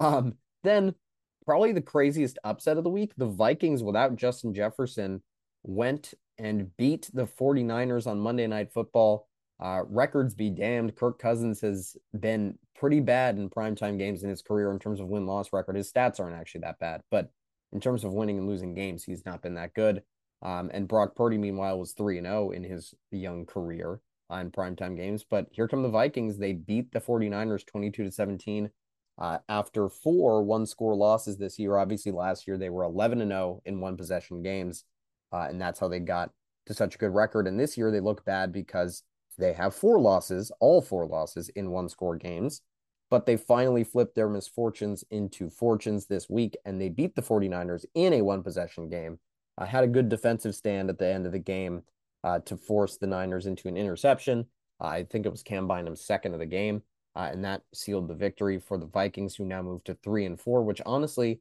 Um, 0.00 0.36
then 0.64 0.94
probably 1.44 1.72
the 1.72 1.82
craziest 1.82 2.38
upset 2.44 2.78
of 2.78 2.84
the 2.84 2.88
week 2.88 3.12
the 3.18 3.26
Vikings 3.26 3.82
without 3.82 4.16
Justin 4.16 4.54
Jefferson 4.54 5.22
went 5.62 6.14
and 6.38 6.74
beat 6.78 7.10
the 7.12 7.26
49ers 7.26 8.06
on 8.06 8.20
Monday 8.20 8.46
Night 8.46 8.72
Football. 8.72 9.28
Uh, 9.62 9.82
records 9.86 10.34
be 10.34 10.48
damned. 10.48 10.96
Kirk 10.96 11.18
Cousins 11.18 11.60
has 11.60 11.94
been 12.18 12.58
pretty 12.74 13.00
bad 13.00 13.36
in 13.36 13.50
primetime 13.50 13.98
games 13.98 14.22
in 14.22 14.30
his 14.30 14.40
career 14.40 14.70
in 14.70 14.78
terms 14.78 14.98
of 14.98 15.08
win 15.08 15.26
loss 15.26 15.52
record. 15.52 15.76
His 15.76 15.92
stats 15.92 16.18
aren't 16.18 16.36
actually 16.36 16.62
that 16.62 16.78
bad, 16.78 17.02
but 17.10 17.30
in 17.72 17.80
terms 17.80 18.02
of 18.02 18.14
winning 18.14 18.38
and 18.38 18.48
losing 18.48 18.72
games, 18.72 19.04
he's 19.04 19.26
not 19.26 19.42
been 19.42 19.56
that 19.56 19.74
good. 19.74 20.02
Um, 20.40 20.70
and 20.72 20.88
Brock 20.88 21.14
Purdy, 21.14 21.36
meanwhile, 21.36 21.78
was 21.78 21.92
3 21.92 22.22
0 22.22 22.52
in 22.52 22.64
his 22.64 22.94
young 23.10 23.44
career 23.44 24.00
on 24.28 24.50
primetime 24.50 24.96
games. 24.96 25.24
But 25.28 25.46
here 25.50 25.68
come 25.68 25.82
the 25.82 25.88
Vikings. 25.88 26.38
They 26.38 26.52
beat 26.52 26.92
the 26.92 27.00
49ers 27.00 27.66
22 27.66 28.04
to 28.04 28.10
17 28.10 28.70
uh, 29.18 29.38
after 29.48 29.88
four 29.88 30.42
one 30.42 30.66
score 30.66 30.94
losses 30.94 31.36
this 31.36 31.58
year. 31.58 31.76
Obviously, 31.76 32.12
last 32.12 32.46
year 32.46 32.58
they 32.58 32.70
were 32.70 32.84
11 32.84 33.20
and 33.20 33.30
0 33.30 33.62
in 33.64 33.80
one 33.80 33.96
possession 33.96 34.42
games. 34.42 34.84
Uh, 35.32 35.46
and 35.48 35.60
that's 35.60 35.80
how 35.80 35.88
they 35.88 36.00
got 36.00 36.30
to 36.66 36.74
such 36.74 36.94
a 36.94 36.98
good 36.98 37.14
record. 37.14 37.46
And 37.46 37.58
this 37.58 37.76
year 37.76 37.90
they 37.90 38.00
look 38.00 38.24
bad 38.24 38.52
because 38.52 39.02
they 39.38 39.52
have 39.52 39.74
four 39.74 40.00
losses, 40.00 40.50
all 40.60 40.80
four 40.80 41.06
losses 41.06 41.48
in 41.50 41.70
one 41.70 41.88
score 41.88 42.16
games. 42.16 42.62
But 43.08 43.26
they 43.26 43.36
finally 43.36 43.84
flipped 43.84 44.16
their 44.16 44.28
misfortunes 44.28 45.04
into 45.10 45.48
fortunes 45.48 46.06
this 46.06 46.28
week 46.28 46.56
and 46.64 46.80
they 46.80 46.88
beat 46.88 47.14
the 47.14 47.22
49ers 47.22 47.84
in 47.94 48.12
a 48.12 48.22
one 48.22 48.42
possession 48.42 48.88
game. 48.88 49.20
Uh, 49.58 49.64
had 49.64 49.84
a 49.84 49.88
good 49.88 50.08
defensive 50.08 50.54
stand 50.54 50.90
at 50.90 50.98
the 50.98 51.06
end 51.06 51.24
of 51.24 51.32
the 51.32 51.38
game 51.38 51.82
uh, 52.26 52.40
to 52.40 52.56
force 52.56 52.96
the 52.96 53.06
Niners 53.06 53.46
into 53.46 53.68
an 53.68 53.76
interception. 53.76 54.44
Uh, 54.80 54.88
I 54.88 55.04
think 55.04 55.24
it 55.24 55.30
was 55.30 55.44
Cam 55.44 55.68
Bynum's 55.68 56.04
second 56.04 56.34
of 56.34 56.40
the 56.40 56.46
game, 56.46 56.82
uh, 57.14 57.28
and 57.30 57.44
that 57.44 57.62
sealed 57.72 58.08
the 58.08 58.14
victory 58.14 58.58
for 58.58 58.78
the 58.78 58.86
Vikings, 58.86 59.36
who 59.36 59.44
now 59.44 59.62
move 59.62 59.84
to 59.84 59.94
three 59.94 60.26
and 60.26 60.38
four. 60.38 60.64
Which 60.64 60.82
honestly, 60.84 61.40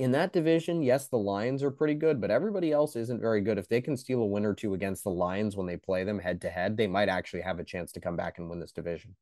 in 0.00 0.10
that 0.10 0.32
division, 0.32 0.82
yes, 0.82 1.06
the 1.06 1.16
Lions 1.16 1.62
are 1.62 1.70
pretty 1.70 1.94
good, 1.94 2.20
but 2.20 2.32
everybody 2.32 2.72
else 2.72 2.96
isn't 2.96 3.20
very 3.20 3.42
good. 3.42 3.58
If 3.58 3.68
they 3.68 3.80
can 3.80 3.96
steal 3.96 4.22
a 4.22 4.26
win 4.26 4.44
or 4.44 4.54
two 4.54 4.74
against 4.74 5.04
the 5.04 5.10
Lions 5.10 5.56
when 5.56 5.68
they 5.68 5.76
play 5.76 6.02
them 6.02 6.18
head 6.18 6.40
to 6.40 6.50
head, 6.50 6.76
they 6.76 6.88
might 6.88 7.08
actually 7.08 7.42
have 7.42 7.60
a 7.60 7.64
chance 7.64 7.92
to 7.92 8.00
come 8.00 8.16
back 8.16 8.38
and 8.38 8.50
win 8.50 8.58
this 8.58 8.72
division. 8.72 9.14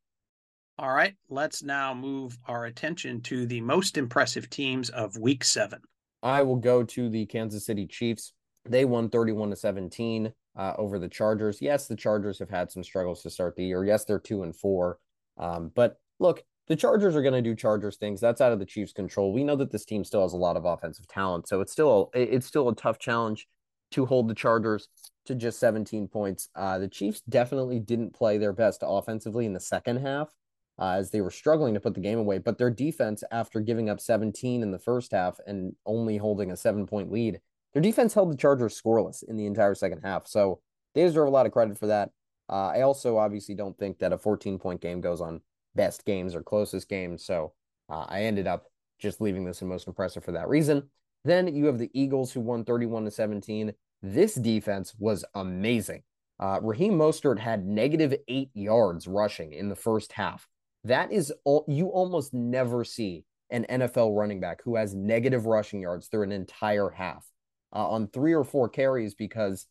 All 0.79 0.95
right, 0.95 1.15
let's 1.29 1.63
now 1.63 1.93
move 1.93 2.39
our 2.49 2.65
attention 2.65 3.21
to 3.23 3.45
the 3.45 3.61
most 3.61 3.99
impressive 3.99 4.49
teams 4.49 4.89
of 4.89 5.19
week 5.19 5.45
seven. 5.45 5.81
I 6.23 6.43
will 6.43 6.57
go 6.57 6.83
to 6.83 7.11
the 7.11 7.27
Kansas 7.27 7.67
City 7.67 7.87
Chiefs. 7.87 8.33
They 8.65 8.85
won 8.85 9.11
31 9.11 9.51
to 9.51 9.57
17 9.57 10.33
uh, 10.57 10.75
over 10.77 10.99
the 10.99 11.09
Chargers. 11.09 11.61
Yes, 11.61 11.87
the 11.87 11.97
Chargers 11.97 12.39
have 12.39 12.51
had 12.51 12.71
some 12.71 12.85
struggles 12.85 13.23
to 13.23 13.31
start 13.31 13.57
the 13.57 13.65
year. 13.65 13.85
Yes, 13.85 14.05
they're 14.05 14.19
two 14.19 14.43
and 14.43 14.55
four. 14.55 14.99
Um, 15.39 15.73
but 15.75 15.99
look, 16.21 16.45
the 16.69 16.77
Chargers 16.77 17.17
are 17.17 17.23
going 17.23 17.35
to 17.35 17.43
do 17.43 17.57
Chargers 17.57 17.97
things. 17.97 18.21
That's 18.21 18.41
out 18.41 18.53
of 18.53 18.59
the 18.59 18.67
Chiefs' 18.67 18.93
control. 18.93 19.33
We 19.33 19.45
know 19.45 19.57
that 19.57 19.73
this 19.73 19.85
team 19.85 20.05
still 20.05 20.23
has 20.23 20.33
a 20.33 20.39
lot 20.39 20.57
of 20.57 20.65
offensive 20.65 21.09
talent, 21.09 21.49
so 21.49 21.61
it's 21.61 21.73
still 21.73 22.11
a, 22.15 22.35
it's 22.35 22.47
still 22.47 22.69
a 22.69 22.75
tough 22.75 22.99
challenge 22.99 23.49
to 23.93 24.07
hold 24.07 24.29
the 24.29 24.35
Chargers 24.35 24.89
to 25.27 25.35
just 25.35 25.59
17 25.59 26.09
points. 26.09 26.49
Uh, 26.55 26.79
the 26.79 26.89
Chiefs 26.89 27.21
definitely 27.29 27.81
didn't 27.81 28.15
play 28.15 28.39
their 28.39 28.53
best 28.53 28.83
offensively 28.85 29.45
in 29.45 29.53
the 29.53 29.61
second 29.61 29.99
half. 29.99 30.33
Uh, 30.79 30.95
as 30.97 31.11
they 31.11 31.21
were 31.21 31.31
struggling 31.31 31.75
to 31.75 31.81
put 31.81 31.93
the 31.93 32.01
game 32.01 32.19
away. 32.19 32.39
But 32.39 32.57
their 32.57 32.71
defense, 32.71 33.23
after 33.31 33.61
giving 33.61 33.91
up 33.91 34.01
17 34.01 34.63
in 34.63 34.71
the 34.71 34.79
first 34.79 35.13
half 35.13 35.39
and 35.47 35.77
only 35.85 36.17
holding 36.17 36.51
a 36.51 36.57
seven 36.57 36.87
point 36.87 37.13
lead, 37.13 37.41
their 37.73 37.83
defense 37.83 38.15
held 38.15 38.31
the 38.31 38.37
Chargers 38.37 38.81
scoreless 38.81 39.23
in 39.27 39.37
the 39.37 39.47
entire 39.47 39.75
second 39.75 40.03
half. 40.03 40.27
So 40.27 40.61
they 40.95 41.03
deserve 41.03 41.29
a 41.29 41.31
lot 41.31 41.47
of 41.47 41.53
credit 41.53 41.79
for 41.79 41.87
that. 41.87 42.11
Uh, 42.49 42.69
I 42.69 42.83
also 42.83 43.17
obviously 43.17 43.55
don't 43.55 43.79
think 43.79 43.99
that 43.99 44.13
a 44.13 44.19
14 44.19 44.59
point 44.59 44.81
game 44.81 45.01
goes 45.01 45.21
on 45.21 45.41
best 45.75 46.05
games 46.05 46.35
or 46.35 46.43
closest 46.43 46.89
games. 46.89 47.25
So 47.25 47.53
uh, 47.89 48.05
I 48.09 48.23
ended 48.23 48.47
up 48.47 48.65
just 48.99 49.21
leaving 49.21 49.45
this 49.45 49.63
in 49.63 49.69
most 49.69 49.87
impressive 49.87 50.25
for 50.25 50.33
that 50.33 50.49
reason. 50.49 50.83
Then 51.25 51.55
you 51.55 51.67
have 51.67 51.79
the 51.79 51.91
Eagles 51.95 52.33
who 52.33 52.41
won 52.41 52.65
31 52.65 53.05
to 53.05 53.11
17. 53.11 53.73
This 54.03 54.35
defense 54.35 54.95
was 54.99 55.25
amazing. 55.35 56.03
Uh, 56.41 56.59
Raheem 56.61 56.95
Mostert 56.95 57.39
had 57.39 57.65
negative 57.65 58.15
eight 58.27 58.51
yards 58.55 59.07
rushing 59.07 59.53
in 59.53 59.69
the 59.69 59.77
first 59.77 60.13
half. 60.13 60.49
That 60.85 61.13
is 61.13 61.33
all 61.45 61.65
you 61.69 61.87
almost 61.89 62.35
never 62.35 62.83
see 62.85 63.25
an 63.51 63.65
NFL 63.71 64.17
running 64.17 64.41
back 64.41 64.63
who 64.65 64.75
has 64.77 64.95
negative 64.95 65.47
rushing 65.47 65.81
yards 65.81 66.09
through 66.09 66.25
an 66.25 66.33
entire 66.33 66.91
half 66.91 67.25
uh, 67.73 67.89
on 67.89 68.09
three 68.09 68.33
or 68.33 68.45
four 68.45 68.69
carries 68.69 69.15
because 69.15 69.67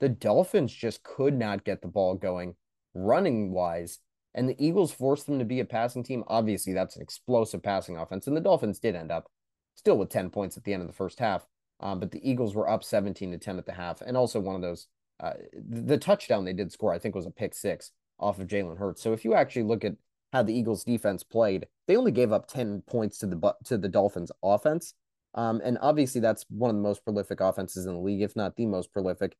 the 0.00 0.08
Dolphins 0.08 0.72
just 0.72 1.02
could 1.02 1.38
not 1.38 1.64
get 1.64 1.82
the 1.82 1.88
ball 1.88 2.14
going 2.14 2.54
running 2.94 3.52
wise. 3.52 3.98
And 4.34 4.48
the 4.48 4.56
Eagles 4.58 4.92
forced 4.92 5.26
them 5.26 5.38
to 5.38 5.44
be 5.44 5.60
a 5.60 5.64
passing 5.64 6.02
team. 6.02 6.24
Obviously, 6.26 6.72
that's 6.72 6.96
an 6.96 7.02
explosive 7.02 7.62
passing 7.62 7.98
offense. 7.98 8.26
And 8.26 8.36
the 8.36 8.40
Dolphins 8.40 8.78
did 8.78 8.96
end 8.96 9.10
up 9.10 9.30
still 9.74 9.98
with 9.98 10.08
10 10.08 10.30
points 10.30 10.56
at 10.56 10.64
the 10.64 10.72
end 10.72 10.82
of 10.82 10.88
the 10.88 10.94
first 10.94 11.18
half. 11.18 11.46
Um, 11.80 12.00
but 12.00 12.10
the 12.10 12.28
Eagles 12.28 12.54
were 12.54 12.68
up 12.68 12.84
17 12.84 13.32
to 13.32 13.38
10 13.38 13.58
at 13.58 13.66
the 13.66 13.72
half. 13.72 14.00
And 14.00 14.16
also 14.16 14.40
one 14.40 14.54
of 14.54 14.62
those, 14.62 14.86
uh, 15.20 15.34
the 15.54 15.98
touchdown 15.98 16.44
they 16.44 16.52
did 16.52 16.72
score, 16.72 16.94
I 16.94 16.98
think, 16.98 17.14
was 17.14 17.26
a 17.26 17.30
pick 17.30 17.54
six 17.54 17.90
off 18.18 18.38
of 18.38 18.46
Jalen 18.46 18.78
Hurts. 18.78 19.02
So 19.02 19.12
if 19.12 19.24
you 19.24 19.34
actually 19.34 19.64
look 19.64 19.84
at 19.84 19.94
how 20.32 20.42
the 20.42 20.54
Eagles 20.54 20.84
defense 20.84 21.22
played, 21.22 21.66
they 21.86 21.96
only 21.96 22.12
gave 22.12 22.32
up 22.32 22.46
10 22.46 22.82
points 22.86 23.18
to 23.18 23.26
the 23.26 23.54
to 23.64 23.76
the 23.76 23.88
Dolphins 23.88 24.32
offense. 24.42 24.94
Um, 25.34 25.60
and 25.64 25.78
obviously, 25.80 26.20
that's 26.20 26.44
one 26.48 26.70
of 26.70 26.76
the 26.76 26.82
most 26.82 27.04
prolific 27.04 27.40
offenses 27.40 27.86
in 27.86 27.94
the 27.94 28.00
league, 28.00 28.22
if 28.22 28.36
not 28.36 28.56
the 28.56 28.66
most 28.66 28.92
prolific. 28.92 29.36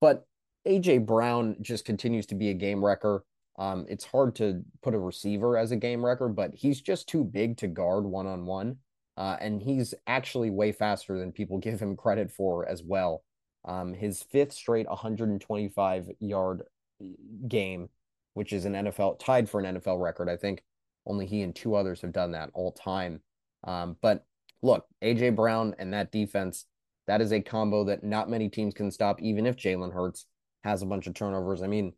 But 0.00 0.26
AJ 0.66 1.06
Brown 1.06 1.56
just 1.60 1.84
continues 1.84 2.26
to 2.26 2.34
be 2.34 2.50
a 2.50 2.54
game 2.54 2.84
wrecker. 2.84 3.24
Um, 3.58 3.86
it's 3.88 4.04
hard 4.04 4.34
to 4.36 4.62
put 4.82 4.94
a 4.94 4.98
receiver 4.98 5.56
as 5.56 5.70
a 5.70 5.76
game 5.76 6.04
wrecker, 6.04 6.28
but 6.28 6.54
he's 6.54 6.80
just 6.80 7.08
too 7.08 7.22
big 7.22 7.56
to 7.58 7.68
guard 7.68 8.04
one 8.04 8.26
on 8.26 8.46
one. 8.46 8.78
And 9.16 9.62
he's 9.62 9.94
actually 10.06 10.50
way 10.50 10.72
faster 10.72 11.18
than 11.18 11.32
people 11.32 11.58
give 11.58 11.80
him 11.80 11.96
credit 11.96 12.30
for 12.30 12.68
as 12.68 12.82
well. 12.82 13.22
Um, 13.66 13.94
his 13.94 14.22
fifth 14.22 14.52
straight 14.52 14.88
125 14.88 16.10
yard 16.20 16.62
game, 17.48 17.88
which 18.34 18.52
is 18.52 18.64
an 18.64 18.74
NFL 18.74 19.18
tied 19.18 19.48
for 19.48 19.60
an 19.60 19.76
NFL 19.76 20.02
record. 20.02 20.28
I 20.28 20.36
think 20.36 20.62
only 21.06 21.26
he 21.26 21.42
and 21.42 21.54
two 21.54 21.74
others 21.74 22.00
have 22.02 22.12
done 22.12 22.32
that 22.32 22.50
all 22.54 22.72
time. 22.72 23.20
Um, 23.64 23.96
but 24.02 24.24
look, 24.64 24.86
AJ 25.02 25.36
Brown 25.36 25.74
and 25.78 25.92
that 25.92 26.10
defense, 26.10 26.64
that 27.06 27.20
is 27.20 27.32
a 27.32 27.40
combo 27.40 27.84
that 27.84 28.02
not 28.02 28.30
many 28.30 28.48
teams 28.48 28.72
can 28.72 28.90
stop, 28.90 29.20
even 29.20 29.46
if 29.46 29.56
Jalen 29.56 29.92
Hurts 29.92 30.26
has 30.64 30.80
a 30.80 30.86
bunch 30.86 31.06
of 31.06 31.12
turnovers. 31.14 31.62
I 31.62 31.66
mean, 31.66 31.92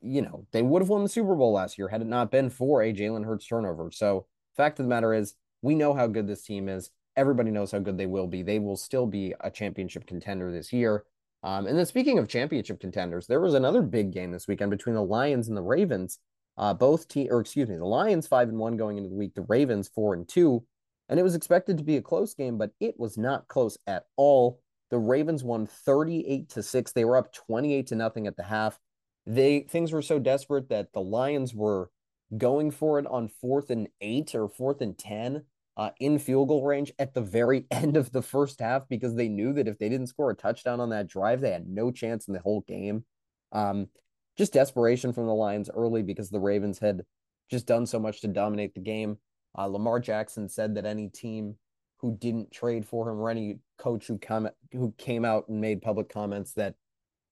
you 0.00 0.22
know, 0.22 0.46
they 0.52 0.62
would 0.62 0.80
have 0.80 0.88
won 0.88 1.02
the 1.02 1.08
Super 1.08 1.34
Bowl 1.34 1.52
last 1.52 1.76
year 1.76 1.88
had 1.88 2.00
it 2.00 2.06
not 2.06 2.30
been 2.30 2.48
for 2.48 2.82
a 2.82 2.92
Jalen 2.92 3.24
Hurts 3.24 3.46
turnover. 3.46 3.90
So, 3.90 4.26
fact 4.56 4.78
of 4.78 4.84
the 4.84 4.88
matter 4.88 5.12
is, 5.12 5.34
we 5.62 5.74
know 5.74 5.94
how 5.94 6.06
good 6.06 6.28
this 6.28 6.42
team 6.42 6.68
is. 6.68 6.90
Everybody 7.16 7.50
knows 7.50 7.72
how 7.72 7.80
good 7.80 7.98
they 7.98 8.06
will 8.06 8.28
be. 8.28 8.42
They 8.42 8.60
will 8.60 8.76
still 8.76 9.06
be 9.06 9.34
a 9.40 9.50
championship 9.50 10.06
contender 10.06 10.52
this 10.52 10.72
year. 10.72 11.04
Um, 11.42 11.66
and 11.66 11.76
then, 11.76 11.86
speaking 11.86 12.18
of 12.20 12.28
championship 12.28 12.78
contenders, 12.78 13.26
there 13.26 13.40
was 13.40 13.54
another 13.54 13.82
big 13.82 14.12
game 14.12 14.30
this 14.30 14.46
weekend 14.46 14.70
between 14.70 14.94
the 14.94 15.02
Lions 15.02 15.48
and 15.48 15.56
the 15.56 15.62
Ravens. 15.62 16.20
Uh, 16.56 16.72
both 16.72 17.08
team, 17.08 17.26
or 17.30 17.40
excuse 17.40 17.68
me, 17.68 17.76
the 17.76 17.84
Lions 17.84 18.28
five 18.28 18.48
and 18.48 18.58
one 18.58 18.76
going 18.76 18.96
into 18.96 19.08
the 19.08 19.16
week, 19.16 19.34
the 19.34 19.46
Ravens 19.48 19.88
four 19.88 20.14
and 20.14 20.28
two. 20.28 20.64
And 21.08 21.18
it 21.18 21.22
was 21.22 21.34
expected 21.34 21.78
to 21.78 21.84
be 21.84 21.96
a 21.96 22.02
close 22.02 22.34
game, 22.34 22.58
but 22.58 22.70
it 22.80 22.98
was 22.98 23.18
not 23.18 23.48
close 23.48 23.76
at 23.86 24.04
all. 24.16 24.60
The 24.90 24.98
Ravens 24.98 25.44
won 25.44 25.66
38 25.66 26.48
to 26.50 26.62
6. 26.62 26.92
They 26.92 27.04
were 27.04 27.16
up 27.16 27.32
28 27.32 27.86
to 27.88 27.94
nothing 27.94 28.26
at 28.26 28.36
the 28.36 28.44
half. 28.44 28.78
They 29.26 29.60
things 29.60 29.92
were 29.92 30.02
so 30.02 30.18
desperate 30.18 30.68
that 30.68 30.92
the 30.92 31.00
Lions 31.00 31.54
were 31.54 31.90
going 32.36 32.70
for 32.70 32.98
it 32.98 33.06
on 33.06 33.28
fourth 33.28 33.70
and 33.70 33.88
eight 34.00 34.34
or 34.34 34.48
fourth 34.48 34.80
and 34.80 34.96
10 34.98 35.44
uh, 35.76 35.90
in 36.00 36.18
field 36.18 36.48
goal 36.48 36.64
range 36.64 36.92
at 36.98 37.14
the 37.14 37.20
very 37.20 37.66
end 37.70 37.96
of 37.96 38.12
the 38.12 38.22
first 38.22 38.60
half 38.60 38.88
because 38.88 39.14
they 39.14 39.28
knew 39.28 39.52
that 39.52 39.68
if 39.68 39.78
they 39.78 39.88
didn't 39.88 40.08
score 40.08 40.30
a 40.30 40.34
touchdown 40.34 40.80
on 40.80 40.90
that 40.90 41.08
drive, 41.08 41.40
they 41.40 41.50
had 41.50 41.68
no 41.68 41.90
chance 41.90 42.26
in 42.26 42.34
the 42.34 42.40
whole 42.40 42.62
game. 42.62 43.04
Um, 43.52 43.88
just 44.36 44.52
desperation 44.52 45.12
from 45.12 45.26
the 45.26 45.34
Lions 45.34 45.70
early 45.74 46.02
because 46.02 46.30
the 46.30 46.40
Ravens 46.40 46.78
had 46.78 47.02
just 47.50 47.66
done 47.66 47.86
so 47.86 47.98
much 47.98 48.20
to 48.22 48.28
dominate 48.28 48.74
the 48.74 48.80
game. 48.80 49.18
Uh, 49.56 49.66
Lamar 49.66 50.00
Jackson 50.00 50.48
said 50.48 50.74
that 50.74 50.84
any 50.84 51.08
team 51.08 51.56
who 51.98 52.16
didn't 52.16 52.50
trade 52.50 52.86
for 52.86 53.08
him 53.08 53.18
or 53.18 53.30
any 53.30 53.60
coach 53.78 54.06
who 54.06 54.18
come 54.18 54.48
who 54.72 54.92
came 54.98 55.24
out 55.24 55.48
and 55.48 55.60
made 55.60 55.82
public 55.82 56.08
comments 56.08 56.52
that 56.54 56.74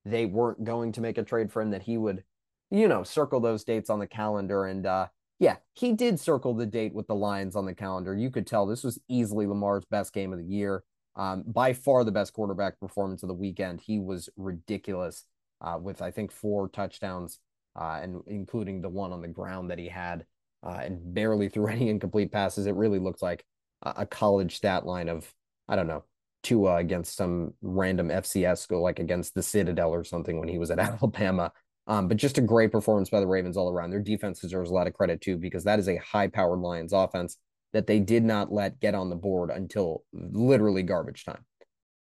they 0.04 0.26
weren't 0.26 0.64
going 0.64 0.92
to 0.92 1.00
make 1.00 1.18
a 1.18 1.22
trade 1.22 1.50
for 1.50 1.60
him 1.60 1.70
that 1.70 1.82
he 1.82 1.98
would 1.98 2.22
you 2.70 2.86
know 2.86 3.02
circle 3.02 3.40
those 3.40 3.64
dates 3.64 3.90
on 3.90 3.98
the 3.98 4.06
calendar. 4.06 4.64
And 4.64 4.86
uh 4.86 5.08
yeah 5.38 5.56
he 5.74 5.92
did 5.92 6.20
circle 6.20 6.54
the 6.54 6.66
date 6.66 6.94
with 6.94 7.06
the 7.06 7.14
lions 7.14 7.56
on 7.56 7.66
the 7.66 7.74
calendar. 7.74 8.14
You 8.14 8.30
could 8.30 8.46
tell 8.46 8.66
this 8.66 8.84
was 8.84 9.00
easily 9.08 9.46
lamar's 9.46 9.84
best 9.84 10.12
game 10.12 10.32
of 10.32 10.38
the 10.38 10.44
year. 10.44 10.84
Um, 11.16 11.42
by 11.44 11.72
far 11.72 12.04
the 12.04 12.12
best 12.12 12.32
quarterback 12.32 12.78
performance 12.78 13.24
of 13.24 13.28
the 13.28 13.34
weekend. 13.34 13.80
He 13.80 13.98
was 13.98 14.28
ridiculous 14.36 15.24
uh, 15.60 15.78
with 15.80 16.00
i 16.00 16.10
think 16.10 16.32
four 16.32 16.68
touchdowns 16.68 17.38
uh, 17.78 18.00
and 18.02 18.22
including 18.26 18.80
the 18.80 18.88
one 18.88 19.12
on 19.12 19.20
the 19.20 19.28
ground 19.28 19.70
that 19.70 19.78
he 19.78 19.88
had 19.88 20.24
uh, 20.62 20.80
and 20.82 21.14
barely 21.14 21.48
threw 21.48 21.66
any 21.68 21.88
incomplete 21.88 22.32
passes 22.32 22.66
it 22.66 22.74
really 22.74 22.98
looked 22.98 23.22
like 23.22 23.44
a 23.82 24.04
college 24.04 24.56
stat 24.56 24.84
line 24.84 25.08
of 25.08 25.32
I 25.68 25.76
don't 25.76 25.86
know 25.86 26.04
Tua 26.42 26.76
against 26.76 27.16
some 27.16 27.54
random 27.62 28.08
FCS 28.08 28.58
school 28.58 28.82
like 28.82 28.98
against 28.98 29.34
the 29.34 29.42
Citadel 29.42 29.90
or 29.90 30.04
something 30.04 30.38
when 30.38 30.48
he 30.48 30.58
was 30.58 30.70
at 30.70 30.78
Alabama. 30.78 31.52
Um, 31.86 32.08
but 32.08 32.18
just 32.18 32.38
a 32.38 32.42
great 32.42 32.70
performance 32.70 33.10
by 33.10 33.20
the 33.20 33.26
Ravens 33.26 33.56
all 33.56 33.70
around. 33.70 33.90
Their 33.90 34.00
defense 34.00 34.40
deserves 34.40 34.70
a 34.70 34.74
lot 34.74 34.86
of 34.86 34.92
credit 34.94 35.20
too 35.20 35.36
because 35.36 35.64
that 35.64 35.78
is 35.78 35.88
a 35.88 35.96
high-powered 35.96 36.60
Lions 36.60 36.92
offense 36.92 37.36
that 37.72 37.86
they 37.86 37.98
did 37.98 38.22
not 38.22 38.52
let 38.52 38.80
get 38.80 38.94
on 38.94 39.10
the 39.10 39.16
board 39.16 39.50
until 39.50 40.04
literally 40.12 40.82
garbage 40.82 41.24
time. 41.24 41.44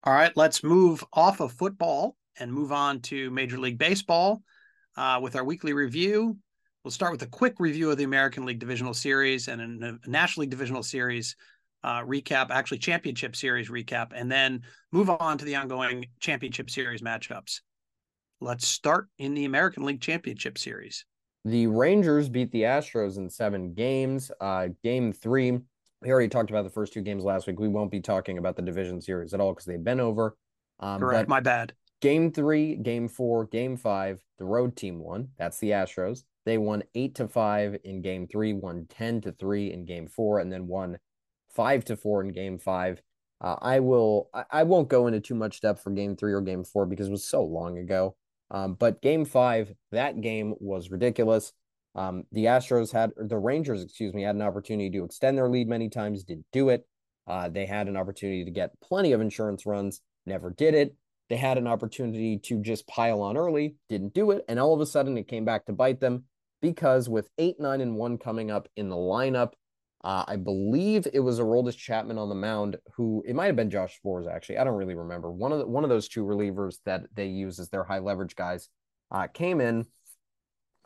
All 0.04 0.12
right, 0.12 0.32
let's 0.36 0.62
move 0.62 1.04
off 1.12 1.40
of 1.40 1.52
football 1.52 2.16
and 2.38 2.52
move 2.52 2.72
on 2.72 3.00
to 3.00 3.30
Major 3.30 3.58
League 3.58 3.78
Baseball 3.78 4.42
uh, 4.96 5.18
with 5.22 5.36
our 5.36 5.44
weekly 5.44 5.72
review. 5.72 6.36
We'll 6.84 6.90
start 6.90 7.12
with 7.12 7.22
a 7.22 7.26
quick 7.26 7.54
review 7.60 7.90
of 7.90 7.96
the 7.96 8.04
American 8.04 8.44
League 8.44 8.58
Divisional 8.58 8.92
Series 8.92 9.48
and 9.48 9.82
a 9.82 9.98
National 10.06 10.42
League 10.42 10.50
Divisional 10.50 10.82
Series 10.82 11.34
uh, 11.82 12.02
recap, 12.02 12.50
actually 12.50 12.76
championship 12.76 13.34
series 13.34 13.70
recap, 13.70 14.12
and 14.14 14.30
then 14.30 14.60
move 14.92 15.08
on 15.08 15.38
to 15.38 15.46
the 15.46 15.56
ongoing 15.56 16.04
championship 16.20 16.68
series 16.68 17.00
matchups. 17.00 17.60
Let's 18.42 18.68
start 18.68 19.08
in 19.18 19.32
the 19.32 19.46
American 19.46 19.84
League 19.84 20.02
Championship 20.02 20.58
Series. 20.58 21.06
The 21.46 21.66
Rangers 21.68 22.28
beat 22.28 22.52
the 22.52 22.62
Astros 22.62 23.16
in 23.16 23.30
seven 23.30 23.72
games. 23.72 24.30
Uh, 24.38 24.68
game 24.82 25.10
three, 25.10 25.58
we 26.02 26.10
already 26.10 26.28
talked 26.28 26.50
about 26.50 26.64
the 26.64 26.70
first 26.70 26.92
two 26.92 27.00
games 27.00 27.24
last 27.24 27.46
week. 27.46 27.58
We 27.58 27.68
won't 27.68 27.90
be 27.90 28.00
talking 28.00 28.36
about 28.36 28.56
the 28.56 28.62
division 28.62 29.00
series 29.00 29.32
at 29.32 29.40
all 29.40 29.52
because 29.52 29.64
they've 29.64 29.82
been 29.82 30.00
over. 30.00 30.36
Um, 30.80 31.00
Correct. 31.00 31.30
My 31.30 31.40
bad. 31.40 31.72
Game 32.02 32.30
three, 32.30 32.76
game 32.76 33.08
four, 33.08 33.46
game 33.46 33.78
five, 33.78 34.22
the 34.36 34.44
road 34.44 34.76
team 34.76 34.98
won. 34.98 35.28
That's 35.38 35.58
the 35.60 35.70
Astros. 35.70 36.24
They 36.44 36.58
won 36.58 36.82
eight 36.94 37.14
to 37.16 37.28
five 37.28 37.76
in 37.84 38.02
game 38.02 38.26
three, 38.26 38.52
won 38.52 38.86
10 38.90 39.22
to 39.22 39.32
three 39.32 39.72
in 39.72 39.84
game 39.84 40.06
four, 40.06 40.38
and 40.38 40.52
then 40.52 40.66
won 40.66 40.98
five 41.54 41.84
to 41.86 41.96
four 41.96 42.22
in 42.22 42.28
game 42.28 42.58
five. 42.58 43.00
Uh, 43.40 43.56
I 43.60 43.80
will. 43.80 44.28
I, 44.32 44.44
I, 44.50 44.62
won't 44.62 44.88
go 44.88 45.06
into 45.06 45.20
too 45.20 45.34
much 45.34 45.60
depth 45.60 45.82
for 45.82 45.90
game 45.90 46.16
three 46.16 46.32
or 46.32 46.40
game 46.40 46.64
four 46.64 46.86
because 46.86 47.08
it 47.08 47.12
was 47.12 47.28
so 47.28 47.42
long 47.42 47.78
ago. 47.78 48.16
Um, 48.50 48.74
but 48.74 49.02
game 49.02 49.24
five, 49.24 49.72
that 49.90 50.20
game 50.20 50.54
was 50.60 50.90
ridiculous. 50.90 51.52
Um, 51.94 52.24
the 52.32 52.46
Astros 52.46 52.92
had 52.92 53.10
the 53.16 53.38
Rangers, 53.38 53.82
excuse 53.82 54.14
me, 54.14 54.22
had 54.22 54.34
an 54.34 54.42
opportunity 54.42 54.90
to 54.90 55.04
extend 55.04 55.38
their 55.38 55.48
lead 55.48 55.68
many 55.68 55.88
times, 55.88 56.24
didn't 56.24 56.46
do 56.52 56.68
it. 56.68 56.86
Uh, 57.26 57.48
they 57.48 57.66
had 57.66 57.88
an 57.88 57.96
opportunity 57.96 58.44
to 58.44 58.50
get 58.50 58.78
plenty 58.80 59.12
of 59.12 59.20
insurance 59.20 59.64
runs, 59.64 60.00
never 60.26 60.50
did 60.50 60.74
it. 60.74 60.94
They 61.30 61.36
had 61.36 61.56
an 61.56 61.66
opportunity 61.66 62.38
to 62.38 62.60
just 62.60 62.86
pile 62.86 63.22
on 63.22 63.36
early, 63.36 63.76
didn't 63.88 64.12
do 64.12 64.30
it, 64.30 64.44
and 64.48 64.58
all 64.58 64.74
of 64.74 64.80
a 64.80 64.86
sudden 64.86 65.16
it 65.16 65.28
came 65.28 65.44
back 65.44 65.66
to 65.66 65.72
bite 65.72 66.00
them 66.00 66.24
because 66.64 67.10
with 67.10 67.28
eight, 67.36 67.60
nine, 67.60 67.82
and 67.82 67.94
one 67.94 68.16
coming 68.16 68.50
up 68.50 68.70
in 68.74 68.88
the 68.88 68.96
lineup, 68.96 69.52
uh, 70.02 70.24
I 70.26 70.36
believe 70.36 71.06
it 71.12 71.20
was 71.20 71.38
Aroldis 71.38 71.76
Chapman 71.76 72.16
on 72.16 72.30
the 72.30 72.34
mound, 72.34 72.78
who 72.94 73.22
it 73.26 73.34
might 73.34 73.48
have 73.48 73.56
been 73.56 73.68
Josh 73.68 74.00
Sborz 74.02 74.26
actually. 74.26 74.56
I 74.56 74.64
don't 74.64 74.78
really 74.78 74.94
remember. 74.94 75.30
One 75.30 75.52
of 75.52 75.58
the, 75.58 75.66
one 75.66 75.84
of 75.84 75.90
those 75.90 76.08
two 76.08 76.24
relievers 76.24 76.76
that 76.86 77.02
they 77.14 77.26
use 77.26 77.58
as 77.58 77.68
their 77.68 77.84
high 77.84 77.98
leverage 77.98 78.34
guys 78.34 78.70
uh, 79.10 79.26
came 79.26 79.60
in 79.60 79.84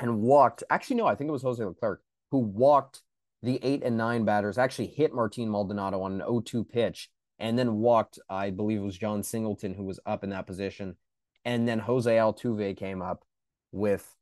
and 0.01 0.19
walked. 0.19 0.65
Actually, 0.69 0.97
no, 0.97 1.07
I 1.07 1.15
think 1.15 1.29
it 1.29 1.33
was 1.33 1.43
Jose 1.43 1.65
Leclerc 1.65 2.03
who 2.33 2.39
walked 2.39 3.03
the 3.45 3.61
eight 3.63 3.85
and 3.85 3.97
nine 3.97 4.25
batters. 4.25 4.59
Actually, 4.59 4.89
hit 4.89 5.15
Martin 5.15 5.49
Maldonado 5.49 6.03
on 6.03 6.21
an 6.21 6.27
0-2 6.27 6.69
pitch, 6.69 7.09
and 7.39 7.57
then 7.57 7.77
walked. 7.77 8.19
I 8.29 8.51
believe 8.51 8.79
it 8.79 8.85
was 8.85 8.99
Jon 8.99 9.23
Singleton 9.23 9.75
who 9.75 9.85
was 9.85 10.01
up 10.07 10.25
in 10.25 10.31
that 10.31 10.49
position, 10.49 10.97
and 11.45 11.69
then 11.69 11.79
Jose 11.79 12.11
Altuve 12.11 12.77
came 12.77 13.01
up 13.01 13.25
with 13.71 14.13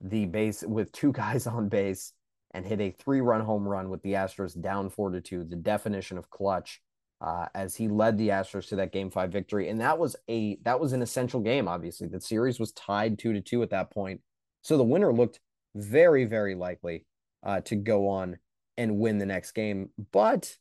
the 0.00 0.26
base 0.26 0.62
with 0.62 0.92
two 0.92 1.12
guys 1.24 1.46
on 1.46 1.68
base 1.68 2.12
and 2.52 2.64
hit 2.64 2.80
a 2.80 2.90
three 2.90 3.20
run 3.20 3.40
home 3.40 3.66
run 3.66 3.90
with 3.90 4.02
the 4.02 4.12
Astros 4.12 4.60
down 4.60 4.88
four 4.88 5.10
to 5.10 5.20
two, 5.20 5.44
the 5.44 5.56
definition 5.56 6.18
of 6.18 6.30
clutch. 6.30 6.80
Uh, 7.18 7.46
as 7.54 7.74
he 7.74 7.88
led 7.88 8.18
the 8.18 8.28
Astros 8.28 8.68
to 8.68 8.76
that 8.76 8.92
game 8.92 9.10
five 9.10 9.32
victory. 9.32 9.70
And 9.70 9.80
that 9.80 9.98
was 9.98 10.16
a 10.28 10.58
that 10.64 10.78
was 10.78 10.92
an 10.92 11.00
essential 11.00 11.40
game, 11.40 11.66
obviously. 11.66 12.08
The 12.08 12.20
series 12.20 12.60
was 12.60 12.72
tied 12.72 13.18
two 13.18 13.32
to 13.32 13.40
two 13.40 13.62
at 13.62 13.70
that 13.70 13.90
point. 13.90 14.20
So 14.60 14.76
the 14.76 14.84
winner 14.84 15.14
looked 15.14 15.40
very, 15.74 16.26
very 16.26 16.54
likely 16.54 17.06
uh, 17.42 17.60
to 17.62 17.76
go 17.76 18.08
on 18.08 18.36
and 18.76 18.98
win 18.98 19.18
the 19.18 19.26
next 19.26 19.52
game. 19.52 19.90
But 20.12 20.56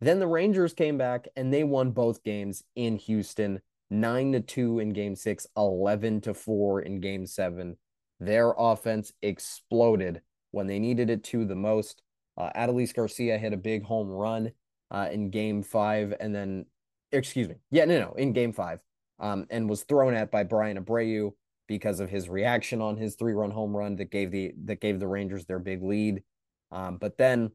then 0.00 0.18
the 0.18 0.26
Rangers 0.26 0.72
came 0.72 0.98
back 0.98 1.28
and 1.36 1.52
they 1.52 1.64
won 1.64 1.90
both 1.90 2.22
games 2.22 2.62
in 2.74 2.96
Houston, 2.96 3.60
nine 3.90 4.32
to 4.32 4.40
two 4.40 4.78
in 4.78 4.90
game 4.90 5.16
six, 5.16 5.46
11 5.56 6.22
to 6.22 6.34
four 6.34 6.80
in 6.80 7.00
game 7.00 7.26
seven. 7.26 7.76
Their 8.20 8.54
offense 8.56 9.12
exploded 9.22 10.22
when 10.50 10.66
they 10.66 10.78
needed 10.78 11.10
it 11.10 11.24
to 11.24 11.44
the 11.44 11.54
most. 11.54 12.02
Uh, 12.36 12.50
Adolis 12.56 12.94
Garcia 12.94 13.38
hit 13.38 13.52
a 13.52 13.56
big 13.56 13.84
home 13.84 14.08
run 14.08 14.52
uh, 14.90 15.08
in 15.10 15.30
game 15.30 15.62
five, 15.62 16.14
and 16.20 16.34
then, 16.34 16.66
excuse 17.12 17.48
me, 17.48 17.56
yeah, 17.70 17.84
no, 17.84 17.98
no, 17.98 18.14
in 18.14 18.32
game 18.32 18.52
five, 18.52 18.80
um, 19.18 19.46
and 19.50 19.68
was 19.68 19.82
thrown 19.82 20.14
at 20.14 20.30
by 20.30 20.44
Bryan 20.44 20.82
Abreu 20.82 21.32
because 21.66 22.00
of 22.00 22.08
his 22.10 22.28
reaction 22.28 22.80
on 22.80 22.96
his 22.96 23.14
three 23.14 23.34
run 23.34 23.50
home 23.50 23.76
run 23.76 23.96
that 23.96 24.10
gave 24.10 24.30
the 24.30 24.52
that 24.64 24.80
gave 24.80 24.98
the 24.98 25.08
Rangers 25.08 25.44
their 25.44 25.58
big 25.58 25.82
lead. 25.82 26.22
Um, 26.70 26.96
but 26.96 27.18
then 27.18 27.50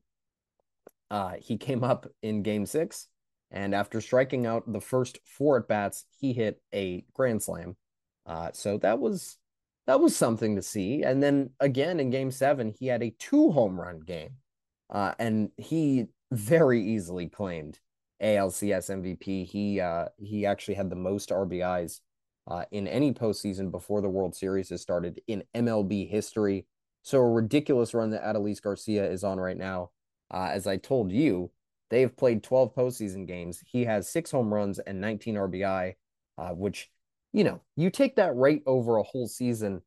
uh, 1.10 1.34
he 1.40 1.58
came 1.58 1.84
up 1.84 2.08
in 2.22 2.44
game 2.44 2.66
six, 2.66 3.08
and 3.52 3.74
after 3.74 4.02
striking 4.02 4.46
out 4.46 4.72
the 4.72 4.82
first 4.82 5.20
four 5.26 5.58
at 5.58 5.68
bats, 5.68 6.06
he 6.20 6.34
hit 6.34 6.62
a 6.74 7.06
grand 7.14 7.42
slam. 7.42 7.76
Uh, 8.26 8.50
so 8.54 8.78
that 8.78 9.00
was 9.00 9.38
that 9.88 10.00
was 10.00 10.16
something 10.16 10.56
to 10.56 10.62
see. 10.62 11.04
And 11.04 11.22
then 11.22 11.52
again 11.60 12.00
in 12.00 12.10
game 12.10 12.32
seven, 12.32 12.74
he 12.78 12.88
had 12.88 13.04
a 13.04 13.14
two 13.20 13.52
home 13.52 13.80
run 13.80 14.00
game. 14.00 14.32
Uh, 14.90 15.14
and 15.20 15.50
he 15.58 16.08
very 16.32 16.82
easily 16.82 17.28
claimed 17.28 17.80
ALCS 18.22 18.90
MVP. 18.90 19.46
He 19.46 19.80
uh, 19.80 20.06
he 20.18 20.46
actually 20.46 20.76
had 20.76 20.90
the 20.90 20.96
most 20.96 21.30
RBIs 21.30 22.00
uh, 22.48 22.66
in 22.72 22.88
any 22.88 23.14
postseason 23.14 23.72
before 23.72 24.02
the 24.02 24.10
World 24.10 24.36
Series 24.36 24.70
has 24.70 24.82
started 24.82 25.22
in 25.28 25.44
MLB 25.56 26.10
history. 26.10 26.66
So 27.02 27.20
a 27.20 27.30
ridiculous 27.30 27.94
run 27.94 28.12
that 28.12 28.24
Adolis 28.24 28.62
Garcia 28.62 29.10
is 29.10 29.24
on 29.24 29.40
right 29.40 29.58
now. 29.58 29.92
Uh, 30.34 30.50
as 30.52 30.68
I 30.68 30.78
told 30.78 31.12
you, 31.12 31.52
they've 31.90 32.16
played 32.16 32.44
12 32.44 32.74
postseason 32.74 33.28
games. 33.28 33.62
He 33.66 33.84
has 33.86 34.10
six 34.10 34.32
home 34.32 34.54
runs 34.54 34.80
and 34.80 35.02
19 35.02 35.36
RBI, 35.36 35.96
uh, 36.38 36.50
which 36.50 36.90
you 37.34 37.44
know, 37.44 37.62
you 37.76 37.90
take 37.90 38.16
that 38.16 38.38
rate 38.38 38.64
over 38.66 38.98
a 38.98 39.04
whole 39.04 39.28
season, 39.28 39.82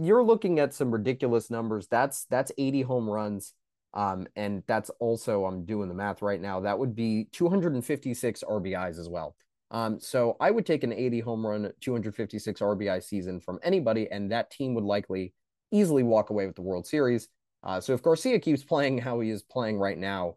you're 0.00 0.24
looking 0.24 0.58
at 0.58 0.74
some 0.74 0.90
ridiculous 0.90 1.50
numbers. 1.50 1.86
That's 1.86 2.24
that's 2.24 2.50
80 2.58 2.82
home 2.82 3.08
runs. 3.08 3.52
Um, 3.94 4.26
and 4.36 4.62
that's 4.66 4.90
also 4.98 5.44
I'm 5.44 5.64
doing 5.64 5.88
the 5.88 5.94
math 5.94 6.20
right 6.22 6.40
now. 6.40 6.60
That 6.60 6.78
would 6.78 6.94
be 6.94 7.28
256 7.32 8.42
RBIs 8.42 8.98
as 8.98 9.08
well. 9.08 9.36
Um, 9.70 10.00
so 10.00 10.36
I 10.40 10.50
would 10.50 10.66
take 10.66 10.84
an 10.84 10.92
80 10.92 11.20
home 11.20 11.46
run, 11.46 11.72
256 11.80 12.60
RBI 12.60 13.02
season 13.02 13.40
from 13.40 13.58
anybody, 13.62 14.08
and 14.10 14.30
that 14.30 14.50
team 14.50 14.74
would 14.74 14.84
likely 14.84 15.32
easily 15.72 16.02
walk 16.02 16.30
away 16.30 16.46
with 16.46 16.56
the 16.56 16.62
World 16.62 16.86
Series. 16.86 17.28
Uh, 17.62 17.80
so 17.80 17.92
if 17.94 18.02
Garcia 18.02 18.38
keeps 18.38 18.64
playing 18.64 18.98
how 18.98 19.20
he 19.20 19.30
is 19.30 19.42
playing 19.42 19.78
right 19.78 19.98
now, 19.98 20.36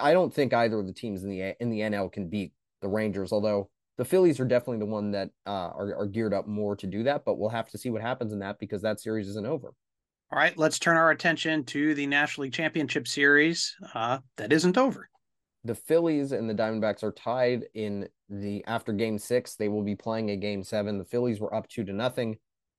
I 0.00 0.12
don't 0.12 0.34
think 0.34 0.52
either 0.52 0.80
of 0.80 0.86
the 0.86 0.92
teams 0.92 1.22
in 1.22 1.30
the 1.30 1.54
in 1.60 1.70
the 1.70 1.80
NL 1.80 2.10
can 2.10 2.28
beat 2.28 2.52
the 2.82 2.88
Rangers. 2.88 3.32
Although 3.32 3.70
the 3.98 4.04
Phillies 4.04 4.38
are 4.38 4.44
definitely 4.44 4.78
the 4.78 4.86
one 4.86 5.10
that 5.10 5.30
uh, 5.44 5.70
are, 5.74 5.94
are 5.96 6.06
geared 6.06 6.32
up 6.32 6.46
more 6.46 6.76
to 6.76 6.86
do 6.86 7.02
that, 7.02 7.24
but 7.24 7.36
we'll 7.36 7.50
have 7.50 7.68
to 7.70 7.78
see 7.78 7.90
what 7.90 8.00
happens 8.00 8.32
in 8.32 8.38
that 8.38 8.58
because 8.60 8.80
that 8.82 9.00
series 9.00 9.28
isn't 9.28 9.46
over. 9.46 9.74
All 10.30 10.38
right, 10.38 10.56
let's 10.56 10.78
turn 10.78 10.96
our 10.96 11.10
attention 11.10 11.64
to 11.64 11.94
the 11.94 12.06
National 12.06 12.44
League 12.44 12.52
Championship 12.52 13.08
Series 13.08 13.74
uh, 13.94 14.18
that 14.36 14.52
isn't 14.52 14.78
over. 14.78 15.08
The 15.64 15.74
Phillies 15.74 16.32
and 16.32 16.48
the 16.48 16.54
Diamondbacks 16.54 17.02
are 17.02 17.12
tied 17.12 17.64
in 17.74 18.08
the 18.28 18.64
after 18.66 18.92
Game 18.92 19.18
Six. 19.18 19.56
They 19.56 19.68
will 19.68 19.82
be 19.82 19.96
playing 19.96 20.30
a 20.30 20.36
Game 20.36 20.62
Seven. 20.62 20.98
The 20.98 21.04
Phillies 21.04 21.40
were 21.40 21.52
up 21.52 21.66
two 21.68 21.82
to 21.84 21.92
nothing. 21.92 22.36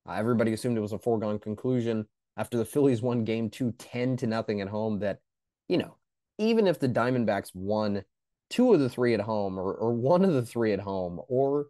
Uh, 0.07 0.13
everybody 0.13 0.53
assumed 0.53 0.77
it 0.77 0.81
was 0.81 0.93
a 0.93 0.99
foregone 0.99 1.39
conclusion 1.39 2.05
after 2.37 2.57
the 2.57 2.65
Phillies 2.65 3.01
won 3.01 3.25
Game 3.25 3.49
Two 3.49 3.73
10 3.77 4.15
to 4.17 4.27
nothing 4.27 4.61
at 4.61 4.69
home. 4.69 4.99
That 4.99 5.19
you 5.67 5.79
know, 5.79 5.97
even 6.37 6.67
if 6.67 6.79
the 6.79 6.87
Diamondbacks 6.87 7.49
won 7.53 8.03
two 8.49 8.73
of 8.73 8.79
the 8.79 8.89
three 8.89 9.13
at 9.13 9.21
home 9.21 9.57
or, 9.57 9.73
or 9.73 9.93
one 9.93 10.23
of 10.23 10.33
the 10.33 10.45
three 10.45 10.73
at 10.73 10.79
home 10.79 11.19
or, 11.27 11.67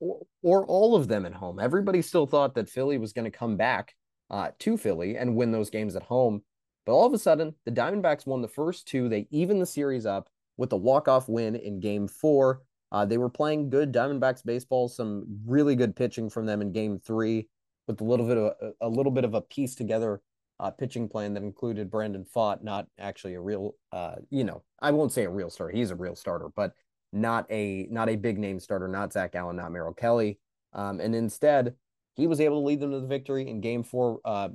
or 0.00 0.20
or 0.42 0.66
all 0.66 0.96
of 0.96 1.08
them 1.08 1.26
at 1.26 1.34
home. 1.34 1.58
Everybody 1.58 2.02
still 2.02 2.26
thought 2.26 2.54
that 2.54 2.68
Philly 2.68 2.98
was 2.98 3.12
going 3.12 3.30
to 3.30 3.38
come 3.38 3.56
back 3.56 3.94
uh, 4.30 4.50
to 4.60 4.76
Philly 4.76 5.16
and 5.16 5.36
win 5.36 5.52
those 5.52 5.70
games 5.70 5.96
at 5.96 6.02
home. 6.02 6.42
But 6.86 6.92
all 6.92 7.06
of 7.06 7.12
a 7.12 7.18
sudden, 7.18 7.54
the 7.66 7.72
Diamondbacks 7.72 8.26
won 8.26 8.40
the 8.40 8.48
first 8.48 8.88
two. 8.88 9.08
They 9.08 9.26
even 9.30 9.58
the 9.58 9.66
series 9.66 10.06
up 10.06 10.28
with 10.56 10.72
a 10.72 10.76
walk-off 10.76 11.28
win 11.28 11.56
in 11.56 11.80
game 11.80 12.08
four. 12.08 12.62
Uh, 12.92 13.04
they 13.04 13.18
were 13.18 13.28
playing 13.28 13.70
good 13.70 13.92
Diamondbacks 13.92 14.44
baseball, 14.44 14.88
some 14.88 15.24
really 15.46 15.76
good 15.76 15.94
pitching 15.94 16.28
from 16.28 16.46
them 16.46 16.60
in 16.60 16.72
game 16.72 16.98
three, 16.98 17.48
with 17.86 18.00
a 18.00 18.04
little 18.04 18.26
bit 18.26 18.36
of 18.36 18.44
a, 18.60 18.72
a 18.80 18.88
little 18.88 19.12
bit 19.12 19.24
of 19.24 19.34
a 19.34 19.42
piece 19.42 19.74
together 19.74 20.20
uh, 20.60 20.70
pitching 20.70 21.08
plan 21.08 21.34
that 21.34 21.42
included 21.42 21.90
Brandon 21.90 22.24
Pfaadt, 22.24 22.62
not 22.62 22.86
actually 22.98 23.34
a 23.34 23.40
real, 23.40 23.74
uh, 23.92 24.16
you 24.28 24.44
know, 24.44 24.62
I 24.80 24.90
won't 24.90 25.12
say 25.12 25.24
a 25.24 25.30
real 25.30 25.50
starter. 25.50 25.74
He's 25.74 25.90
a 25.90 25.96
real 25.96 26.14
starter, 26.14 26.50
but 26.54 26.74
not 27.12 27.46
a 27.50 27.88
not 27.90 28.08
a 28.08 28.16
big 28.16 28.38
name 28.38 28.60
starter, 28.60 28.86
not 28.86 29.12
Zac 29.12 29.32
Gallen, 29.32 29.56
not 29.56 29.72
Merrill 29.72 29.94
Kelly. 29.94 30.38
Um, 30.72 31.00
and 31.00 31.14
instead, 31.14 31.74
he 32.14 32.26
was 32.26 32.40
able 32.40 32.60
to 32.60 32.66
lead 32.66 32.80
them 32.80 32.92
to 32.92 33.00
the 33.00 33.06
victory 33.06 33.48
in 33.48 33.60
game 33.60 33.82
four. 33.82 34.20
Uh, 34.24 34.50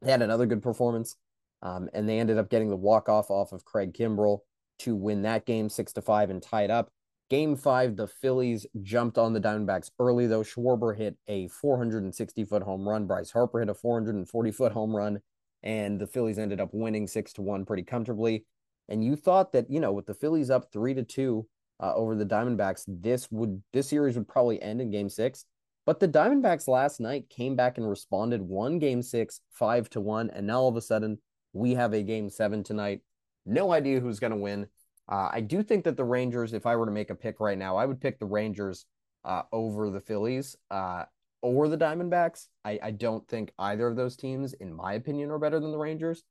they 0.00 0.10
had 0.10 0.22
another 0.22 0.46
good 0.46 0.62
performance, 0.62 1.16
um, 1.60 1.88
and 1.92 2.08
they 2.08 2.18
ended 2.18 2.38
up 2.38 2.50
getting 2.50 2.70
the 2.70 2.76
walk 2.76 3.08
off 3.08 3.30
off 3.30 3.52
of 3.52 3.64
Craig 3.64 3.92
Kimbrel 3.92 4.40
to 4.80 4.96
win 4.96 5.22
that 5.22 5.46
game 5.46 5.68
six 5.68 5.92
to 5.92 6.02
five 6.02 6.30
and 6.30 6.42
tied 6.42 6.70
up. 6.70 6.90
Game 7.30 7.56
five, 7.56 7.96
the 7.96 8.08
Phillies 8.08 8.66
jumped 8.82 9.16
on 9.16 9.32
the 9.32 9.40
Diamondbacks 9.40 9.90
early, 9.98 10.26
though. 10.26 10.42
Schwarber 10.42 10.96
hit 10.96 11.16
a 11.28 11.48
460 11.48 12.44
foot 12.44 12.62
home 12.62 12.86
run. 12.86 13.06
Bryce 13.06 13.30
Harper 13.30 13.60
hit 13.60 13.70
a 13.70 13.74
440 13.74 14.50
foot 14.50 14.72
home 14.72 14.94
run, 14.94 15.20
and 15.62 16.00
the 16.00 16.06
Phillies 16.06 16.38
ended 16.38 16.60
up 16.60 16.70
winning 16.72 17.06
six 17.06 17.32
to 17.34 17.42
one 17.42 17.64
pretty 17.64 17.82
comfortably. 17.82 18.44
And 18.88 19.04
you 19.04 19.16
thought 19.16 19.52
that, 19.52 19.70
you 19.70 19.80
know, 19.80 19.92
with 19.92 20.06
the 20.06 20.14
Phillies 20.14 20.50
up 20.50 20.72
three 20.72 20.94
to 20.94 21.02
two 21.02 21.46
uh, 21.80 21.94
over 21.94 22.14
the 22.14 22.26
Diamondbacks, 22.26 22.84
this 22.86 23.30
would 23.30 23.62
this 23.72 23.88
series 23.88 24.16
would 24.16 24.28
probably 24.28 24.60
end 24.60 24.80
in 24.80 24.90
game 24.90 25.08
six. 25.08 25.44
But 25.84 25.98
the 25.98 26.08
Diamondbacks 26.08 26.68
last 26.68 27.00
night 27.00 27.28
came 27.28 27.56
back 27.56 27.76
and 27.78 27.88
responded 27.88 28.40
one 28.40 28.78
game 28.78 29.02
six, 29.02 29.40
five 29.50 29.90
to 29.90 30.00
one. 30.00 30.30
And 30.30 30.46
now 30.46 30.60
all 30.60 30.68
of 30.68 30.76
a 30.76 30.80
sudden, 30.80 31.18
we 31.52 31.74
have 31.74 31.92
a 31.92 32.02
game 32.02 32.30
seven 32.30 32.62
tonight. 32.62 33.00
No 33.46 33.72
idea 33.72 33.98
who's 33.98 34.20
going 34.20 34.30
to 34.30 34.36
win. 34.36 34.66
Uh, 35.08 35.28
I 35.32 35.40
do 35.40 35.62
think 35.62 35.84
that 35.84 35.96
the 35.96 36.04
Rangers, 36.04 36.52
if 36.52 36.66
I 36.66 36.76
were 36.76 36.86
to 36.86 36.92
make 36.92 37.10
a 37.10 37.14
pick 37.16 37.40
right 37.40 37.58
now, 37.58 37.76
I 37.76 37.86
would 37.86 38.00
pick 38.00 38.18
the 38.18 38.26
Rangers 38.26 38.86
uh, 39.24 39.42
over 39.50 39.90
the 39.90 40.00
Phillies 40.00 40.56
uh, 40.70 41.04
or 41.42 41.68
the 41.68 41.76
Diamondbacks. 41.76 42.46
I, 42.64 42.78
I, 42.82 42.90
don't 42.92 43.26
think 43.28 43.52
either 43.58 43.86
of 43.86 43.96
those 43.96 44.16
teams, 44.16 44.52
in 44.54 44.72
my 44.72 44.94
opinion, 44.94 45.30
are 45.30 45.38
better 45.38 45.60
than 45.60 45.72
the 45.72 45.78
Rangers, 45.78 46.22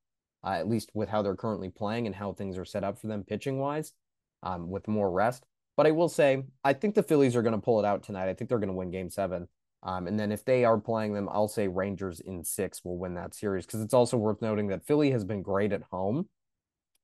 uh, 0.44 0.52
at 0.52 0.68
least 0.68 0.90
with 0.94 1.10
how 1.10 1.22
they're 1.22 1.36
currently 1.36 1.70
playing 1.70 2.08
and 2.08 2.16
how 2.16 2.34
things 2.34 2.58
are 2.58 2.66
set 2.66 2.84
up 2.84 3.00
for 3.00 3.08
them 3.08 3.24
pitching 3.24 3.60
wise 3.60 3.94
um, 4.42 4.70
with 4.70 4.88
more 4.88 5.12
rest. 5.12 5.46
But 5.78 5.88
I 5.88 5.92
will 5.92 6.10
say, 6.10 6.44
I 6.64 6.74
think 6.74 6.96
the 6.96 7.04
Phillies 7.04 7.36
are 7.36 7.42
going 7.42 7.56
to 7.56 7.62
pull 7.62 7.80
it 7.80 7.86
out 7.86 8.04
tonight. 8.04 8.30
I 8.30 8.34
think 8.34 8.50
they're 8.50 8.60
going 8.60 8.70
to 8.70 8.74
win 8.74 8.92
game 8.92 9.10
seven. 9.10 9.48
Um, 9.84 10.08
and 10.08 10.20
then 10.20 10.32
if 10.32 10.46
they 10.46 10.64
are 10.64 10.78
playing 10.78 11.14
them, 11.14 11.28
I'll 11.32 11.48
say 11.48 11.68
Rangers 11.68 12.20
in 12.20 12.44
six 12.44 12.84
will 12.84 12.98
win 12.98 13.16
that 13.16 13.34
series 13.34 13.66
because 13.66 13.82
it's 13.82 13.94
also 13.94 14.18
worth 14.18 14.42
noting 14.42 14.68
that 14.68 14.86
Philly 14.86 15.12
has 15.12 15.24
been 15.24 15.42
great 15.42 15.74
at 15.74 15.84
home 15.92 16.28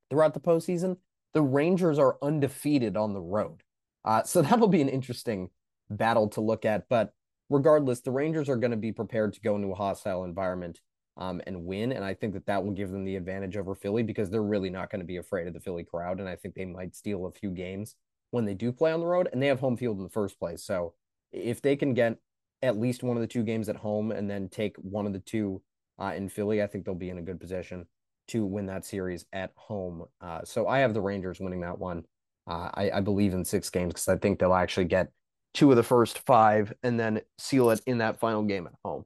throughout 0.09 0.33
the 0.33 0.39
postseason. 0.39 0.97
The 1.33 1.41
Rangers 1.41 1.97
are 1.97 2.17
undefeated 2.21 2.95
on 2.95 3.13
the 3.13 3.21
road. 3.21 3.63
Uh, 4.05 4.23
so 4.23 4.41
that'll 4.43 4.67
be 4.67 4.81
an 4.81 4.89
interesting 4.89 5.49
battle 5.89 6.27
to 6.29 6.41
look 6.41 6.65
at. 6.65 6.87
But 6.87 7.13
regardless, 7.49 8.01
the 8.01 8.11
Rangers 8.11 8.49
are 8.49 8.57
going 8.57 8.71
to 8.71 8.77
be 8.77 8.91
prepared 8.91 9.33
to 9.33 9.41
go 9.41 9.55
into 9.55 9.71
a 9.71 9.75
hostile 9.75 10.23
environment 10.23 10.79
um, 11.17 11.41
and 11.47 11.65
win. 11.65 11.91
And 11.91 12.03
I 12.03 12.13
think 12.13 12.33
that 12.33 12.45
that 12.45 12.63
will 12.63 12.71
give 12.71 12.91
them 12.91 13.03
the 13.03 13.15
advantage 13.15 13.57
over 13.57 13.75
Philly 13.75 14.03
because 14.03 14.29
they're 14.29 14.43
really 14.43 14.69
not 14.69 14.89
going 14.89 15.01
to 15.01 15.05
be 15.05 15.17
afraid 15.17 15.47
of 15.47 15.53
the 15.53 15.59
Philly 15.59 15.83
crowd. 15.83 16.19
And 16.19 16.29
I 16.29 16.35
think 16.35 16.55
they 16.55 16.65
might 16.65 16.95
steal 16.95 17.25
a 17.25 17.31
few 17.31 17.49
games 17.51 17.95
when 18.31 18.45
they 18.45 18.53
do 18.53 18.71
play 18.71 18.91
on 18.91 18.99
the 18.99 19.05
road 19.05 19.29
and 19.31 19.41
they 19.41 19.47
have 19.47 19.59
home 19.59 19.77
field 19.77 19.97
in 19.97 20.03
the 20.03 20.09
first 20.09 20.39
place. 20.39 20.63
So 20.63 20.93
if 21.31 21.61
they 21.61 21.75
can 21.75 21.93
get 21.93 22.17
at 22.61 22.77
least 22.77 23.03
one 23.03 23.17
of 23.17 23.21
the 23.21 23.27
two 23.27 23.43
games 23.43 23.69
at 23.69 23.75
home 23.75 24.11
and 24.11 24.29
then 24.29 24.49
take 24.49 24.75
one 24.77 25.05
of 25.05 25.13
the 25.13 25.19
two 25.19 25.61
uh, 25.99 26.13
in 26.15 26.29
Philly, 26.29 26.61
I 26.61 26.67
think 26.67 26.85
they'll 26.85 26.95
be 26.95 27.09
in 27.09 27.17
a 27.17 27.23
good 27.23 27.39
position 27.39 27.85
to 28.29 28.45
win 28.45 28.65
that 28.67 28.85
series 28.85 29.25
at 29.33 29.51
home. 29.55 30.05
Uh, 30.21 30.41
so 30.43 30.67
I 30.67 30.79
have 30.79 30.93
the 30.93 31.01
Rangers 31.01 31.39
winning 31.39 31.61
that 31.61 31.79
one. 31.79 32.03
Uh, 32.45 32.69
I, 32.73 32.91
I, 32.95 33.01
believe 33.01 33.33
in 33.33 33.43
six 33.43 33.69
games 33.69 33.89
because 33.89 34.07
I 34.07 34.15
think 34.15 34.39
they'll 34.39 34.53
actually 34.53 34.85
get 34.85 35.11
two 35.57 35.71
of 35.71 35.75
the 35.75 35.81
first 35.83 36.19
five 36.19 36.71
and 36.83 36.99
then 36.99 37.19
seal 37.39 37.71
it 37.71 37.81
in 37.87 37.97
that 37.97 38.19
final 38.19 38.43
game 38.43 38.67
at 38.67 38.73
home, 38.85 39.03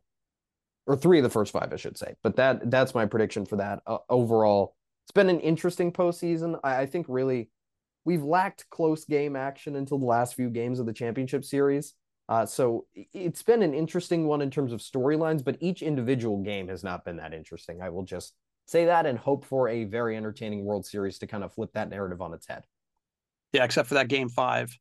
or 0.86 0.97
three 0.97 1.18
of 1.18 1.24
the 1.24 1.30
first 1.30 1.54
five, 1.54 1.72
I 1.72 1.78
should 1.78 1.97
say. 1.97 2.16
But 2.24 2.36
that 2.36 2.70
that's 2.70 2.93
my 2.93 3.06
prediction 3.06 3.45
for 3.45 3.56
that. 3.56 3.82
Uh, 3.88 3.99
overall, 4.10 4.76
it's 5.06 5.14
been 5.14 5.30
an 5.30 5.39
interesting 5.39 5.93
postseason. 5.93 6.60
I, 6.62 6.82
I 6.82 6.86
think 6.88 7.06
really 7.08 7.49
we've 8.04 8.22
lacked 8.22 8.70
close 8.70 9.06
game 9.06 9.38
action 9.38 9.78
until 9.78 9.97
the 9.97 10.06
last 10.06 10.36
few 10.36 10.49
games 10.49 10.80
of 10.80 10.86
the 10.86 10.93
championship 10.93 11.45
series. 11.45 11.93
Uh, 12.28 12.45
so 12.45 12.86
it's 12.95 13.43
been 13.43 13.62
an 13.62 13.74
interesting 13.74 14.28
one 14.28 14.41
in 14.41 14.52
terms 14.52 14.74
of 14.74 14.82
storylines, 14.82 15.43
but 15.43 15.58
each 15.62 15.82
individual 15.82 16.43
game 16.43 16.68
has 16.68 16.84
not 16.84 17.06
been 17.06 17.16
that 17.18 17.34
interesting. 17.34 17.82
I 17.82 17.89
will 17.89 18.04
just 18.04 18.34
say 18.66 18.86
that 18.86 19.06
and 19.06 19.18
hope 19.18 19.45
for 19.45 19.70
a 19.70 19.86
very 19.86 20.18
entertaining 20.18 20.66
World 20.66 20.86
Series 20.86 21.18
to 21.20 21.28
kind 21.28 21.45
of 21.45 21.54
flip 21.54 21.72
that 21.74 21.89
narrative 21.89 22.22
on 22.22 22.34
its 22.34 22.47
head. 22.47 22.66
Yeah, 23.54 23.64
except 23.64 23.88
for 23.88 23.95
that 23.95 24.10
game 24.10 24.28
five 24.28 24.78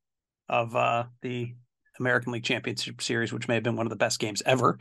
of 0.50 0.76
uh, 0.76 1.04
the 1.22 1.54
American 1.98 2.32
League 2.32 2.44
Championship 2.44 3.00
Series, 3.00 3.32
which 3.32 3.48
may 3.48 3.54
have 3.54 3.62
been 3.62 3.76
one 3.76 3.86
of 3.86 3.90
the 3.90 3.96
best 3.96 4.18
games 4.18 4.42
ever. 4.44 4.78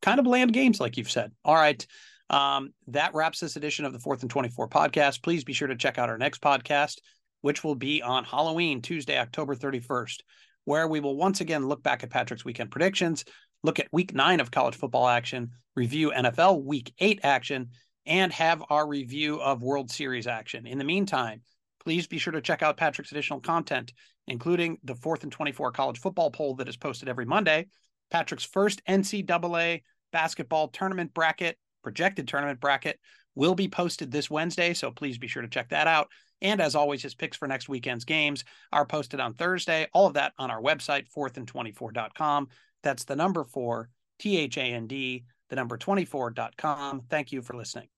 Kind 0.00 0.18
of 0.18 0.24
bland 0.24 0.54
games, 0.54 0.80
like 0.80 0.96
you've 0.96 1.10
said. 1.10 1.32
All 1.44 1.54
right. 1.54 1.86
Um, 2.30 2.70
that 2.86 3.14
wraps 3.14 3.40
this 3.40 3.56
edition 3.56 3.84
of 3.84 3.92
the 3.92 3.98
Fourth 3.98 4.22
and 4.22 4.30
24 4.30 4.68
podcast. 4.68 5.22
Please 5.22 5.44
be 5.44 5.52
sure 5.52 5.68
to 5.68 5.76
check 5.76 5.98
out 5.98 6.08
our 6.08 6.18
next 6.18 6.40
podcast, 6.40 6.98
which 7.42 7.62
will 7.62 7.74
be 7.74 8.00
on 8.00 8.24
Halloween, 8.24 8.80
Tuesday, 8.80 9.18
October 9.18 9.54
31st 9.54 10.20
where 10.68 10.86
we 10.86 11.00
will 11.00 11.16
once 11.16 11.40
again 11.40 11.66
look 11.66 11.82
back 11.82 12.02
at 12.04 12.10
Patrick's 12.10 12.44
weekend 12.44 12.70
predictions, 12.70 13.24
look 13.62 13.80
at 13.80 13.88
week 13.90 14.14
nine 14.14 14.38
of 14.38 14.50
college 14.50 14.74
football 14.74 15.08
action, 15.08 15.50
review 15.74 16.12
NFL 16.14 16.62
week 16.62 16.92
eight 16.98 17.20
action, 17.22 17.70
and 18.04 18.30
have 18.34 18.62
our 18.68 18.86
review 18.86 19.40
of 19.40 19.62
World 19.62 19.90
Series 19.90 20.26
action. 20.26 20.66
In 20.66 20.76
the 20.76 20.84
meantime, 20.84 21.40
please 21.82 22.06
be 22.06 22.18
sure 22.18 22.34
to 22.34 22.42
check 22.42 22.62
out 22.62 22.76
Patrick's 22.76 23.12
additional 23.12 23.40
content, 23.40 23.94
including 24.28 24.78
the 24.84 24.94
fourth 24.94 25.22
and 25.22 25.32
24 25.32 25.72
college 25.72 25.98
football 25.98 26.30
poll 26.30 26.54
that 26.56 26.68
is 26.68 26.76
posted 26.76 27.08
every 27.08 27.24
Monday, 27.24 27.66
Patrick's 28.10 28.44
first 28.44 28.82
NCAA 28.88 29.82
basketball 30.12 30.68
tournament 30.68 31.12
bracket, 31.14 31.58
projected 31.82 32.28
tournament 32.28 32.60
bracket, 32.60 32.98
will 33.34 33.54
be 33.54 33.68
posted 33.68 34.10
this 34.10 34.30
Wednesday. 34.30 34.74
So 34.74 34.90
please 34.90 35.18
be 35.18 35.28
sure 35.28 35.42
to 35.42 35.48
check 35.48 35.68
that 35.70 35.86
out. 35.86 36.08
And 36.40 36.60
as 36.60 36.74
always, 36.74 37.02
his 37.02 37.14
picks 37.14 37.36
for 37.36 37.48
next 37.48 37.68
weekend's 37.68 38.04
games 38.04 38.44
are 38.72 38.86
posted 38.86 39.20
on 39.20 39.34
Thursday. 39.34 39.86
All 39.92 40.06
of 40.06 40.14
that 40.14 40.32
on 40.38 40.50
our 40.50 40.60
website, 40.60 41.06
fourthandtwenty-four.com. 41.16 42.48
That's 42.82 43.04
the 43.04 43.16
number 43.16 43.44
four, 43.44 43.90
T 44.18 44.38
H 44.38 44.56
A 44.56 44.62
N 44.62 44.86
D, 44.86 45.24
the 45.50 45.56
number 45.56 45.76
24.com. 45.76 47.02
Thank 47.10 47.32
you 47.32 47.42
for 47.42 47.56
listening. 47.56 47.88